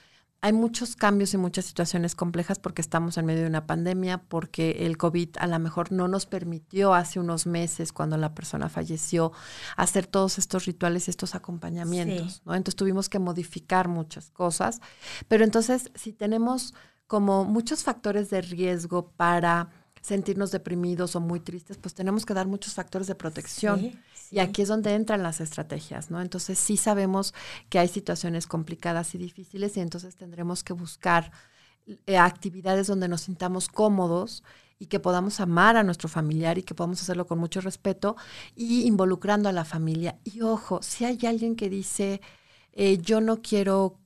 Hay 0.43 0.53
muchos 0.53 0.97
cambios 0.97 1.35
y 1.35 1.37
muchas 1.37 1.67
situaciones 1.67 2.15
complejas 2.15 2.59
porque 2.59 2.81
estamos 2.81 3.19
en 3.19 3.27
medio 3.27 3.43
de 3.43 3.49
una 3.49 3.67
pandemia, 3.67 4.19
porque 4.19 4.87
el 4.87 4.97
COVID 4.97 5.37
a 5.39 5.47
lo 5.47 5.59
mejor 5.59 5.93
no 5.93 6.09
nos 6.09 6.25
permitió 6.25 6.95
hace 6.95 7.21
unos 7.21 7.47
meses, 7.47 7.93
cuando 7.93 8.17
la 8.17 8.35
persona 8.35 8.71
falleció, 8.71 9.33
hacer 9.77 10.07
todos 10.07 10.39
estos 10.39 10.65
rituales 10.65 11.09
y 11.09 11.11
estos 11.11 11.35
acompañamientos, 11.35 12.43
¿no? 12.47 12.55
Entonces 12.55 12.77
tuvimos 12.77 13.09
que 13.11 13.19
modificar 13.19 13.89
muchas 13.89 14.31
cosas. 14.31 14.81
Pero 15.29 15.45
entonces, 15.45 15.91
si 15.95 16.13
tenemos 16.13 16.75
como 17.07 17.45
muchos 17.45 17.83
factores 17.83 18.31
de 18.31 18.41
riesgo 18.41 19.11
para 19.11 19.69
sentirnos 20.01 20.51
deprimidos 20.51 21.17
o 21.17 21.21
muy 21.21 21.41
tristes, 21.41 21.77
pues 21.77 21.95
tenemos 21.95 22.25
que 22.25 22.33
dar 22.33 22.47
muchos 22.47 22.75
factores 22.75 23.07
de 23.07 23.15
protección. 23.15 23.93
Y 24.31 24.39
aquí 24.39 24.63
es 24.63 24.69
donde 24.69 24.95
entran 24.95 25.23
las 25.23 25.41
estrategias, 25.41 26.11
¿no? 26.11 26.21
Entonces 26.21 26.59
sí 26.59 26.77
sabemos 26.77 27.35
que 27.69 27.79
hay 27.79 27.89
situaciones 27.89 28.47
complicadas 28.47 29.15
y 29.15 29.19
difíciles 29.19 29.77
y 29.77 29.81
entonces 29.81 30.17
tendremos 30.17 30.63
que 30.63 30.73
buscar 30.73 31.33
eh, 32.07 32.17
actividades 32.17 32.87
donde 32.87 33.09
nos 33.09 33.23
sintamos 33.23 33.69
cómodos 33.69 34.45
y 34.79 34.87
que 34.87 35.01
podamos 35.01 35.41
amar 35.41 35.77
a 35.77 35.83
nuestro 35.83 36.09
familiar 36.09 36.59
y 36.59 36.63
que 36.63 36.75
podamos 36.75 37.03
hacerlo 37.03 37.27
con 37.27 37.39
mucho 37.39 37.61
respeto 37.61 38.17
y 38.57 38.87
involucrando 38.87 39.49
a 39.49 39.53
la 39.53 39.65
familia. 39.65 40.19
Y 40.25 40.41
ojo, 40.43 40.81
si 40.83 41.05
hay 41.05 41.19
alguien 41.27 41.57
que 41.57 41.69
dice, 41.69 42.21
eh, 42.73 42.99
yo 42.99 43.21
no 43.21 43.43
quiero 43.43 44.00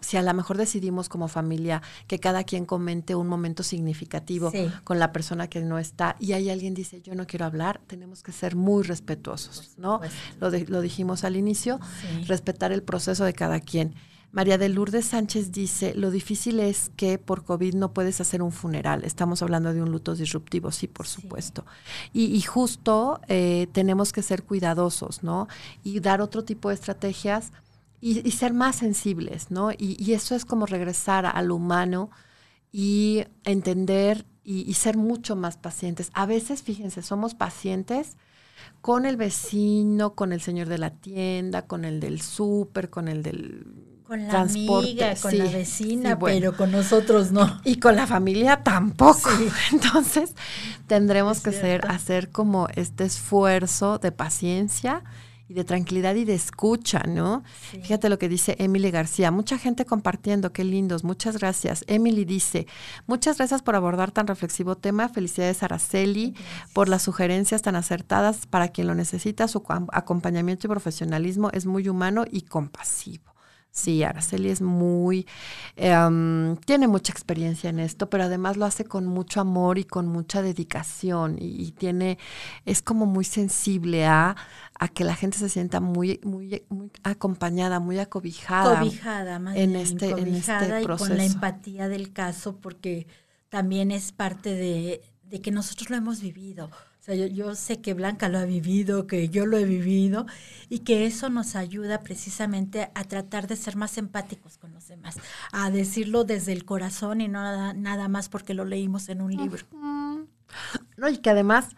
si 0.00 0.16
a 0.16 0.22
lo 0.22 0.34
mejor 0.34 0.56
decidimos 0.56 1.08
como 1.08 1.28
familia 1.28 1.82
que 2.06 2.18
cada 2.18 2.44
quien 2.44 2.66
comente 2.66 3.14
un 3.14 3.28
momento 3.28 3.62
significativo 3.62 4.52
con 4.84 4.98
la 4.98 5.12
persona 5.12 5.48
que 5.48 5.60
no 5.60 5.78
está 5.78 6.16
y 6.18 6.32
hay 6.32 6.50
alguien 6.50 6.74
dice 6.74 7.00
yo 7.02 7.14
no 7.14 7.26
quiero 7.26 7.44
hablar, 7.44 7.80
tenemos 7.86 8.22
que 8.22 8.32
ser 8.32 8.56
muy 8.56 8.82
respetuosos, 8.82 9.74
¿no? 9.76 10.00
Lo, 10.40 10.50
lo, 10.50 10.80
dijimos 10.80 11.24
al 11.24 11.36
inicio, 11.36 11.80
respetar 12.26 12.72
el 12.72 12.82
proceso 12.82 13.24
de 13.24 13.32
cada 13.32 13.60
quien. 13.60 13.94
María 14.32 14.58
de 14.58 14.68
Lourdes 14.68 15.06
Sánchez 15.06 15.50
dice, 15.50 15.92
lo 15.94 16.12
difícil 16.12 16.60
es 16.60 16.92
que 16.94 17.18
por 17.18 17.44
COVID 17.44 17.74
no 17.74 17.92
puedes 17.92 18.20
hacer 18.20 18.42
un 18.42 18.52
funeral. 18.52 19.04
Estamos 19.04 19.42
hablando 19.42 19.74
de 19.74 19.82
un 19.82 19.90
luto 19.90 20.14
disruptivo, 20.14 20.70
sí, 20.70 20.86
por 20.86 21.08
supuesto. 21.08 21.64
Y, 22.12 22.40
justo 22.42 23.20
eh, 23.26 23.66
tenemos 23.72 24.12
que 24.12 24.22
ser 24.22 24.44
cuidadosos, 24.44 25.24
¿no? 25.24 25.48
Y 25.82 25.98
dar 25.98 26.20
otro 26.20 26.44
tipo 26.44 26.68
de 26.68 26.76
estrategias 26.76 27.50
y, 28.00 28.30
ser 28.30 28.54
más 28.54 28.76
sensibles, 28.76 29.50
¿no? 29.50 29.70
Y, 29.72 30.12
eso 30.12 30.34
es 30.34 30.44
como 30.44 30.66
regresar 30.66 31.26
al 31.26 31.50
humano 31.50 32.10
y 32.72 33.24
entender 33.44 34.26
y, 34.42 34.72
ser 34.74 34.96
mucho 34.96 35.36
más 35.36 35.56
pacientes. 35.56 36.10
A 36.14 36.26
veces, 36.26 36.62
fíjense, 36.62 37.02
somos 37.02 37.34
pacientes 37.34 38.16
con 38.80 39.04
el 39.04 39.16
vecino, 39.16 40.14
con 40.14 40.32
el 40.32 40.40
señor 40.40 40.68
de 40.68 40.78
la 40.78 40.90
tienda, 40.90 41.66
con 41.66 41.84
el 41.84 42.00
del 42.00 42.20
súper, 42.20 42.88
con 42.88 43.08
el 43.08 43.22
del 43.22 43.66
con 44.10 44.26
la 44.26 44.40
amiga, 44.40 45.14
con 45.22 45.38
la 45.38 45.44
vecina, 45.44 46.18
pero 46.18 46.56
con 46.56 46.72
nosotros 46.72 47.30
no. 47.30 47.60
Y 47.62 47.76
con 47.76 47.94
la 47.94 48.08
familia 48.08 48.64
tampoco. 48.64 49.30
Entonces, 49.72 50.34
tendremos 50.88 51.40
que 51.40 51.52
ser, 51.52 51.86
hacer 51.86 52.30
como 52.30 52.66
este 52.74 53.04
esfuerzo 53.04 53.98
de 53.98 54.10
paciencia 54.10 55.04
y 55.50 55.54
de 55.54 55.64
tranquilidad 55.64 56.14
y 56.14 56.24
de 56.24 56.34
escucha, 56.34 57.02
¿no? 57.08 57.42
Fíjate 57.82 58.08
lo 58.08 58.20
que 58.20 58.28
dice 58.28 58.54
Emily 58.60 58.92
García. 58.92 59.32
Mucha 59.32 59.58
gente 59.58 59.84
compartiendo, 59.84 60.52
qué 60.52 60.62
lindos, 60.62 61.02
muchas 61.02 61.38
gracias. 61.38 61.82
Emily 61.88 62.24
dice, 62.24 62.68
muchas 63.08 63.36
gracias 63.38 63.60
por 63.60 63.74
abordar 63.74 64.12
tan 64.12 64.28
reflexivo 64.28 64.76
tema. 64.76 65.08
Felicidades 65.08 65.64
Araceli 65.64 66.36
por 66.72 66.88
las 66.88 67.02
sugerencias 67.02 67.62
tan 67.62 67.74
acertadas. 67.74 68.46
Para 68.46 68.68
quien 68.68 68.86
lo 68.86 68.94
necesita, 68.94 69.48
su 69.48 69.64
acompañamiento 69.90 70.68
y 70.68 70.70
profesionalismo 70.70 71.50
es 71.50 71.66
muy 71.66 71.88
humano 71.88 72.26
y 72.30 72.42
compasivo. 72.42 73.29
Sí, 73.72 74.02
Araceli 74.02 74.50
es 74.50 74.60
muy, 74.60 75.28
em, 75.76 76.56
tiene 76.56 76.88
mucha 76.88 77.12
experiencia 77.12 77.70
en 77.70 77.78
esto, 77.78 78.10
pero 78.10 78.24
además 78.24 78.56
lo 78.56 78.64
hace 78.64 78.84
con 78.84 79.06
mucho 79.06 79.40
amor 79.40 79.78
y 79.78 79.84
con 79.84 80.08
mucha 80.08 80.42
dedicación 80.42 81.36
y, 81.38 81.70
tiene, 81.70 82.18
es 82.66 82.82
como 82.82 83.06
muy 83.06 83.24
sensible 83.24 84.06
a, 84.06 84.34
a, 84.78 84.88
que 84.88 85.04
la 85.04 85.14
gente 85.14 85.38
se 85.38 85.48
sienta 85.48 85.78
muy, 85.78 86.18
muy, 86.24 86.64
muy 86.68 86.90
acompañada, 87.04 87.78
muy 87.78 88.00
acobijada. 88.00 88.80
Cobijada, 88.80 89.38
más 89.38 89.56
en, 89.56 89.76
este, 89.76 90.10
en 90.10 90.34
este 90.34 90.82
proceso. 90.82 91.04
Y 91.04 91.08
con 91.08 91.16
la 91.16 91.24
empatía 91.24 91.88
del 91.88 92.12
caso, 92.12 92.56
porque 92.56 93.06
también 93.50 93.92
es 93.92 94.10
parte 94.10 94.52
de, 94.52 95.00
de 95.22 95.40
que 95.40 95.52
nosotros 95.52 95.90
lo 95.90 95.96
hemos 95.96 96.20
vivido 96.20 96.70
o 97.00 97.02
sea, 97.02 97.14
yo, 97.14 97.54
sé 97.54 97.80
que 97.80 97.94
Blanca 97.94 98.28
lo 98.28 98.38
ha 98.38 98.44
vivido, 98.44 99.06
que 99.06 99.30
yo 99.30 99.46
lo 99.46 99.56
he 99.56 99.64
vivido 99.64 100.26
y 100.68 100.80
que 100.80 101.06
eso 101.06 101.30
nos 101.30 101.56
ayuda 101.56 102.02
precisamente 102.02 102.90
a 102.94 103.04
tratar 103.04 103.46
de 103.46 103.56
ser 103.56 103.74
más 103.74 103.96
empáticos 103.96 104.58
con 104.58 104.74
los 104.74 104.86
demás, 104.86 105.16
a 105.50 105.70
decirlo 105.70 106.24
desde 106.24 106.52
el 106.52 106.66
corazón 106.66 107.22
y 107.22 107.28
no 107.28 107.42
nada, 107.42 107.72
nada 107.72 108.08
más 108.08 108.28
porque 108.28 108.52
lo 108.52 108.66
leímos 108.66 109.08
en 109.08 109.22
un 109.22 109.34
libro. 109.34 109.64
No, 110.98 111.08
y 111.08 111.16
que 111.16 111.30
además, 111.30 111.68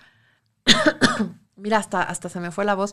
mira, 1.54 1.78
hasta, 1.78 2.02
hasta 2.02 2.28
se 2.28 2.40
me 2.40 2.50
fue 2.50 2.64
la 2.64 2.74
voz, 2.74 2.92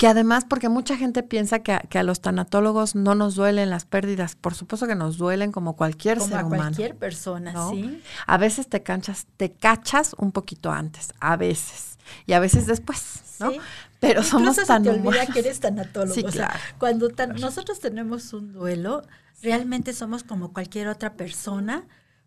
que 0.00 0.06
además, 0.06 0.46
porque 0.48 0.70
mucha 0.70 0.96
gente 0.96 1.22
piensa 1.22 1.58
que 1.58 1.98
a, 1.98 2.02
los 2.02 2.22
tanatólogos 2.22 2.94
no 2.94 3.14
nos 3.14 3.34
duelen 3.34 3.68
las 3.68 3.84
pérdidas, 3.84 4.34
por 4.34 4.54
supuesto 4.54 4.86
que 4.86 4.94
nos 4.94 5.18
duelen 5.18 5.52
como 5.52 5.76
cualquier 5.76 6.16
como 6.16 6.30
ser 6.30 6.38
a 6.38 6.46
humano. 6.46 6.62
cualquier 6.62 6.96
persona, 6.96 7.52
sí. 7.68 8.02
A 8.26 8.38
veces 8.38 8.66
te 8.66 8.82
canchas, 8.82 9.26
te 9.36 9.52
cachas 9.52 10.14
un 10.16 10.32
poquito 10.32 10.72
antes, 10.72 11.12
a 11.20 11.36
veces, 11.36 11.98
y 12.24 12.32
a 12.32 12.40
veces 12.40 12.64
después, 12.64 13.36
¿no? 13.40 13.52
Pero 14.00 14.22
somos 14.22 14.56
tan 14.56 14.82
se 14.82 14.90
te 14.90 14.96
olvida 14.98 15.26
que 15.26 15.40
eres 15.40 15.60
tanatólogo. 15.60 16.14
Sí, 16.14 16.22
claro. 16.22 16.58
cuando 16.78 17.10
nosotros 17.38 17.78
tenemos 17.78 18.32
un 18.32 18.54
duelo, 18.54 19.02
realmente 19.42 19.92
somos 19.92 20.24
como 20.24 20.54
cualquier 20.54 20.88
otra 20.88 21.12
persona 21.12 21.84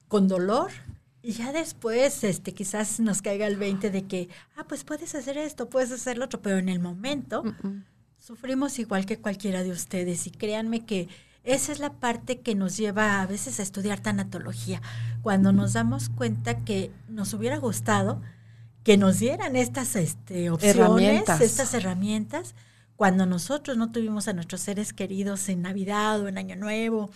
con 0.09 0.27
dolor, 0.27 0.69
y 1.25 1.31
ya 1.31 1.53
después, 1.53 2.25
este, 2.25 2.53
quizás 2.53 2.99
nos 2.99 3.21
caiga 3.21 3.47
el 3.47 3.55
20 3.55 3.89
de 3.89 4.05
que, 4.05 4.27
ah, 4.57 4.65
pues 4.67 4.83
puedes 4.83 5.15
hacer 5.15 5.37
esto, 5.37 5.69
puedes 5.69 5.89
hacer 5.89 6.17
lo 6.17 6.25
otro, 6.25 6.41
pero 6.41 6.57
en 6.57 6.67
el 6.67 6.79
momento 6.79 7.43
sufrimos 8.19 8.77
igual 8.77 9.05
que 9.05 9.17
cualquiera 9.17 9.63
de 9.63 9.71
ustedes. 9.71 10.27
Y 10.27 10.31
créanme 10.31 10.85
que 10.85 11.07
esa 11.45 11.71
es 11.71 11.79
la 11.79 11.93
parte 11.93 12.41
que 12.41 12.55
nos 12.55 12.75
lleva 12.75 13.21
a 13.21 13.25
veces 13.25 13.61
a 13.61 13.63
estudiar 13.63 14.01
tanatología. 14.01 14.81
Cuando 15.21 15.53
nos 15.53 15.71
damos 15.71 16.09
cuenta 16.09 16.65
que 16.65 16.91
nos 17.07 17.33
hubiera 17.33 17.57
gustado 17.57 18.21
que 18.83 18.97
nos 18.97 19.19
dieran 19.19 19.55
estas 19.55 19.95
este, 19.95 20.49
opciones, 20.49 21.23
estas 21.39 21.73
herramientas, 21.73 22.53
cuando 22.97 23.25
nosotros 23.25 23.77
no 23.77 23.93
tuvimos 23.93 24.27
a 24.27 24.33
nuestros 24.33 24.59
seres 24.59 24.91
queridos 24.91 25.47
en 25.47 25.61
Navidad 25.61 26.19
o 26.21 26.27
en 26.27 26.37
Año 26.37 26.57
Nuevo 26.57 27.09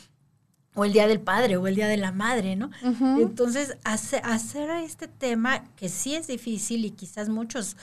o 0.77 0.85
el 0.85 0.93
Día 0.93 1.07
del 1.07 1.19
Padre 1.19 1.57
o 1.57 1.67
el 1.67 1.75
Día 1.75 1.87
de 1.87 1.97
la 1.97 2.11
Madre, 2.11 2.55
¿no? 2.55 2.69
Entonces, 3.19 3.77
hace, 3.83 4.17
hacer 4.17 4.69
este 4.69 5.07
tema 5.07 5.65
que 5.75 5.89
sí 5.89 6.13
es 6.13 6.27
difícil 6.27 6.85
y 6.85 6.91
quizás 6.91 7.29
muchos 7.29 7.75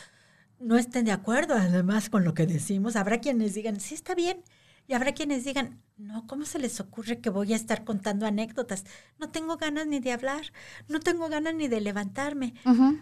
no 0.61 0.78
estén 0.78 1.05
de 1.05 1.12
acuerdo 1.12 1.55
además 1.55 2.09
con 2.09 2.24
lo 2.24 2.34
que 2.34 2.47
decimos, 2.47 2.95
habrá 2.95 3.18
quienes 3.18 3.53
digan, 3.55 3.80
sí 3.80 3.95
está 3.95 4.14
bien, 4.14 4.42
y 4.86 4.95
habrá 4.95 5.12
quienes 5.12 5.45
digan, 5.45 5.80
no, 5.97 6.26
¿cómo 6.28 6.45
se 6.45 6.61
les 6.61 6.78
ocurre 6.78 7.18
que 7.18 7.30
voy 7.30 7.53
a 7.53 7.57
estar 7.57 7.84
contando 7.84 8.26
anécdotas? 8.26 8.84
No 9.18 9.30
tengo 9.30 9.57
ganas 9.57 9.88
ni 9.88 9.99
de 9.99 10.12
hablar, 10.12 10.53
no 10.88 11.01
tengo 11.01 11.28
ganas 11.28 11.55
ni 11.55 11.66
de 11.66 11.80
levantarme. 11.80 12.55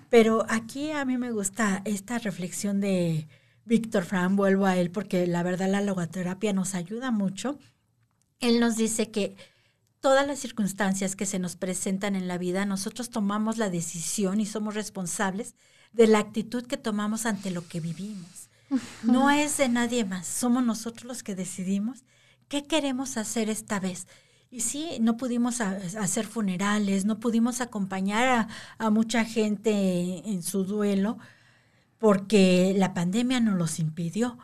Pero 0.09 0.47
aquí 0.49 0.91
a 0.93 1.05
mí 1.05 1.19
me 1.19 1.33
gusta 1.33 1.83
esta 1.85 2.19
reflexión 2.19 2.81
de 2.81 3.29
Víctor 3.67 4.05
Fran, 4.05 4.37
vuelvo 4.37 4.65
a 4.65 4.77
él 4.77 4.91
porque 4.91 5.27
la 5.27 5.43
verdad 5.43 5.69
la 5.69 5.81
logoterapia 5.81 6.53
nos 6.53 6.75
ayuda 6.75 7.11
mucho. 7.11 7.59
Él 8.41 8.59
nos 8.59 8.77
dice 8.77 9.11
que 9.11 9.37
todas 10.03 10.27
las 10.27 10.41
circunstancias 10.41 11.17
que 11.17 11.25
se 11.25 11.39
nos 11.39 11.57
presentan 11.57 12.17
en 12.17 12.29
la 12.29 12.37
vida, 12.37 12.67
nosotros 12.67 13.09
tomamos 13.09 13.57
la 13.57 13.71
decisión 13.71 14.41
y 14.41 14.47
somos 14.47 14.75
responsables 14.75 15.55
de 15.93 16.09
la 16.09 16.19
actitud 16.19 16.67
que 16.67 16.77
tomamos 16.77 17.25
ante 17.25 17.53
lo 17.53 17.67
que 17.67 17.81
vivimos. 17.81 18.51
No 19.03 19.31
es 19.31 19.59
de 19.59 19.69
nadie 19.69 20.05
más, 20.05 20.27
somos 20.27 20.65
nosotros 20.65 21.05
los 21.05 21.23
que 21.23 21.35
decidimos 21.35 22.05
qué 22.49 22.67
queremos 22.67 23.17
hacer 23.17 23.49
esta 23.49 23.79
vez. 23.79 24.09
Y 24.51 24.61
sí, 24.61 24.99
no 25.01 25.17
pudimos 25.17 25.61
hacer 25.61 26.27
funerales, 26.27 27.05
no 27.05 27.21
pudimos 27.21 27.61
acompañar 27.61 28.49
a, 28.79 28.91
mucha 28.91 29.25
gente 29.25 30.29
en 30.29 30.43
su 30.43 30.65
duelo 30.65 31.17
porque 32.03 32.75
la 32.77 32.95
pandemia 32.95 33.39
nos 33.39 33.55
los 33.55 33.79
impidió. 33.79 34.37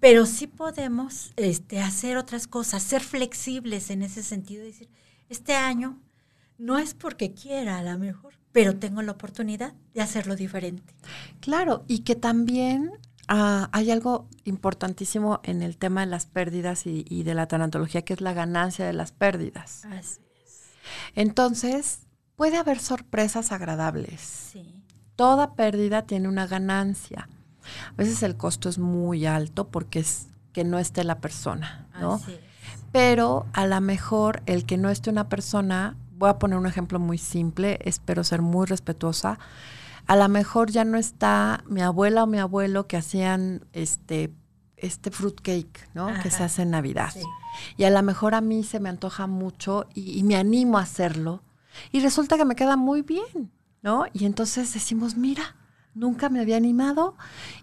Pero 0.00 0.24
sí 0.24 0.46
podemos 0.46 1.34
este, 1.36 1.82
hacer 1.82 2.16
otras 2.16 2.46
cosas, 2.46 2.82
ser 2.82 3.02
flexibles 3.02 3.90
en 3.90 4.00
ese 4.00 4.22
sentido, 4.22 4.64
decir, 4.64 4.88
este 5.28 5.54
año 5.54 6.00
no 6.56 6.78
es 6.78 6.94
porque 6.94 7.34
quiera 7.34 7.76
a 7.76 7.82
lo 7.82 7.98
mejor, 7.98 8.32
pero 8.52 8.78
tengo 8.78 9.02
la 9.02 9.12
oportunidad 9.12 9.74
de 9.92 10.00
hacerlo 10.00 10.34
diferente. 10.34 10.94
Claro, 11.40 11.84
y 11.88 12.04
que 12.04 12.16
también 12.16 12.92
ah, 13.28 13.68
hay 13.72 13.90
algo 13.90 14.26
importantísimo 14.44 15.40
en 15.42 15.60
el 15.60 15.76
tema 15.76 16.00
de 16.00 16.06
las 16.06 16.24
pérdidas 16.24 16.86
y, 16.86 17.22
de 17.22 17.34
la 17.34 17.46
tanatología, 17.46 18.00
que 18.00 18.14
es 18.14 18.22
la 18.22 18.32
ganancia 18.32 18.86
de 18.86 18.94
las 18.94 19.12
pérdidas. 19.12 19.84
Así 19.84 20.22
es. 20.42 20.70
Entonces, 21.14 22.06
puede 22.34 22.56
haber 22.56 22.78
sorpresas 22.78 23.52
agradables. 23.52 24.22
Sí. 24.22 24.73
Toda 25.16 25.54
pérdida 25.54 26.02
tiene 26.02 26.28
una 26.28 26.46
ganancia. 26.46 27.28
A 27.90 27.94
veces 27.96 28.22
el 28.22 28.36
costo 28.36 28.68
es 28.68 28.78
muy 28.78 29.26
alto 29.26 29.68
porque 29.68 30.00
es 30.00 30.28
que 30.52 30.64
no 30.64 30.78
esté 30.78 31.04
la 31.04 31.18
persona, 31.18 31.86
¿no? 32.00 32.20
Pero 32.92 33.46
a 33.52 33.66
lo 33.66 33.80
mejor 33.80 34.42
el 34.46 34.64
que 34.64 34.76
no 34.76 34.88
esté 34.88 35.10
una 35.10 35.28
persona 35.28 35.96
voy 36.16 36.30
a 36.30 36.38
poner 36.38 36.58
un 36.58 36.66
ejemplo 36.66 36.98
muy 36.98 37.18
simple, 37.18 37.78
espero 37.82 38.24
ser 38.24 38.40
muy 38.40 38.66
respetuosa. 38.66 39.38
A 40.06 40.16
lo 40.16 40.28
mejor 40.28 40.70
ya 40.70 40.84
no 40.84 40.96
está 40.96 41.64
mi 41.66 41.80
abuela 41.80 42.24
o 42.24 42.26
mi 42.26 42.38
abuelo 42.38 42.86
que 42.86 42.96
hacían 42.96 43.64
este, 43.72 44.32
este 44.76 45.10
fruitcake, 45.10 45.88
¿no? 45.94 46.08
Que 46.22 46.30
se 46.30 46.44
hace 46.44 46.62
en 46.62 46.70
Navidad. 46.70 47.12
Y 47.76 47.84
a 47.84 47.90
lo 47.90 48.02
mejor 48.02 48.34
a 48.34 48.40
mí 48.40 48.64
se 48.64 48.80
me 48.80 48.88
antoja 48.88 49.26
mucho 49.26 49.86
y, 49.94 50.18
y, 50.18 50.22
me 50.22 50.36
animo 50.36 50.78
a 50.78 50.82
hacerlo. 50.82 51.42
Y 51.90 52.00
resulta 52.00 52.36
que 52.36 52.44
me 52.44 52.54
queda 52.54 52.76
muy 52.76 53.02
bien, 53.02 53.50
¿no? 53.84 54.06
Y 54.14 54.24
entonces 54.24 54.72
decimos, 54.72 55.14
mira, 55.16 55.54
nunca 55.94 56.30
me 56.30 56.40
había 56.40 56.56
animado 56.56 57.16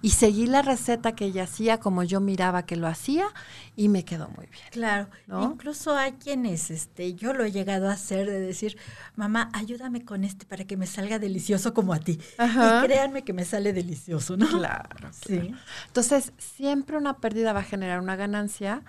y 0.04 0.12
seguí 0.12 0.46
la 0.46 0.62
receta 0.62 1.14
que 1.14 1.26
ella 1.26 1.44
hacía 1.44 1.80
como 1.80 2.04
yo 2.04 2.22
miraba 2.22 2.66
que 2.66 2.76
lo 2.76 2.88
hacía 2.88 3.26
y 3.76 3.90
me 3.90 4.06
quedó 4.06 4.30
muy 4.30 4.46
bien. 4.46 4.64
Claro, 4.70 5.10
incluso 5.28 5.96
hay 5.98 6.14
quienes, 6.14 6.70
este, 6.70 7.16
yo 7.16 7.34
lo 7.34 7.44
he 7.44 7.52
llegado 7.52 7.90
a 7.90 7.94
hacer 7.94 8.30
de 8.30 8.40
decir, 8.40 8.78
mamá, 9.16 9.50
ayúdame 9.52 10.06
con 10.06 10.24
este 10.24 10.46
para 10.46 10.64
que 10.66 10.78
me 10.78 10.86
salga 10.86 11.18
delicioso 11.18 11.74
como 11.74 11.92
a 11.92 12.00
ti. 12.00 12.20
Y 12.40 12.86
créanme 12.86 13.24
que 13.24 13.34
me 13.34 13.44
sale 13.44 13.74
delicioso, 13.74 14.38
¿no? 14.38 14.48
Claro, 14.48 15.10
sí. 15.12 15.54
Entonces, 15.88 16.34
siempre 16.38 16.98
una 16.98 17.18
pérdida 17.18 17.52
va 17.52 17.62
a 17.62 17.64
generar 17.64 18.00
una 18.00 18.16
ganancia. 18.16 18.84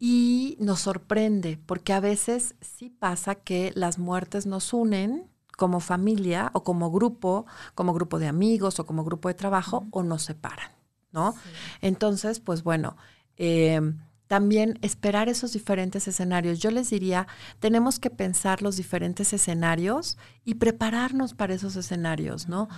Y 0.00 0.56
nos 0.60 0.82
sorprende, 0.82 1.58
porque 1.66 1.92
a 1.92 1.98
veces 1.98 2.54
sí 2.60 2.88
pasa 2.88 3.34
que 3.34 3.72
las 3.74 3.98
muertes 3.98 4.46
nos 4.46 4.72
unen, 4.72 5.28
como 5.58 5.80
familia 5.80 6.50
o 6.54 6.62
como 6.62 6.88
grupo, 6.92 7.44
como 7.74 7.92
grupo 7.92 8.20
de 8.20 8.28
amigos 8.28 8.78
o 8.78 8.86
como 8.86 9.02
grupo 9.02 9.26
de 9.26 9.34
trabajo, 9.34 9.88
o 9.90 10.04
nos 10.04 10.22
separan, 10.22 10.70
¿no? 11.10 11.34
Entonces, 11.80 12.38
pues 12.38 12.62
bueno, 12.62 12.96
em, 13.36 13.98
también 14.28 14.78
esperar 14.82 15.28
esos 15.28 15.52
diferentes 15.52 16.06
escenarios. 16.06 16.60
Yo 16.60 16.70
les 16.70 16.90
diría, 16.90 17.26
tenemos 17.58 17.98
que 17.98 18.08
pensar 18.08 18.62
los 18.62 18.76
diferentes 18.76 19.32
escenarios 19.32 20.16
y 20.44 20.54
prepararnos 20.54 21.34
para 21.34 21.54
esos 21.54 21.74
escenarios, 21.74 22.48
¿no? 22.48 22.68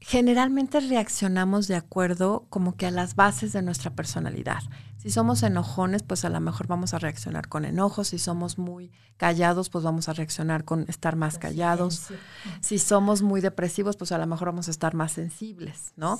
Generalmente 0.00 0.78
reaccionamos 0.80 1.68
de 1.68 1.76
acuerdo 1.76 2.44
como 2.50 2.76
que 2.76 2.84
a 2.86 2.90
las 2.90 3.14
bases 3.14 3.54
de 3.54 3.62
nuestra 3.62 3.94
personalidad. 3.94 4.60
Si 5.00 5.10
somos 5.10 5.42
enojones, 5.42 6.02
pues 6.02 6.26
a 6.26 6.28
lo 6.28 6.40
mejor 6.40 6.66
vamos 6.66 6.92
a 6.92 6.98
reaccionar 6.98 7.48
con 7.48 7.64
enojo. 7.64 8.04
Si 8.04 8.18
somos 8.18 8.58
muy 8.58 8.92
callados, 9.16 9.70
pues 9.70 9.82
vamos 9.82 10.10
a 10.10 10.12
reaccionar 10.12 10.64
con 10.66 10.84
estar 10.88 11.16
más 11.16 11.38
callados. 11.38 12.08
Si 12.60 12.78
somos 12.78 13.22
muy 13.22 13.40
depresivos, 13.40 13.96
pues 13.96 14.12
a 14.12 14.18
lo 14.18 14.26
mejor 14.26 14.48
vamos 14.48 14.68
a 14.68 14.70
estar 14.70 14.94
más 14.94 15.12
sensibles, 15.12 15.92
¿no? 15.96 16.18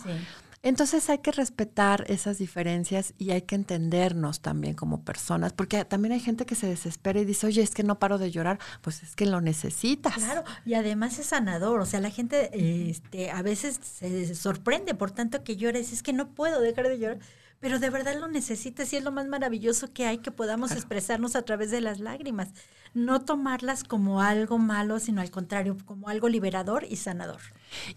Entonces 0.62 1.08
hay 1.10 1.18
que 1.18 1.30
respetar 1.32 2.04
esas 2.08 2.38
diferencias 2.38 3.14
y 3.18 3.30
hay 3.30 3.42
que 3.42 3.54
entendernos 3.54 4.40
también 4.40 4.74
como 4.74 5.04
personas, 5.04 5.54
porque 5.54 5.84
también 5.86 6.12
hay 6.12 6.20
gente 6.20 6.44
que 6.44 6.54
se 6.54 6.66
desespera 6.66 7.20
y 7.20 7.24
dice, 7.24 7.46
oye, 7.46 7.62
es 7.62 7.70
que 7.70 7.82
no 7.82 7.98
paro 7.98 8.18
de 8.18 8.30
llorar, 8.30 8.58
pues 8.82 9.02
es 9.02 9.16
que 9.16 9.24
lo 9.24 9.40
necesitas. 9.40 10.14
Claro, 10.14 10.44
y 10.66 10.74
además 10.74 11.18
es 11.18 11.26
sanador, 11.26 11.80
o 11.80 11.86
sea, 11.86 12.00
la 12.00 12.10
gente 12.10 12.50
este, 12.90 13.30
a 13.30 13.40
veces 13.40 13.80
se 13.82 14.34
sorprende 14.34 14.94
por 14.94 15.10
tanto 15.10 15.44
que 15.44 15.56
dice, 15.56 15.80
es 15.80 16.02
que 16.02 16.12
no 16.12 16.28
puedo 16.28 16.60
dejar 16.60 16.88
de 16.88 16.98
llorar 16.98 17.18
pero 17.60 17.78
de 17.78 17.90
verdad 17.90 18.18
lo 18.18 18.26
necesitas 18.26 18.90
y 18.92 18.96
es 18.96 19.04
lo 19.04 19.12
más 19.12 19.28
maravilloso 19.28 19.92
que 19.92 20.06
hay 20.06 20.18
que 20.18 20.30
podamos 20.30 20.72
expresarnos 20.72 21.36
a 21.36 21.42
través 21.42 21.70
de 21.70 21.82
las 21.82 22.00
lágrimas. 22.00 22.48
No 22.94 23.20
tomarlas 23.20 23.84
como 23.84 24.22
algo 24.22 24.58
malo, 24.58 24.98
sino 24.98 25.20
al 25.20 25.30
contrario, 25.30 25.76
como 25.84 26.08
algo 26.08 26.28
liberador 26.28 26.84
y 26.88 26.96
sanador. 26.96 27.40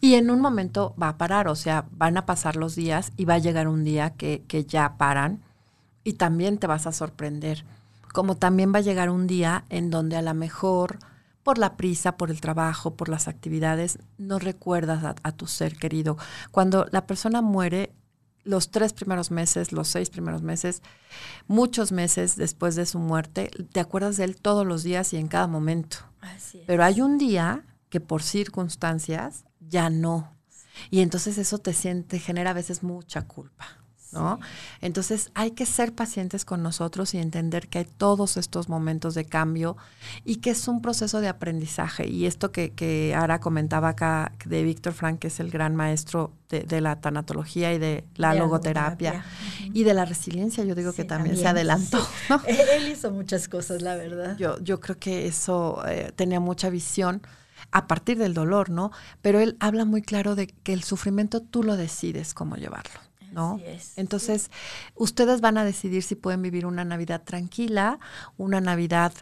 Y 0.02 0.16
en 0.16 0.30
un 0.30 0.42
momento 0.42 0.94
va 1.02 1.10
a 1.10 1.18
parar, 1.18 1.48
o 1.48 1.56
sea, 1.56 1.86
van 1.92 2.18
a 2.18 2.26
pasar 2.26 2.58
los 2.58 2.76
días 2.76 3.14
y 3.16 3.24
va 3.24 3.36
a 3.36 3.40
llegar 3.40 3.70
un 3.70 3.86
día 3.86 4.12
que, 4.12 4.44
que 4.48 4.66
ya 4.66 4.98
paran 4.98 5.42
y 6.04 6.14
también 6.14 6.58
te 6.58 6.68
vas 6.68 6.86
a 6.86 6.92
sorprender. 6.92 7.66
Como 8.12 8.36
también 8.36 8.74
va 8.74 8.80
a 8.80 8.84
llegar 8.84 9.10
un 9.10 9.28
día 9.28 9.64
en 9.70 9.90
donde 9.90 10.18
a 10.18 10.22
lo 10.22 10.34
mejor 10.34 11.00
por 11.42 11.58
la 11.58 11.78
prisa, 11.78 12.18
por 12.18 12.30
el 12.30 12.42
trabajo, 12.42 12.96
por 12.96 13.10
las 13.10 13.28
actividades, 13.28 13.98
no 14.18 14.40
recuerdas 14.40 15.04
a, 15.04 15.16
a, 15.24 15.32
tu 15.32 15.48
ser 15.48 15.76
querido. 15.78 16.18
Cuando 16.52 16.86
la 16.92 17.06
persona 17.06 17.42
muere, 17.42 17.94
los 18.44 18.72
tres 18.72 18.94
primeros 18.94 19.32
meses, 19.32 19.72
los 19.72 19.88
seis 19.88 20.10
primeros 20.10 20.42
meses, 20.42 20.82
muchos 21.48 21.92
meses 21.92 22.36
después 22.36 22.76
de 22.76 22.86
su 22.86 23.00
muerte, 23.00 23.52
te 23.72 23.80
acuerdas 23.80 24.18
de 24.18 24.26
él 24.26 24.36
todos 24.36 24.66
los 24.66 24.84
días 24.84 25.14
y 25.14 25.18
en 25.18 25.28
cada 25.28 25.48
momento. 25.48 25.98
Pero 26.68 26.84
hay 26.84 27.02
un 27.02 27.18
día 27.18 27.66
que 27.90 28.00
por 28.00 28.24
circunstancias 28.24 29.46
ya 29.60 29.90
no. 29.90 30.34
Y 30.90 31.02
entonces 31.02 31.38
eso 31.38 31.60
te 31.60 31.74
siente, 31.74 32.20
genera 32.20 32.52
a 32.52 32.54
veces 32.54 32.84
mucha 32.84 33.28
culpa. 33.28 33.83
¿No? 34.14 34.40
Entonces 34.82 35.32
hay 35.34 35.52
que 35.52 35.66
ser 35.66 35.94
pacientes 35.94 36.46
con 36.46 36.64
nosotros 36.64 37.14
y 37.14 37.18
entender 37.18 37.68
que 37.68 37.80
hay 37.80 37.86
todos 37.86 38.38
estos 38.38 38.70
momentos 38.70 39.16
de 39.16 39.26
cambio 39.26 39.78
y 40.24 40.38
que 40.38 40.52
es 40.52 40.68
un 40.68 40.82
proceso 40.82 41.22
de 41.22 41.28
aprendizaje. 41.28 42.08
Y 42.08 42.26
esto 42.26 42.52
que, 42.52 42.72
que 42.72 43.14
Ara 43.16 43.40
comentaba 43.40 43.90
acá 43.90 44.32
de 44.46 44.64
Víctor 44.64 44.94
Frank, 44.94 45.20
que 45.20 45.28
es 45.28 45.40
el 45.40 45.50
gran 45.50 45.76
maestro 45.76 46.32
de, 46.50 46.82
la 46.82 47.02
tanatología 47.02 47.74
y 47.74 47.80
de 47.80 48.06
la 48.16 48.36
logoterapia 48.36 49.26
y 49.74 49.84
de 49.84 49.94
la 49.94 50.06
resiliencia, 50.06 50.64
yo 50.64 50.76
digo 50.76 50.94
que 50.94 51.04
también, 51.04 51.38
se 51.38 51.48
adelantó. 51.48 52.06
Él 52.48 52.88
hizo 52.88 53.12
muchas 53.12 53.48
cosas, 53.48 53.82
la 53.82 53.96
verdad. 53.96 54.38
Yo, 54.38 54.60
yo 54.60 54.80
creo 54.80 55.00
que 55.00 55.26
eso 55.26 55.84
eh, 55.88 56.12
tenía 56.16 56.40
mucha 56.40 56.70
visión 56.70 57.22
a 57.72 57.88
partir 57.88 58.18
del 58.18 58.34
dolor, 58.34 58.70
¿no? 58.70 58.92
Pero 59.22 59.40
él 59.40 59.58
habla 59.60 59.86
muy 59.86 60.02
claro 60.02 60.36
de 60.36 60.48
que 60.48 60.74
el 60.74 60.84
sufrimiento 60.84 61.42
tú 61.42 61.64
lo 61.64 61.76
decides 61.76 62.34
cómo 62.34 62.56
llevarlo. 62.56 63.00
¿No? 63.34 63.60
Entonces, 63.96 64.52
ustedes 64.96 65.42
van 65.42 65.58
a 65.58 65.66
decidir 65.66 66.04
si 66.04 66.16
pueden 66.16 66.42
vivir 66.42 66.66
una 66.66 66.86
Navidad 66.86 67.24
tranquila, 67.24 68.00
una 68.38 68.62
Navidad 68.62 69.14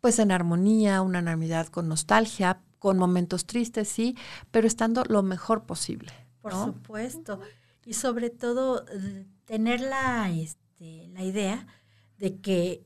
pues 0.00 0.18
en 0.18 0.30
armonía, 0.30 1.02
una 1.02 1.20
Navidad 1.20 1.66
con 1.66 1.88
nostalgia, 1.88 2.60
con 2.78 2.98
momentos 2.98 3.46
tristes, 3.46 3.88
sí, 3.88 4.16
pero 4.50 4.66
estando 4.66 5.04
lo 5.04 5.22
mejor 5.22 5.64
posible. 5.64 6.12
Por 6.40 6.52
supuesto. 6.52 7.40
Y 7.84 7.94
sobre 7.94 8.30
todo 8.30 8.84
tener 9.44 9.80
la, 9.80 10.30
este, 10.30 11.08
la 11.08 11.24
idea 11.24 11.66
de 12.18 12.40
que 12.40 12.84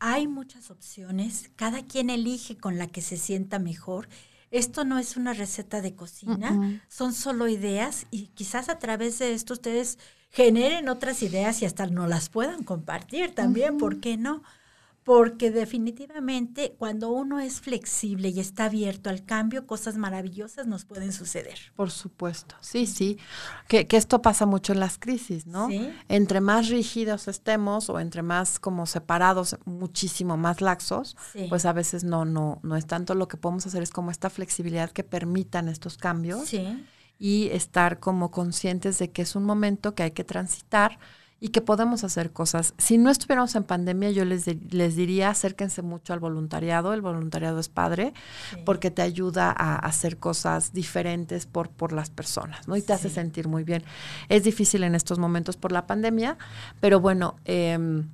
hay 0.00 0.28
muchas 0.28 0.70
opciones, 0.70 1.50
cada 1.56 1.84
quien 1.84 2.10
elige 2.10 2.56
con 2.56 2.78
la 2.78 2.86
que 2.86 3.02
se 3.02 3.16
sienta 3.16 3.58
mejor 3.58 4.08
esto 4.50 4.84
no 4.84 4.98
es 4.98 5.16
una 5.16 5.32
receta 5.34 5.80
de 5.80 5.94
cocina, 5.94 6.80
son 6.88 7.12
solo 7.12 7.48
ideas 7.48 8.06
y 8.10 8.28
quizás 8.28 8.68
a 8.68 8.78
través 8.78 9.18
de 9.18 9.32
esto 9.32 9.54
ustedes 9.54 9.98
generen 10.30 10.88
otras 10.88 11.22
ideas 11.22 11.62
y 11.62 11.64
hasta 11.64 11.86
no 11.86 12.06
las 12.06 12.28
puedan 12.28 12.62
compartir 12.62 13.34
también, 13.34 13.78
¿por 13.78 14.00
qué 14.00 14.16
no? 14.16 14.42
Porque 15.08 15.50
definitivamente 15.50 16.74
cuando 16.76 17.08
uno 17.08 17.40
es 17.40 17.62
flexible 17.62 18.28
y 18.28 18.40
está 18.40 18.66
abierto 18.66 19.08
al 19.08 19.24
cambio, 19.24 19.66
cosas 19.66 19.96
maravillosas 19.96 20.66
nos 20.66 20.84
pueden 20.84 21.14
suceder. 21.14 21.58
Por 21.74 21.90
supuesto, 21.90 22.56
sí, 22.60 22.84
sí, 22.84 23.16
que, 23.68 23.86
esto 23.90 24.20
pasa 24.20 24.44
mucho 24.44 24.74
en 24.74 24.80
las 24.80 24.98
crisis, 24.98 25.46
¿no? 25.46 25.70
Entre 26.10 26.42
más 26.42 26.68
rígidos 26.68 27.26
estemos 27.26 27.88
o 27.88 28.00
entre 28.00 28.20
más 28.20 28.58
como 28.58 28.84
separados, 28.84 29.56
muchísimo 29.64 30.36
más 30.36 30.60
laxos, 30.60 31.16
pues 31.48 31.64
a 31.64 31.72
veces 31.72 32.04
no, 32.04 32.26
no, 32.26 32.60
no 32.62 32.76
es 32.76 32.86
tanto 32.86 33.14
lo 33.14 33.28
que 33.28 33.38
podemos 33.38 33.64
hacer, 33.64 33.82
es 33.82 33.90
como 33.90 34.10
esta 34.10 34.28
flexibilidad 34.28 34.90
que 34.90 35.04
permitan 35.04 35.70
estos 35.70 35.96
cambios. 35.96 36.48
Sí 36.48 36.84
y 37.18 37.48
estar 37.48 37.98
como 37.98 38.30
conscientes 38.30 38.98
de 38.98 39.10
que 39.10 39.22
es 39.22 39.34
un 39.34 39.44
momento 39.44 39.94
que 39.96 40.04
hay 40.04 40.12
que 40.12 40.22
transitar 40.22 41.00
y 41.40 41.48
que 41.48 41.60
podemos 41.60 42.02
hacer 42.02 42.32
cosas. 42.32 42.74
Si 42.78 42.98
no 42.98 43.10
estuviéramos 43.10 43.54
en 43.54 43.64
pandemia, 43.64 44.10
yo 44.10 44.24
les, 44.24 44.46
les 44.72 44.96
diría 44.96 45.30
acérquense 45.30 45.82
mucho 45.82 46.12
al 46.12 46.18
voluntariado. 46.18 46.92
El 46.92 47.00
voluntariado 47.00 47.60
es 47.60 47.68
padre 47.68 48.12
porque 48.64 48.90
te 48.90 49.02
ayuda 49.02 49.54
a 49.56 49.76
hacer 49.76 50.18
cosas 50.18 50.72
diferentes 50.72 51.46
por, 51.46 51.70
por 51.70 51.92
las 51.92 52.10
personas, 52.10 52.66
¿no? 52.66 52.76
Y 52.76 52.82
te 52.82 52.92
hace 52.92 53.08
sentir 53.08 53.46
muy 53.46 53.62
bien. 53.62 53.84
Es 54.28 54.42
difícil 54.42 54.82
en 54.82 54.94
estos 54.94 55.18
momentos 55.18 55.56
por 55.56 55.70
la 55.70 55.86
pandemia, 55.86 56.38
pero 56.80 57.00
bueno, 57.00 57.36
em, 57.44 58.08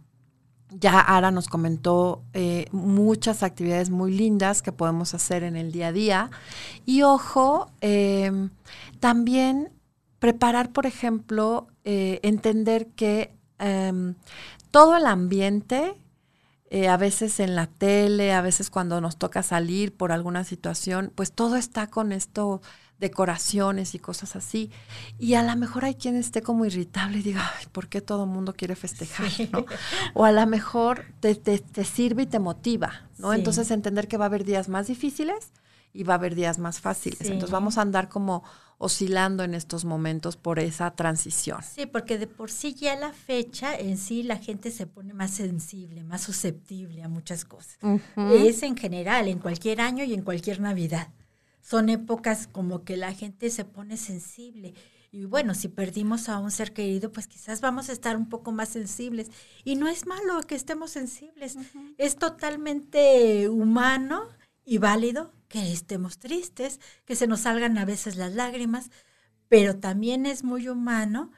ya 0.70 1.00
Ara 1.00 1.30
nos 1.30 1.48
comentó 1.48 2.22
eh, 2.32 2.66
muchas 2.72 3.42
actividades 3.42 3.90
muy 3.90 4.12
lindas 4.12 4.60
que 4.60 4.72
podemos 4.72 5.14
hacer 5.14 5.44
en 5.44 5.56
el 5.56 5.72
día 5.72 5.88
a 5.88 5.92
día. 5.92 6.30
Y 6.84 7.02
ojo, 7.02 7.70
em, 7.80 8.50
también 9.00 9.70
preparar, 10.18 10.72
por 10.72 10.86
ejemplo, 10.86 11.68
eh, 11.84 12.20
entender 12.22 12.88
que 12.88 13.36
em, 13.58 14.14
todo 14.70 14.96
el 14.96 15.06
ambiente, 15.06 15.94
eh, 16.70 16.88
a 16.88 16.96
veces 16.96 17.40
en 17.40 17.54
la 17.54 17.66
tele, 17.66 18.32
a 18.32 18.42
veces 18.42 18.70
cuando 18.70 19.00
nos 19.00 19.16
toca 19.16 19.42
salir 19.42 19.96
por 19.96 20.10
alguna 20.10 20.44
situación, 20.44 21.12
pues 21.14 21.32
todo 21.32 21.56
está 21.56 21.88
con 21.88 22.12
esto 22.12 22.60
decoraciones 22.98 23.94
y 23.94 23.98
cosas 23.98 24.36
así. 24.36 24.70
Y 25.18 25.34
a 25.34 25.42
lo 25.42 25.54
mejor 25.56 25.84
hay 25.84 25.94
quien 25.94 26.16
esté 26.16 26.42
como 26.42 26.64
irritable 26.64 27.18
y 27.18 27.22
diga, 27.22 27.52
Ay, 27.58 27.66
¿por 27.72 27.88
qué 27.88 28.00
todo 28.00 28.24
el 28.24 28.30
mundo 28.30 28.54
quiere 28.54 28.76
festejar? 28.76 29.28
O 30.14 30.24
a 30.24 30.32
lo 30.32 30.46
mejor 30.46 31.04
te, 31.20 31.34
te, 31.34 31.84
sirve 31.84 32.22
y 32.22 32.26
te 32.26 32.38
motiva, 32.38 33.08
¿no? 33.18 33.32
Entonces 33.32 33.70
entender 33.70 34.08
que 34.08 34.16
va 34.16 34.24
a 34.24 34.28
haber 34.28 34.44
días 34.44 34.68
más 34.68 34.86
difíciles 34.86 35.52
y 35.92 36.04
va 36.04 36.14
a 36.14 36.16
haber 36.16 36.34
días 36.34 36.58
más 36.58 36.80
fáciles. 36.80 37.20
Entonces 37.22 37.50
vamos 37.50 37.78
a 37.78 37.82
andar 37.82 38.08
como 38.08 38.42
oscilando 38.78 39.44
en 39.44 39.54
estos 39.54 39.84
momentos 39.84 40.36
por 40.36 40.58
esa 40.58 40.94
transición. 40.94 41.60
Sí, 41.62 41.86
porque 41.86 42.18
de 42.18 42.26
por 42.26 42.50
sí 42.50 42.74
ya 42.74 42.96
la 42.96 43.12
fecha 43.12 43.74
en 43.74 43.98
sí 43.98 44.22
la 44.22 44.36
gente 44.36 44.70
se 44.70 44.86
pone 44.86 45.14
más 45.14 45.30
sensible, 45.30 46.04
más 46.04 46.22
susceptible 46.22 47.02
a 47.02 47.08
muchas 47.08 47.44
cosas. 47.44 47.78
Es 48.16 48.62
en 48.62 48.76
general, 48.76 49.28
en 49.28 49.38
cualquier 49.38 49.80
año 49.80 50.04
y 50.04 50.14
en 50.14 50.22
cualquier 50.22 50.60
Navidad. 50.60 51.08
Son 51.60 51.88
épocas 51.88 52.46
como 52.46 52.84
que 52.84 52.96
la 52.96 53.12
gente 53.14 53.48
se 53.50 53.64
pone 53.64 53.96
sensible. 53.96 54.74
Y 55.10 55.26
bueno, 55.26 55.54
si 55.54 55.68
perdimos 55.68 56.28
a 56.28 56.38
un 56.40 56.50
ser 56.50 56.72
querido, 56.72 57.12
pues 57.12 57.28
quizás 57.28 57.60
vamos 57.60 57.88
a 57.88 57.92
estar 57.92 58.16
un 58.16 58.28
poco 58.28 58.50
más 58.50 58.68
sensibles. 58.68 59.30
Y 59.62 59.76
no 59.76 59.88
es 59.88 60.06
malo 60.06 60.40
que 60.42 60.56
estemos 60.56 60.90
sensibles. 60.90 61.56
Es 61.98 62.16
totalmente 62.16 63.48
humano 63.48 64.28
y 64.64 64.78
válido 64.78 65.32
que 65.54 65.72
estemos 65.72 66.18
tristes, 66.18 66.80
que 67.04 67.14
se 67.14 67.28
nos 67.28 67.42
salgan 67.42 67.78
a 67.78 67.84
veces 67.84 68.16
las 68.16 68.34
lágrimas, 68.34 68.90
pero 69.46 69.78
también 69.78 70.26
es 70.26 70.42
muy 70.42 70.68
humano 70.68 71.30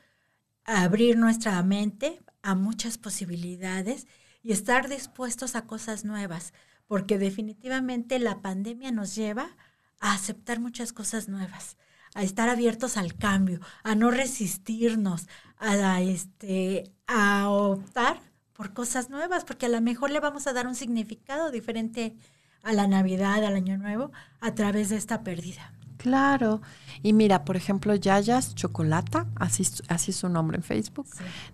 abrir 0.64 1.18
nuestra 1.18 1.62
mente 1.62 2.22
a 2.40 2.54
muchas 2.54 2.96
posibilidades 2.96 4.06
y 4.42 4.52
estar 4.52 4.88
dispuestos 4.88 5.54
a 5.54 5.66
cosas 5.66 6.06
nuevas, 6.06 6.54
porque 6.86 7.18
definitivamente 7.18 8.18
la 8.18 8.40
pandemia 8.40 8.90
nos 8.90 9.14
lleva 9.14 9.54
a 10.00 10.14
aceptar 10.14 10.60
muchas 10.60 10.94
cosas 10.94 11.28
nuevas, 11.28 11.76
a 12.14 12.22
estar 12.22 12.48
abiertos 12.48 12.96
al 12.96 13.18
cambio, 13.18 13.60
a 13.82 13.94
no 13.96 14.10
resistirnos, 14.10 15.28
a, 15.58 16.00
este, 16.00 16.90
a 17.06 17.50
optar 17.50 18.22
por 18.54 18.72
cosas 18.72 19.10
nuevas, 19.10 19.44
porque 19.44 19.66
a 19.66 19.68
lo 19.68 19.82
mejor 19.82 20.10
le 20.10 20.20
vamos 20.20 20.46
a 20.46 20.54
dar 20.54 20.66
un 20.66 20.74
significado 20.74 21.50
diferente 21.50 22.16
a 22.62 22.72
la 22.72 22.86
Navidad, 22.86 23.44
al 23.44 23.56
Año 23.56 23.78
Nuevo, 23.78 24.12
a 24.40 24.54
través 24.54 24.88
de 24.88 24.96
esta 24.96 25.22
pérdida. 25.22 25.72
Claro. 25.96 26.60
Y 27.02 27.12
mira, 27.12 27.44
por 27.44 27.56
ejemplo, 27.56 27.94
Yayas 27.94 28.54
Chocolata, 28.54 29.26
así, 29.36 29.66
así 29.88 30.10
es 30.10 30.16
su 30.16 30.28
nombre 30.28 30.56
en 30.56 30.62
Facebook, 30.62 31.06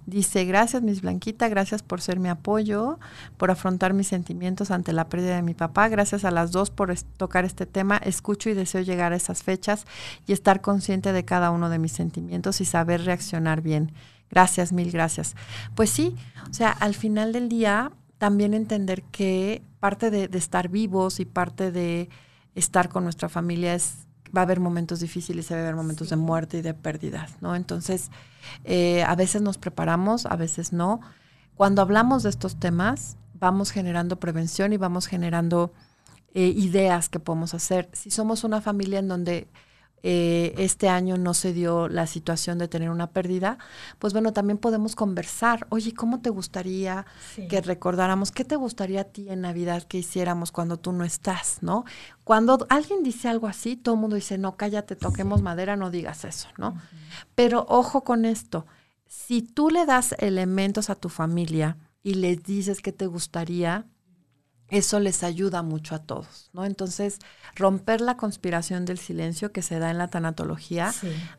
dice, 0.07 0.44
gracias 0.44 0.82
Miss 0.82 1.00
Blanquita, 1.00 1.48
gracias 1.48 1.82
por 1.82 2.00
ser 2.00 2.18
mi 2.18 2.28
apoyo, 2.28 2.98
por 3.36 3.50
afrontar 3.50 3.92
mis 3.92 4.09
sentimientos 4.09 4.70
ante 4.70 4.92
la 4.92 5.09
pérdida 5.09 5.36
de 5.36 5.42
mi 5.42 5.55
papá, 5.55 5.88
gracias 5.88 6.24
a 6.24 6.30
las 6.30 6.53
dos 6.53 6.70
por 6.70 6.94
tocar 7.16 7.44
este 7.44 7.66
tema, 7.66 7.96
escucho 7.96 8.50
y 8.50 8.55
deseo 8.55 8.82
llegar 8.82 9.12
a 9.12 9.16
esas 9.16 9.42
fechas 9.42 9.86
y 10.26 10.32
estar 10.32 10.61
consciente 10.61 11.12
de 11.12 11.24
cada 11.24 11.50
uno 11.50 11.68
de 11.68 11.78
mis 11.78 11.92
sentimientos 11.92 12.61
y 12.61 12.64
saber 12.64 13.05
reaccionar 13.05 13.62
bien. 13.62 13.92
Gracias, 14.30 14.72
mil 14.72 14.90
gracias. 14.90 15.34
Pues 15.74 15.90
sí, 15.90 16.16
o 16.50 16.55
sea, 16.55 16.70
al 16.70 16.94
final 16.94 17.32
del 17.32 17.48
día 17.50 17.92
también 18.22 18.54
entender 18.54 19.02
que 19.02 19.64
parte 19.80 20.08
de, 20.12 20.30
estar 20.38 20.68
vivos 20.68 21.18
y 21.18 21.24
parte 21.24 21.72
de 21.72 22.08
estar 22.54 22.88
con 22.88 23.02
nuestra 23.02 23.28
familia 23.28 23.74
es 23.74 24.06
va 24.34 24.42
a 24.42 24.44
haber 24.44 24.60
momentos 24.60 25.00
difíciles, 25.00 25.50
va 25.50 25.56
a 25.56 25.58
haber 25.58 25.74
momentos 25.74 26.10
de 26.10 26.14
muerte 26.14 26.58
y 26.58 26.62
de 26.62 26.72
pérdida, 26.72 27.26
¿no? 27.40 27.56
Entonces, 27.56 28.12
eh, 28.62 29.02
a 29.02 29.16
veces 29.16 29.42
nos 29.42 29.58
preparamos, 29.58 30.26
a 30.26 30.36
veces 30.36 30.72
no. 30.72 31.00
Cuando 31.56 31.82
hablamos 31.82 32.22
de 32.22 32.28
estos 32.28 32.60
temas, 32.60 33.16
vamos 33.34 33.72
generando 33.72 34.20
prevención 34.20 34.72
y 34.72 34.76
vamos 34.76 35.08
generando 35.08 35.72
eh, 36.32 36.46
ideas 36.46 37.08
que 37.08 37.18
podemos 37.18 37.54
hacer. 37.54 37.90
Si 37.92 38.12
somos 38.12 38.44
una 38.44 38.60
familia 38.60 39.00
en 39.00 39.08
donde 39.08 39.48
eh, 40.03 40.55
este 40.59 40.88
año 40.88 41.16
no 41.16 41.32
se 41.32 41.53
dio 41.53 41.88
la 41.88 42.07
situación 42.07 42.59
de 42.59 42.68
tener 42.68 42.90
una 42.90 43.11
pérdida, 43.11 43.59
pues 43.98 44.12
bueno, 44.12 44.32
también 44.32 44.59
podemos 44.59 44.96
conversar. 44.96 45.66
Oye, 45.68 45.94
¿cómo 45.94 46.20
te 46.20 46.30
gustaría 46.30 47.07
que 47.48 47.61
recordáramos? 47.61 48.32
¿Qué 48.32 48.44
te 48.44 48.57
gustaría 48.57 49.03
a 49.03 49.05
ti 49.05 49.28
en 49.28 49.42
Navidad 49.42 49.84
que 49.84 49.98
hiciéramos 49.98 50.50
cuando 50.50 50.78
tú 50.78 50.92
no 50.92 51.05
estás, 51.05 51.59
no? 51.61 51.84
Cuando 52.24 52.66
alguien 52.68 53.03
dice 53.03 53.28
algo 53.28 53.46
así, 53.46 53.76
todo 53.76 53.94
el 53.94 54.00
mundo 54.00 54.16
dice, 54.16 54.38
no, 54.38 54.57
cállate, 54.57 54.96
toquemos 54.96 55.42
madera, 55.42 55.76
no 55.76 55.90
digas 55.90 56.24
eso, 56.24 56.48
¿no? 56.59 56.76
Pero 57.34 57.64
ojo 57.68 58.03
con 58.03 58.24
esto, 58.24 58.66
si 59.07 59.42
tú 59.42 59.70
le 59.70 59.86
das 59.86 60.14
elementos 60.18 60.90
a 60.90 60.94
tu 60.94 61.09
familia 61.09 61.76
y 62.03 62.14
les 62.14 62.42
dices 62.42 62.80
qué 62.80 62.92
te 62.92 63.07
gustaría, 63.07 63.86
eso 64.72 65.00
les 65.00 65.22
ayuda 65.22 65.62
mucho 65.62 65.94
a 65.94 65.98
todos, 65.98 66.48
¿no? 66.54 66.64
Entonces, 66.64 67.18
romper 67.54 68.00
la 68.00 68.16
conspiración 68.16 68.86
del 68.86 68.98
silencio 68.98 69.52
que 69.52 69.60
se 69.60 69.78
da 69.78 69.90
en 69.90 69.98
la 69.98 70.08
tanatología 70.08 70.92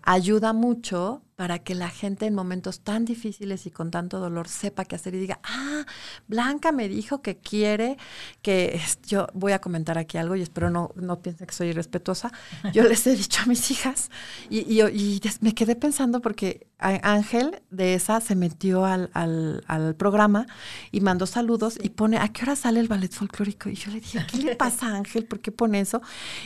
ayuda 0.03 0.53
mucho 0.53 1.23
para 1.35 1.59
que 1.59 1.73
la 1.73 1.89
gente 1.89 2.25
en 2.25 2.35
momentos 2.35 2.81
tan 2.81 3.05
difíciles 3.05 3.65
y 3.65 3.71
con 3.71 3.89
tanto 3.89 4.19
dolor 4.19 4.47
sepa 4.47 4.85
qué 4.85 4.95
hacer 4.95 5.15
y 5.15 5.19
diga, 5.19 5.39
ah, 5.43 5.85
Blanca 6.27 6.71
me 6.71 6.87
dijo 6.87 7.21
que 7.21 7.37
quiere 7.37 7.97
que 8.41 8.79
yo 9.07 9.27
voy 9.33 9.51
a 9.53 9.59
comentar 9.59 9.97
aquí 9.97 10.17
algo 10.17 10.35
y 10.35 10.41
espero 10.41 10.69
no, 10.69 10.91
no 10.95 11.21
piensen 11.21 11.47
que 11.47 11.53
soy 11.53 11.69
irrespetuosa. 11.69 12.31
Yo 12.73 12.83
les 12.87 13.05
he 13.07 13.15
dicho 13.15 13.41
a 13.43 13.45
mis 13.45 13.71
hijas 13.71 14.09
y, 14.49 14.59
y, 14.59 15.21
me 15.41 15.55
quedé 15.55 15.75
pensando 15.75 16.21
porque 16.21 16.67
Ángel 16.77 17.61
de 17.71 17.95
esa 17.95 18.21
se 18.21 18.35
metió 18.35 18.85
al, 18.85 19.09
al, 19.13 19.63
al, 19.67 19.95
programa 19.95 20.45
y 20.91 21.01
mandó 21.01 21.25
saludos 21.25 21.79
y 21.81 21.89
pone, 21.89 22.17
¿a 22.17 22.27
qué 22.27 22.43
hora 22.43 22.55
sale 22.55 22.79
el 22.79 22.87
ballet 22.87 23.11
folclórico? 23.11 23.69
Y 23.69 23.75
yo 23.75 23.91
le 23.91 24.01
dije, 24.01 24.25
¿qué 24.29 24.37
le 24.37 24.55
pasa 24.55 24.87
a 24.87 24.97
Ángel? 24.97 25.25
¿Por 25.25 25.39
qué 25.39 25.51
pone 25.51 25.79
eso? 25.79 26.01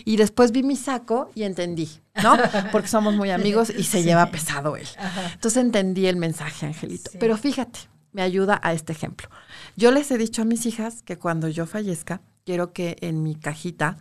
Y 0.06 0.18
después 0.18 0.52
vi 0.52 0.64
mi 0.64 0.76
saco 0.76 1.32
y 1.36 1.44
entendí. 1.44 1.90
¿No? 2.24 2.38
Porque 2.72 2.88
somos 2.88 3.16
muy 3.16 3.32
amigos 3.32 3.72
y 3.76 3.84
se 3.84 4.04
lleva 4.04 4.32
pesado 4.32 4.76
él. 4.76 4.88
Entonces 5.34 5.64
entendí 5.64 6.08
el 6.08 6.18
mensaje, 6.18 6.66
Angelito. 6.66 7.12
Pero 7.20 7.38
fíjate, 7.38 7.80
me 8.12 8.22
ayuda 8.22 8.60
a 8.64 8.74
este 8.74 8.94
ejemplo. 8.94 9.30
Yo 9.76 9.92
les 9.92 10.10
he 10.12 10.18
dicho 10.18 10.42
a 10.42 10.46
mis 10.46 10.66
hijas 10.66 11.04
que 11.04 11.18
cuando 11.18 11.48
yo 11.48 11.66
fallezca, 11.66 12.22
quiero 12.46 12.74
que 12.74 12.96
en 13.02 13.24
mi 13.24 13.36
cajita 13.36 13.98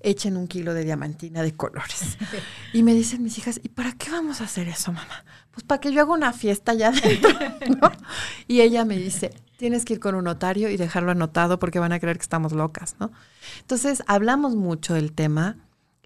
echen 0.00 0.36
un 0.36 0.48
kilo 0.48 0.74
de 0.74 0.84
diamantina 0.84 1.42
de 1.42 1.54
colores. 1.54 2.16
Y 2.72 2.84
me 2.84 2.94
dicen 2.94 3.22
mis 3.22 3.36
hijas, 3.36 3.60
¿y 3.62 3.68
para 3.68 3.92
qué 3.92 4.10
vamos 4.10 4.40
a 4.40 4.44
hacer 4.44 4.68
eso, 4.68 4.92
mamá? 4.92 5.24
Pues 5.50 5.64
para 5.64 5.80
que 5.80 5.92
yo 5.92 6.02
haga 6.02 6.12
una 6.12 6.32
fiesta 6.32 6.72
allá 6.72 6.88
adentro, 6.88 7.30
¿no? 7.80 7.90
Y 8.46 8.60
ella 8.60 8.84
me 8.84 8.96
dice, 8.96 9.32
tienes 9.56 9.84
que 9.84 9.94
ir 9.94 10.00
con 10.00 10.14
un 10.14 10.24
notario 10.24 10.70
y 10.70 10.76
dejarlo 10.76 11.10
anotado 11.10 11.58
porque 11.58 11.80
van 11.80 11.92
a 11.92 11.98
creer 11.98 12.16
que 12.16 12.22
estamos 12.22 12.52
locas, 12.52 12.94
¿no? 13.00 13.10
Entonces, 13.60 14.04
hablamos 14.06 14.54
mucho 14.54 14.94
del 14.94 15.12
tema 15.12 15.56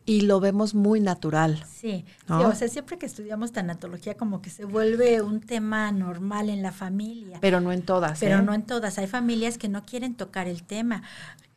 y 0.06 0.22
lo 0.22 0.40
vemos 0.40 0.74
muy 0.74 1.00
natural. 1.00 1.64
Sí, 1.72 2.04
o 2.28 2.52
sea, 2.52 2.68
siempre 2.68 2.98
que 2.98 3.06
estudiamos 3.06 3.52
tanatología 3.52 4.16
como 4.16 4.42
que 4.42 4.50
se 4.50 4.64
vuelve 4.64 5.22
un 5.22 5.40
tema 5.40 5.90
normal 5.92 6.50
en 6.50 6.62
la 6.62 6.72
familia. 6.72 7.38
Pero 7.40 7.60
no 7.60 7.72
en 7.72 7.82
todas. 7.82 8.20
Pero 8.20 8.38
¿eh? 8.38 8.42
no 8.42 8.52
en 8.52 8.62
todas. 8.64 8.98
Hay 8.98 9.06
familias 9.06 9.56
que 9.56 9.68
no 9.68 9.84
quieren 9.84 10.14
tocar 10.14 10.46
el 10.46 10.62
tema. 10.62 11.02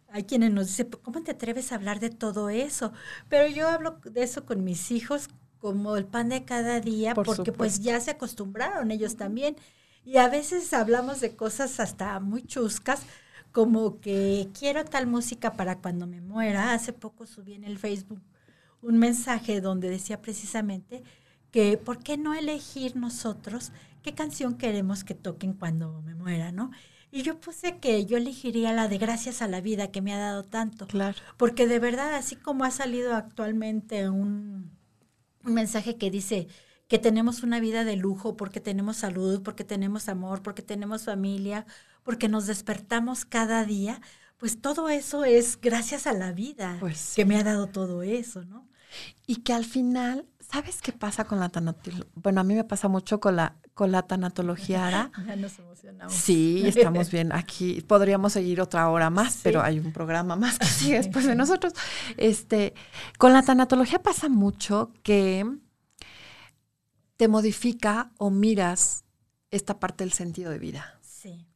Hay 0.10 0.24
quienes 0.24 0.52
nos 0.52 0.68
dicen, 0.68 0.90
¿cómo 1.02 1.22
te 1.24 1.32
atreves 1.32 1.72
a 1.72 1.76
hablar 1.76 2.00
de 2.00 2.10
todo 2.10 2.50
eso? 2.50 2.94
Pero 3.28 3.48
yo 3.48 3.68
hablo 3.68 4.00
de 4.06 4.24
eso 4.24 4.46
con 4.46 4.64
mis 4.64 4.92
hijos 4.92 5.30
como 5.60 5.98
el 5.98 6.06
pan 6.06 6.30
de 6.30 6.46
cada 6.46 6.80
día, 6.80 7.14
porque 7.14 7.52
pues 7.52 7.82
ya 7.82 8.00
se 8.00 8.12
acostumbraron 8.12 8.92
ellos 8.92 9.18
también. 9.18 9.58
Y 10.06 10.18
a 10.18 10.30
veces 10.30 10.72
hablamos 10.72 11.20
de 11.20 11.36
cosas 11.36 11.82
hasta 11.82 12.18
muy 12.22 12.44
chuscas, 12.44 13.02
como 13.52 14.00
que 14.00 14.48
quiero 14.58 14.86
tal 14.86 15.08
música 15.08 15.54
para 15.54 15.80
cuando 15.80 16.08
me 16.08 16.22
muera. 16.22 16.72
Hace 16.72 16.94
poco 16.94 17.26
subí 17.26 17.54
en 17.54 17.66
el 17.66 17.78
Facebook 17.78 18.22
un 18.88 18.98
mensaje 19.00 19.62
donde 19.62 19.90
decía 19.90 20.22
precisamente 20.22 21.04
que 21.52 21.78
por 21.78 22.00
qué 22.00 22.18
no 22.18 22.34
elegir 22.34 22.96
nosotros 22.96 23.72
qué 24.02 24.14
canción 24.14 24.58
queremos 24.58 25.04
que 25.04 25.14
toquen 25.16 25.54
cuando 25.54 26.02
me 26.02 26.16
muera, 26.16 26.52
¿no? 26.54 26.72
Y 27.12 27.24
yo 27.24 27.40
puse 27.40 27.80
que 27.80 28.06
yo 28.06 28.18
elegiría 28.18 28.74
la 28.74 28.88
de 28.88 28.98
Gracias 28.98 29.42
a 29.42 29.48
la 29.48 29.62
vida 29.62 29.92
que 29.92 30.02
me 30.02 30.14
ha 30.14 30.20
dado 30.20 30.44
tanto. 30.44 30.88
Claro. 30.88 31.18
Porque 31.38 31.68
de 31.68 31.80
verdad, 31.80 32.16
así 32.16 32.36
como 32.38 32.64
ha 32.64 32.72
salido 32.72 33.16
actualmente 33.16 34.10
un, 34.10 34.72
un 35.44 35.54
mensaje 35.54 35.98
que 35.98 36.12
dice 36.12 36.48
que 36.88 37.00
tenemos 37.00 37.44
una 37.44 37.60
vida 37.60 37.84
de 37.84 37.98
lujo 37.98 38.38
porque 38.38 38.62
tenemos 38.62 38.98
salud, 38.98 39.42
porque 39.44 39.66
tenemos 39.66 40.08
amor, 40.10 40.42
porque 40.42 40.62
tenemos 40.62 41.04
familia, 41.04 41.66
porque 42.04 42.30
nos 42.30 42.48
despertamos 42.48 43.26
cada 43.26 43.66
día, 43.66 44.02
pues 44.38 44.62
todo 44.62 44.88
eso 44.90 45.26
es 45.26 45.60
gracias 45.60 46.08
a 46.08 46.14
la 46.14 46.32
vida 46.32 46.78
Pues 46.80 47.14
que 47.16 47.26
me 47.26 47.38
ha 47.38 47.44
dado 47.44 47.68
todo 47.68 48.04
eso, 48.04 48.46
¿no? 48.46 48.70
Y 49.26 49.38
que 49.38 49.54
al 49.54 49.66
final, 49.66 50.26
¿sabes 50.40 50.82
qué 50.82 50.92
pasa 50.94 51.26
con 51.26 51.40
la 51.40 51.50
tanatología? 51.50 52.06
Bueno, 52.16 52.42
a 52.42 52.44
mí 52.44 52.56
me 52.56 52.64
pasa 52.64 52.88
mucho 52.88 53.20
con 53.20 53.36
la, 53.36 53.58
con 53.74 53.92
la 53.92 54.04
tanatología 54.04 54.88
Ara. 54.88 55.12
Ya 55.28 55.36
nos 55.36 55.60
emocionamos. 55.60 56.14
Sí, 56.14 56.64
estamos 56.66 57.12
bien 57.12 57.34
aquí. 57.34 57.82
Podríamos 57.82 58.34
seguir 58.34 58.62
otra 58.62 58.90
hora 58.90 59.10
más, 59.10 59.34
Sí. 59.34 59.40
pero 59.44 59.62
hay 59.62 59.80
un 59.80 59.92
programa 59.92 60.36
más 60.36 60.58
que 60.60 60.66
sigue 60.68 60.96
después 61.04 61.26
de 61.26 61.36
nosotros. 61.36 61.74
Este, 62.16 62.74
con 63.18 63.34
la 63.34 63.44
tanatología 63.44 64.02
pasa 64.02 64.30
mucho 64.30 64.92
que 65.04 65.46
te 67.18 67.28
modifica 67.28 68.12
o 68.18 68.30
miras 68.30 69.04
esta 69.52 69.80
parte 69.80 70.04
del 70.04 70.14
sentido 70.14 70.52
de 70.52 70.60
vida, 70.60 70.97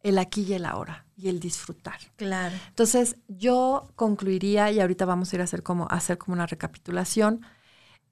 el 0.03 0.17
aquí 0.17 0.43
y 0.43 0.53
el 0.53 0.65
ahora 0.65 1.05
y 1.15 1.29
el 1.29 1.39
disfrutar. 1.39 1.99
claro. 2.15 2.55
Entonces, 2.69 3.17
yo 3.27 3.89
concluiría, 3.95 4.71
y 4.71 4.79
ahorita 4.79 5.05
vamos 5.05 5.31
a 5.31 5.35
ir 5.35 5.41
a 5.41 5.43
hacer 5.45 5.63
como, 5.63 5.83
a 5.83 5.95
hacer 5.95 6.17
como 6.17 6.33
una 6.33 6.47
recapitulación, 6.47 7.41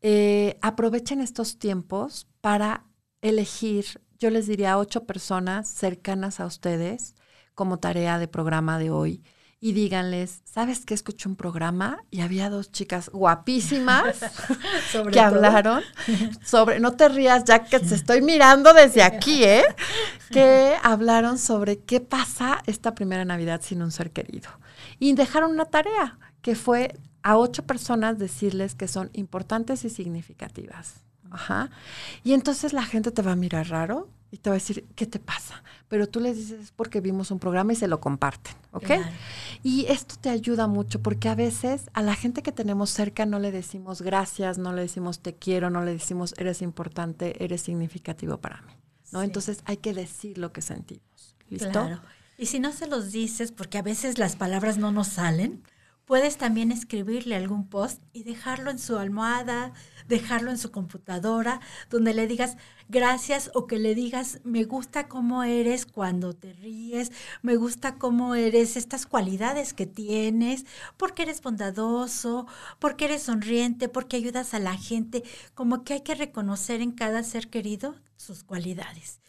eh, 0.01 0.57
aprovechen 0.61 1.19
estos 1.19 1.57
tiempos 1.57 2.27
para 2.41 2.85
elegir, 3.21 4.01
yo 4.19 4.29
les 4.29 4.47
diría, 4.47 4.77
ocho 4.77 5.05
personas 5.05 5.67
cercanas 5.67 6.39
a 6.39 6.45
ustedes 6.45 7.15
como 7.55 7.79
tarea 7.79 8.19
de 8.19 8.27
programa 8.27 8.79
de 8.79 8.91
hoy. 8.91 9.23
Y 9.62 9.74
díganles, 9.74 10.41
¿sabes 10.45 10.86
qué? 10.86 10.93
Escuché 10.93 11.28
un 11.28 11.36
programa 11.36 12.01
y 12.10 12.22
había 12.22 12.49
dos 12.49 12.72
chicas 12.72 13.10
guapísimas 13.10 14.18
Sobre 14.91 15.12
que 15.12 15.20
todo. 15.20 15.26
hablaron 15.26 15.84
sobre, 16.45 16.80
no 16.80 16.93
te 16.93 17.10
rías, 17.10 17.43
ya 17.43 17.66
que 17.66 17.80
te 17.80 17.93
estoy 17.95 18.22
mirando 18.22 18.74
desde 18.74 19.03
aquí, 19.03 19.43
¿eh? 19.43 19.64
Que 20.32 20.76
hablaron 20.82 21.38
sobre 21.38 21.80
qué 21.80 21.99
pasa 21.99 22.62
esta 22.68 22.95
primera 22.95 23.26
Navidad 23.26 23.62
sin 23.62 23.82
un 23.82 23.91
ser 23.91 24.12
querido. 24.12 24.49
Y 24.99 25.14
dejaron 25.14 25.51
una 25.51 25.66
tarea, 25.66 26.20
que 26.41 26.55
fue 26.55 26.95
a 27.24 27.36
ocho 27.38 27.64
personas 27.64 28.18
decirles 28.20 28.76
que 28.76 28.88
son 28.88 29.10
importantes 29.14 29.84
y 29.84 29.89
significativas. 29.89 31.03
Ajá. 31.32 31.70
Y 32.24 32.34
entonces 32.34 32.74
la 32.74 32.84
gente 32.84 33.12
te 33.12 33.22
va 33.24 33.34
a 33.34 33.36
mirar 33.36 33.70
raro 33.70 34.07
y 34.32 34.38
te 34.38 34.49
va 34.49 34.55
a 34.55 34.59
decir, 34.59 34.86
¿qué 34.95 35.05
te 35.05 35.19
pasa? 35.19 35.63
Pero 35.88 36.07
tú 36.07 36.19
les 36.19 36.38
dices, 36.38 36.59
es 36.59 36.71
porque 36.71 37.01
vimos 37.01 37.32
un 37.32 37.39
programa 37.39 37.73
y 37.73 37.75
se 37.75 37.88
lo 37.88 37.99
comparten, 37.99 38.53
¿ok? 38.71 38.86
Claro. 38.86 39.05
Y 39.63 39.86
esto 39.88 40.15
te 40.21 40.30
ayuda 40.30 40.67
mucho 40.67 41.01
porque 41.01 41.30
a 41.30 41.36
veces 41.36 41.89
a 41.93 42.01
la 42.01 42.15
gente 42.15 42.43
que 42.43 42.51
tenemos 42.51 42.91
cerca 42.91 43.25
no 43.25 43.39
le 43.39 43.51
decimos 43.51 44.01
gracias, 44.01 44.57
no 44.57 44.73
le 44.73 44.84
decimos 44.84 45.19
te 45.19 45.36
quiero, 45.36 45.69
no 45.69 45.84
le 45.84 45.93
decimos 45.93 46.36
eres 46.38 46.61
importante, 46.61 47.43
eres 47.43 47.61
significativo 47.61 48.38
para 48.38 48.61
mí, 48.61 48.73
¿no? 49.11 49.19
Sí. 49.19 49.25
Entonces 49.25 49.61
hay 49.65 49.77
que 49.77 49.93
decir 49.93 50.38
lo 50.38 50.51
que 50.51 50.61
sentimos. 50.61 51.36
¿Listo? 51.49 51.71
Claro. 51.71 52.01
Y 52.38 52.45
si 52.45 52.59
no 52.59 52.71
se 52.71 52.88
los 52.88 53.11
dices, 53.11 53.51
porque 53.51 53.77
a 53.80 53.82
veces 53.82 54.17
las 54.17 54.36
palabras 54.36 54.77
no 54.77 54.91
nos 54.91 55.07
salen, 55.07 55.63
puedes 56.10 56.38
también 56.38 56.72
escribirle 56.72 57.36
algún 57.36 57.68
post 57.68 58.01
y 58.14 58.24
dejarlo 58.24 58.72
en 58.72 58.80
su 58.80 58.97
almohada, 58.97 59.74
dejarlo 60.07 60.49
en 60.49 60.57
su 60.57 60.72
computadora, 60.72 61.62
donde 61.91 62.16
le 62.16 62.26
digas 62.26 62.57
gracias 62.88 63.51
o 63.53 63.68
que 63.68 63.78
le 63.78 63.93
digas 63.93 64.39
me 64.43 64.64
gusta 64.64 65.07
cómo 65.07 65.43
eres 65.43 65.86
cuando 65.86 66.34
te 66.34 66.53
ríes, 66.53 67.12
me 67.43 67.57
gusta 67.57 67.99
cómo 67.99 68.34
eres, 68.34 68.76
estas 68.76 69.05
cualidades 69.05 69.76
que 69.76 69.86
tienes, 69.86 70.66
porque 70.97 71.22
eres 71.22 71.43
bondadoso, 71.43 72.47
porque 72.80 73.05
eres 73.05 73.22
sonriente, 73.22 73.88
porque 73.88 74.18
ayudas 74.18 74.55
a 74.55 74.60
la 74.60 74.76
gente, 74.76 75.22
como 75.53 75.84
que 75.84 75.93
hay 75.93 76.01
que 76.01 76.16
reconocer 76.16 76.82
en 76.82 76.91
cada 76.91 77.22
ser 77.22 77.51
querido 77.51 77.93
sus 78.18 78.43
cualidades. 78.43 79.20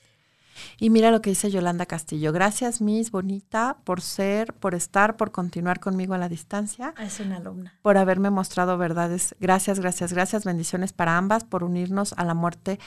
Y 0.78 0.90
mira 0.90 1.10
lo 1.10 1.20
que 1.22 1.30
dice 1.30 1.50
Yolanda 1.50 1.86
Castillo. 1.86 2.32
Gracias, 2.32 2.80
Miss 2.80 3.10
Bonita, 3.10 3.78
por 3.84 4.00
ser, 4.00 4.54
por 4.54 4.74
estar, 4.74 5.16
por 5.16 5.30
continuar 5.30 5.80
conmigo 5.80 6.14
a 6.14 6.18
la 6.18 6.28
distancia, 6.28 6.94
Es 6.98 7.20
una 7.20 7.36
alumna. 7.36 7.74
por 7.82 7.96
haberme 7.98 8.30
mostrado 8.30 8.78
verdades. 8.78 9.34
Gracias, 9.40 9.80
gracias, 9.80 10.12
gracias. 10.12 10.44
Bendiciones 10.44 10.92
para 10.92 11.16
ambas 11.16 11.44
por 11.44 11.64
unirnos 11.64 12.12
a 12.16 12.24
la 12.24 12.34
muerte 12.34 12.78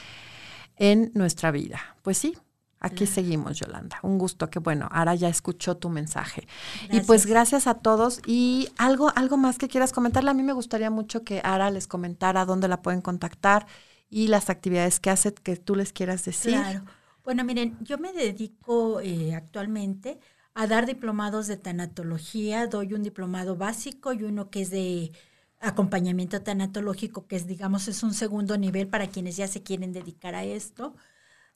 en 0.76 1.10
nuestra 1.14 1.50
vida. 1.50 1.80
Pues 2.02 2.18
sí, 2.18 2.36
aquí 2.80 3.06
seguimos, 3.06 3.58
Yolanda. 3.58 3.98
Un 4.02 4.18
gusto 4.18 4.50
que 4.50 4.58
bueno, 4.58 4.88
ahora 4.92 5.14
ya 5.14 5.28
escuchó 5.28 5.76
tu 5.76 5.88
mensaje. 5.88 6.46
Y 6.90 7.00
pues 7.00 7.26
Gracias. 7.26 7.62
gracias 7.62 7.66
a 7.68 7.74
todos. 7.74 8.20
Y 8.26 8.68
algo, 8.76 9.12
algo 9.14 9.36
más 9.36 9.56
que 9.58 9.68
quieras 9.68 9.92
comentarle. 9.92 10.30
A 10.30 10.34
mí 10.34 10.42
me 10.42 10.52
gustaría 10.52 10.90
mucho 10.90 11.22
que 11.24 11.40
Ara 11.44 11.70
les 11.70 11.86
comentara 11.86 12.44
dónde 12.44 12.68
la 12.68 12.82
pueden 12.82 13.00
contactar 13.00 13.66
y 14.10 14.28
las 14.28 14.50
actividades 14.50 15.00
que 15.00 15.10
hace 15.10 15.32
que 15.32 15.56
tú 15.56 15.74
les 15.76 15.92
quieras 15.92 16.24
decir. 16.24 16.52
Claro. 16.54 16.82
Bueno, 17.24 17.42
miren, 17.44 17.78
yo 17.82 17.96
me 17.98 18.12
dedico 18.12 19.00
eh, 19.00 19.34
actualmente 19.34 20.20
a 20.52 20.66
dar 20.66 20.84
diplomados 20.86 21.46
de 21.46 21.56
tanatología. 21.56 22.66
Doy 22.66 22.92
un 22.92 23.02
diplomado 23.02 23.56
básico 23.56 24.12
y 24.12 24.24
uno 24.24 24.50
que 24.50 24.60
es 24.62 24.70
de 24.70 25.12
acompañamiento 25.58 26.42
tanatológico, 26.42 27.26
que 27.26 27.36
es, 27.36 27.46
digamos, 27.46 27.88
es 27.88 28.02
un 28.02 28.12
segundo 28.12 28.58
nivel 28.58 28.88
para 28.88 29.08
quienes 29.08 29.36
ya 29.38 29.48
se 29.48 29.62
quieren 29.62 29.92
dedicar 29.92 30.34
a 30.34 30.44
esto. 30.44 30.94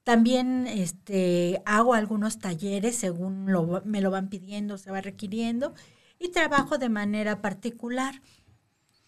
También 0.04 0.66
este, 0.66 1.62
hago 1.66 1.94
algunos 1.94 2.38
talleres 2.38 2.96
según 2.96 3.44
me 3.44 4.00
lo 4.00 4.10
van 4.10 4.30
pidiendo, 4.30 4.78
se 4.78 4.90
va 4.90 5.02
requiriendo, 5.02 5.74
y 6.18 6.30
trabajo 6.30 6.78
de 6.78 6.88
manera 6.88 7.42
particular. 7.42 8.22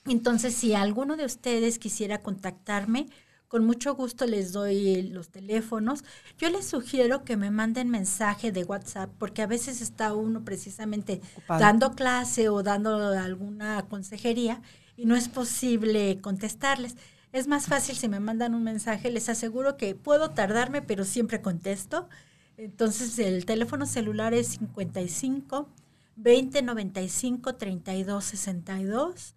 Entonces, 0.06 0.54
si 0.54 0.74
alguno 0.74 1.16
de 1.16 1.24
ustedes 1.24 1.78
quisiera 1.78 2.22
contactarme, 2.22 3.08
con 3.50 3.64
mucho 3.64 3.96
gusto 3.96 4.26
les 4.26 4.52
doy 4.52 5.02
los 5.02 5.30
teléfonos. 5.30 6.04
Yo 6.38 6.48
les 6.50 6.64
sugiero 6.68 7.24
que 7.24 7.36
me 7.36 7.50
manden 7.50 7.90
mensaje 7.90 8.52
de 8.52 8.62
WhatsApp, 8.62 9.10
porque 9.18 9.42
a 9.42 9.48
veces 9.48 9.80
está 9.80 10.14
uno 10.14 10.44
precisamente 10.44 11.20
Ocupado. 11.32 11.60
dando 11.60 11.90
clase 11.96 12.48
o 12.48 12.62
dando 12.62 13.08
alguna 13.08 13.84
consejería 13.88 14.62
y 14.96 15.04
no 15.04 15.16
es 15.16 15.28
posible 15.28 16.20
contestarles. 16.20 16.94
Es 17.32 17.48
más 17.48 17.66
fácil 17.66 17.96
si 17.96 18.08
me 18.08 18.20
mandan 18.20 18.54
un 18.54 18.62
mensaje, 18.62 19.10
les 19.10 19.28
aseguro 19.28 19.76
que 19.76 19.96
puedo 19.96 20.30
tardarme, 20.30 20.80
pero 20.80 21.04
siempre 21.04 21.42
contesto. 21.42 22.08
Entonces 22.56 23.18
el 23.18 23.46
teléfono 23.46 23.84
celular 23.84 24.32
es 24.32 24.46
55 24.46 25.68
20 26.14 26.62
95 26.62 27.56
32 27.56 28.24
62 28.24 29.34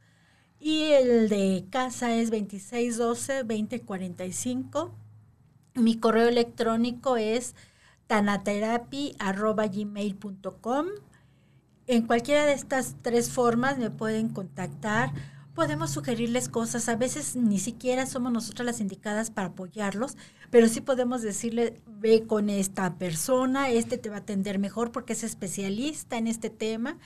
y 0.64 0.94
el 0.94 1.28
de 1.28 1.66
casa 1.70 2.16
es 2.16 2.32
2612 2.32 3.44
2045. 3.44 4.96
Mi 5.76 6.00
correo 6.00 6.30
electrónico 6.30 7.18
es 7.18 7.54
tanaterapi.gmail.com. 8.08 10.86
En 11.88 12.08
cualquiera 12.08 12.46
de 12.46 12.54
estas 12.54 12.96
tres 13.02 13.30
formas 13.30 13.78
me 13.78 13.92
pueden 13.92 14.30
contactar. 14.30 15.12
Podemos 15.54 15.92
sugerirles 15.92 16.48
cosas. 16.48 16.88
A 16.88 16.96
veces 16.96 17.36
ni 17.36 17.60
siquiera 17.60 18.06
somos 18.06 18.32
nosotras 18.32 18.66
las 18.66 18.80
indicadas 18.80 19.32
para 19.32 19.50
apoyarlos, 19.50 20.16
pero 20.50 20.70
sí 20.70 20.80
podemos 20.80 21.22
decirle, 21.22 21.82
ve 21.88 22.26
con 22.26 22.50
esta 22.50 22.98
persona, 22.98 23.70
este 23.70 23.98
te 23.98 24.10
va 24.10 24.16
a 24.16 24.20
atender 24.20 24.60
mejor 24.60 24.94
porque 24.94 25.12
es 25.12 25.26
especialista 25.26 26.18
en 26.18 26.28
este 26.28 26.50
tema. 26.50 27.00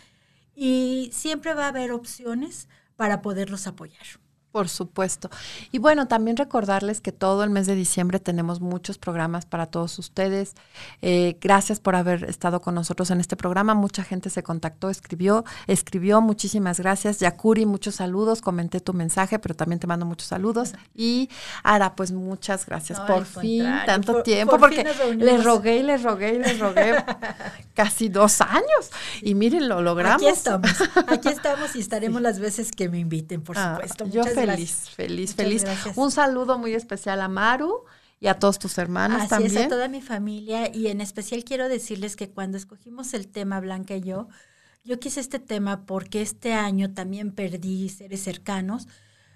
Y 0.55 1.09
siempre 1.11 1.55
va 1.55 1.65
a 1.65 1.69
haber 1.69 1.91
opciones 1.91 2.67
para 2.97 3.21
poderlos 3.21 3.67
apoyar. 3.67 4.07
Por 4.51 4.69
supuesto. 4.69 5.29
Y 5.71 5.77
bueno, 5.77 6.07
también 6.07 6.35
recordarles 6.35 6.99
que 6.99 7.11
todo 7.11 7.43
el 7.43 7.49
mes 7.51 7.67
de 7.67 7.75
diciembre 7.75 8.19
tenemos 8.19 8.59
muchos 8.59 8.97
programas 8.97 9.45
para 9.45 9.67
todos 9.67 9.99
ustedes. 9.99 10.55
Eh, 11.03 11.37
gracias 11.41 11.79
por 11.79 11.95
haber 11.95 12.23
estado 12.23 12.59
con 12.61 12.73
nosotros 12.73 13.11
en 13.11 13.19
este 13.19 13.35
programa. 13.35 13.75
Mucha 13.75 14.03
gente 14.03 14.29
se 14.31 14.41
contactó, 14.41 14.89
escribió, 14.89 15.43
escribió. 15.67 16.21
Muchísimas 16.21 16.79
gracias. 16.79 17.19
Yakuri, 17.19 17.65
muchos 17.67 17.95
saludos. 17.95 18.41
Comenté 18.41 18.79
tu 18.79 18.93
mensaje, 18.93 19.37
pero 19.37 19.53
también 19.53 19.79
te 19.79 19.85
mando 19.85 20.05
muchos 20.07 20.27
saludos. 20.29 20.73
Y 20.95 21.29
Ara, 21.61 21.95
pues 21.95 22.11
muchas 22.11 22.65
gracias. 22.65 22.97
No, 22.99 23.05
por 23.05 23.25
fin, 23.25 23.65
tanto 23.85 24.13
por- 24.13 24.23
tiempo, 24.23 24.51
por 24.51 24.61
porque 24.61 24.77
fin 24.77 24.85
nos 24.87 24.97
reunimos. 24.97 25.25
le 25.25 25.37
rogué 25.43 25.77
y 25.77 25.83
le 25.83 25.97
rogué 25.97 26.33
y 26.35 26.39
le 26.39 26.53
rogué 26.57 26.95
casi 27.75 28.09
dos 28.09 28.41
años. 28.41 28.89
Y 29.21 29.35
miren, 29.35 29.67
lo 29.69 29.81
logramos. 29.81 30.21
Aquí 30.23 30.31
estamos, 30.31 30.71
aquí 31.07 31.29
estamos 31.29 31.75
y 31.75 31.79
estaremos 31.79 32.21
las 32.21 32.39
veces 32.39 32.71
que 32.71 32.89
me 32.89 32.97
inviten, 32.99 33.41
por 33.43 33.57
Ah, 33.57 33.73
supuesto. 33.75 34.05
yo 34.07 34.21
Muchas 34.21 34.36
feliz, 34.45 34.89
feliz, 34.89 35.31
Muchas 35.31 35.35
feliz. 35.35 35.61
gracias. 35.63 35.97
Un 35.97 36.11
saludo 36.11 36.57
muy 36.57 36.73
especial 36.73 37.21
a 37.21 37.27
Maru 37.27 37.83
y 38.19 38.27
a 38.27 38.39
todos 38.39 38.59
tus 38.59 38.77
hermanos 38.77 39.21
Así 39.23 39.29
también. 39.29 39.57
es, 39.57 39.65
a 39.65 39.67
toda 39.69 39.87
mi 39.87 40.01
familia 40.01 40.73
y 40.73 40.87
en 40.87 41.01
especial 41.01 41.43
quiero 41.43 41.69
decirles 41.69 42.15
que 42.15 42.29
cuando 42.29 42.57
escogimos 42.57 43.13
el 43.13 43.27
tema 43.27 43.59
Blanca 43.59 43.95
y 43.95 44.01
yo, 44.01 44.27
yo 44.83 44.99
quise 44.99 45.19
este 45.19 45.39
tema 45.39 45.85
porque 45.85 46.21
este 46.21 46.53
año 46.53 46.93
también 46.93 47.31
perdí 47.31 47.89
seres 47.89 48.21
cercanos. 48.23 48.87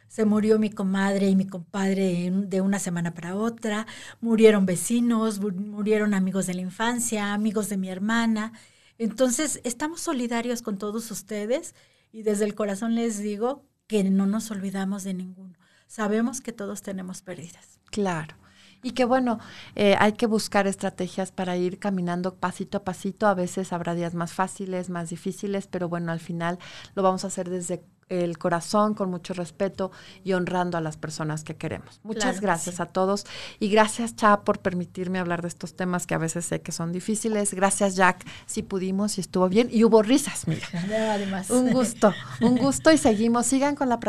Se 0.08 0.26
murió 0.26 0.60
mi 0.60 0.70
comadre 0.70 1.30
y 1.30 1.36
mi 1.36 1.46
compadre 1.48 2.30
de 2.34 2.62
una 2.62 2.80
semana 2.80 3.14
para 3.14 3.36
otra, 3.36 3.88
murieron 4.20 4.66
vecinos, 4.66 5.40
mu- 5.40 5.52
murieron 5.52 6.14
amigos 6.14 6.48
de 6.48 6.54
la 6.54 6.62
infancia, 6.62 7.34
amigos 7.34 7.70
de 7.70 7.78
mi 7.78 7.90
hermana. 7.90 8.52
Entonces, 8.98 9.62
estamos 9.64 10.02
solidarios 10.02 10.62
con 10.62 10.78
todos 10.78 11.12
ustedes 11.12 11.76
y 12.12 12.24
desde 12.24 12.46
el 12.46 12.56
corazón 12.56 12.96
les 12.96 13.20
digo 13.20 13.66
que 13.92 14.06
no 14.06 14.26
nos 14.26 14.50
olvidamos 14.52 15.04
de 15.04 15.14
ninguno. 15.14 15.54
sabemos 15.86 16.40
que 16.40 16.54
todos 16.54 16.82
tenemos 16.82 17.22
pérdidas. 17.22 17.82
Claro. 17.88 18.38
Y 18.82 18.92
que 18.92 19.04
bueno, 19.04 19.40
eh, 19.76 19.98
hay 20.00 20.14
que 20.14 20.28
buscar 20.28 20.66
estrategias 20.66 21.34
para 21.34 21.58
ir 21.58 21.78
caminando 21.78 22.36
pasito 22.36 22.78
a 22.78 22.84
pasito. 22.86 23.28
A 23.28 23.34
veces 23.34 23.74
habrá 23.74 23.94
días 23.94 24.14
más 24.14 24.32
fáciles, 24.32 24.90
más 24.90 25.10
difíciles, 25.10 25.68
pero 25.68 25.90
bueno, 25.90 26.14
al 26.14 26.22
final 26.22 26.58
lo 26.96 27.04
vamos 27.04 27.26
a 27.26 27.28
hacer 27.28 27.50
desde 27.50 27.84
el 28.12 28.38
corazón, 28.38 28.94
con 28.94 29.10
mucho 29.10 29.34
respeto 29.34 29.92
y 30.24 30.34
honrando 30.34 30.78
a 30.78 30.82
las 30.82 30.98
personas 30.98 31.44
que 31.44 31.56
queremos. 31.56 32.00
Muchas 32.04 32.42
gracias 32.42 32.80
a 32.80 32.88
todos 32.88 33.26
y 33.60 33.70
gracias, 33.70 34.16
Cha, 34.16 34.42
por 34.42 34.60
permitirme 34.60 35.20
hablar 35.20 35.42
de 35.42 35.48
estos 35.48 35.76
temas 35.76 36.06
que 36.06 36.14
a 36.14 36.18
veces 36.18 36.46
sé 36.46 36.62
que 36.62 36.72
son 36.72 36.92
difíciles. 36.92 37.54
Gracias, 37.54 37.96
Jack, 37.96 38.26
si 38.46 38.64
pudimos 38.64 39.18
y 39.18 39.22
estuvo 39.22 39.48
bien 39.48 39.70
y 39.72 39.84
hubo 39.84 40.02
risas, 40.02 40.48
mira. 40.48 40.68
Además. 41.14 41.50
Un 41.50 41.72
gusto, 41.72 42.14
un 42.42 42.58
gusto 42.58 42.92
y 42.92 42.98
seguimos. 42.98 43.46
Sigan 43.46 43.76
con 43.76 43.90
la, 43.90 44.00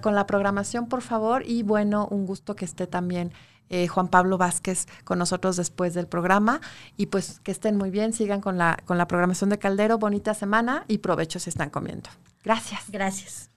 con 0.00 0.14
la 0.14 0.26
programación, 0.26 0.88
por 0.88 1.02
favor, 1.02 1.42
y 1.44 1.62
bueno, 1.62 2.06
un 2.10 2.26
gusto 2.26 2.54
que 2.54 2.64
esté 2.64 2.86
también 2.86 3.32
eh, 3.70 3.88
Juan 3.88 4.08
Pablo 4.08 4.36
Vázquez 4.36 4.86
con 5.04 5.18
nosotros 5.18 5.56
después 5.56 5.94
del 5.94 6.06
programa. 6.06 6.60
Y 6.96 7.06
pues 7.06 7.40
que 7.40 7.52
estén 7.52 7.76
muy 7.76 7.90
bien, 7.90 8.12
sigan 8.12 8.40
con 8.40 8.58
la, 8.58 8.78
con 8.84 8.98
la 8.98 9.08
programación 9.08 9.50
de 9.50 9.58
Caldero, 9.58 9.98
bonita 9.98 10.34
semana 10.34 10.84
y 10.88 10.98
provecho 10.98 11.38
si 11.38 11.48
están 11.50 11.70
comiendo. 11.70 12.10
Gracias. 12.44 12.84
Gracias. 12.90 13.49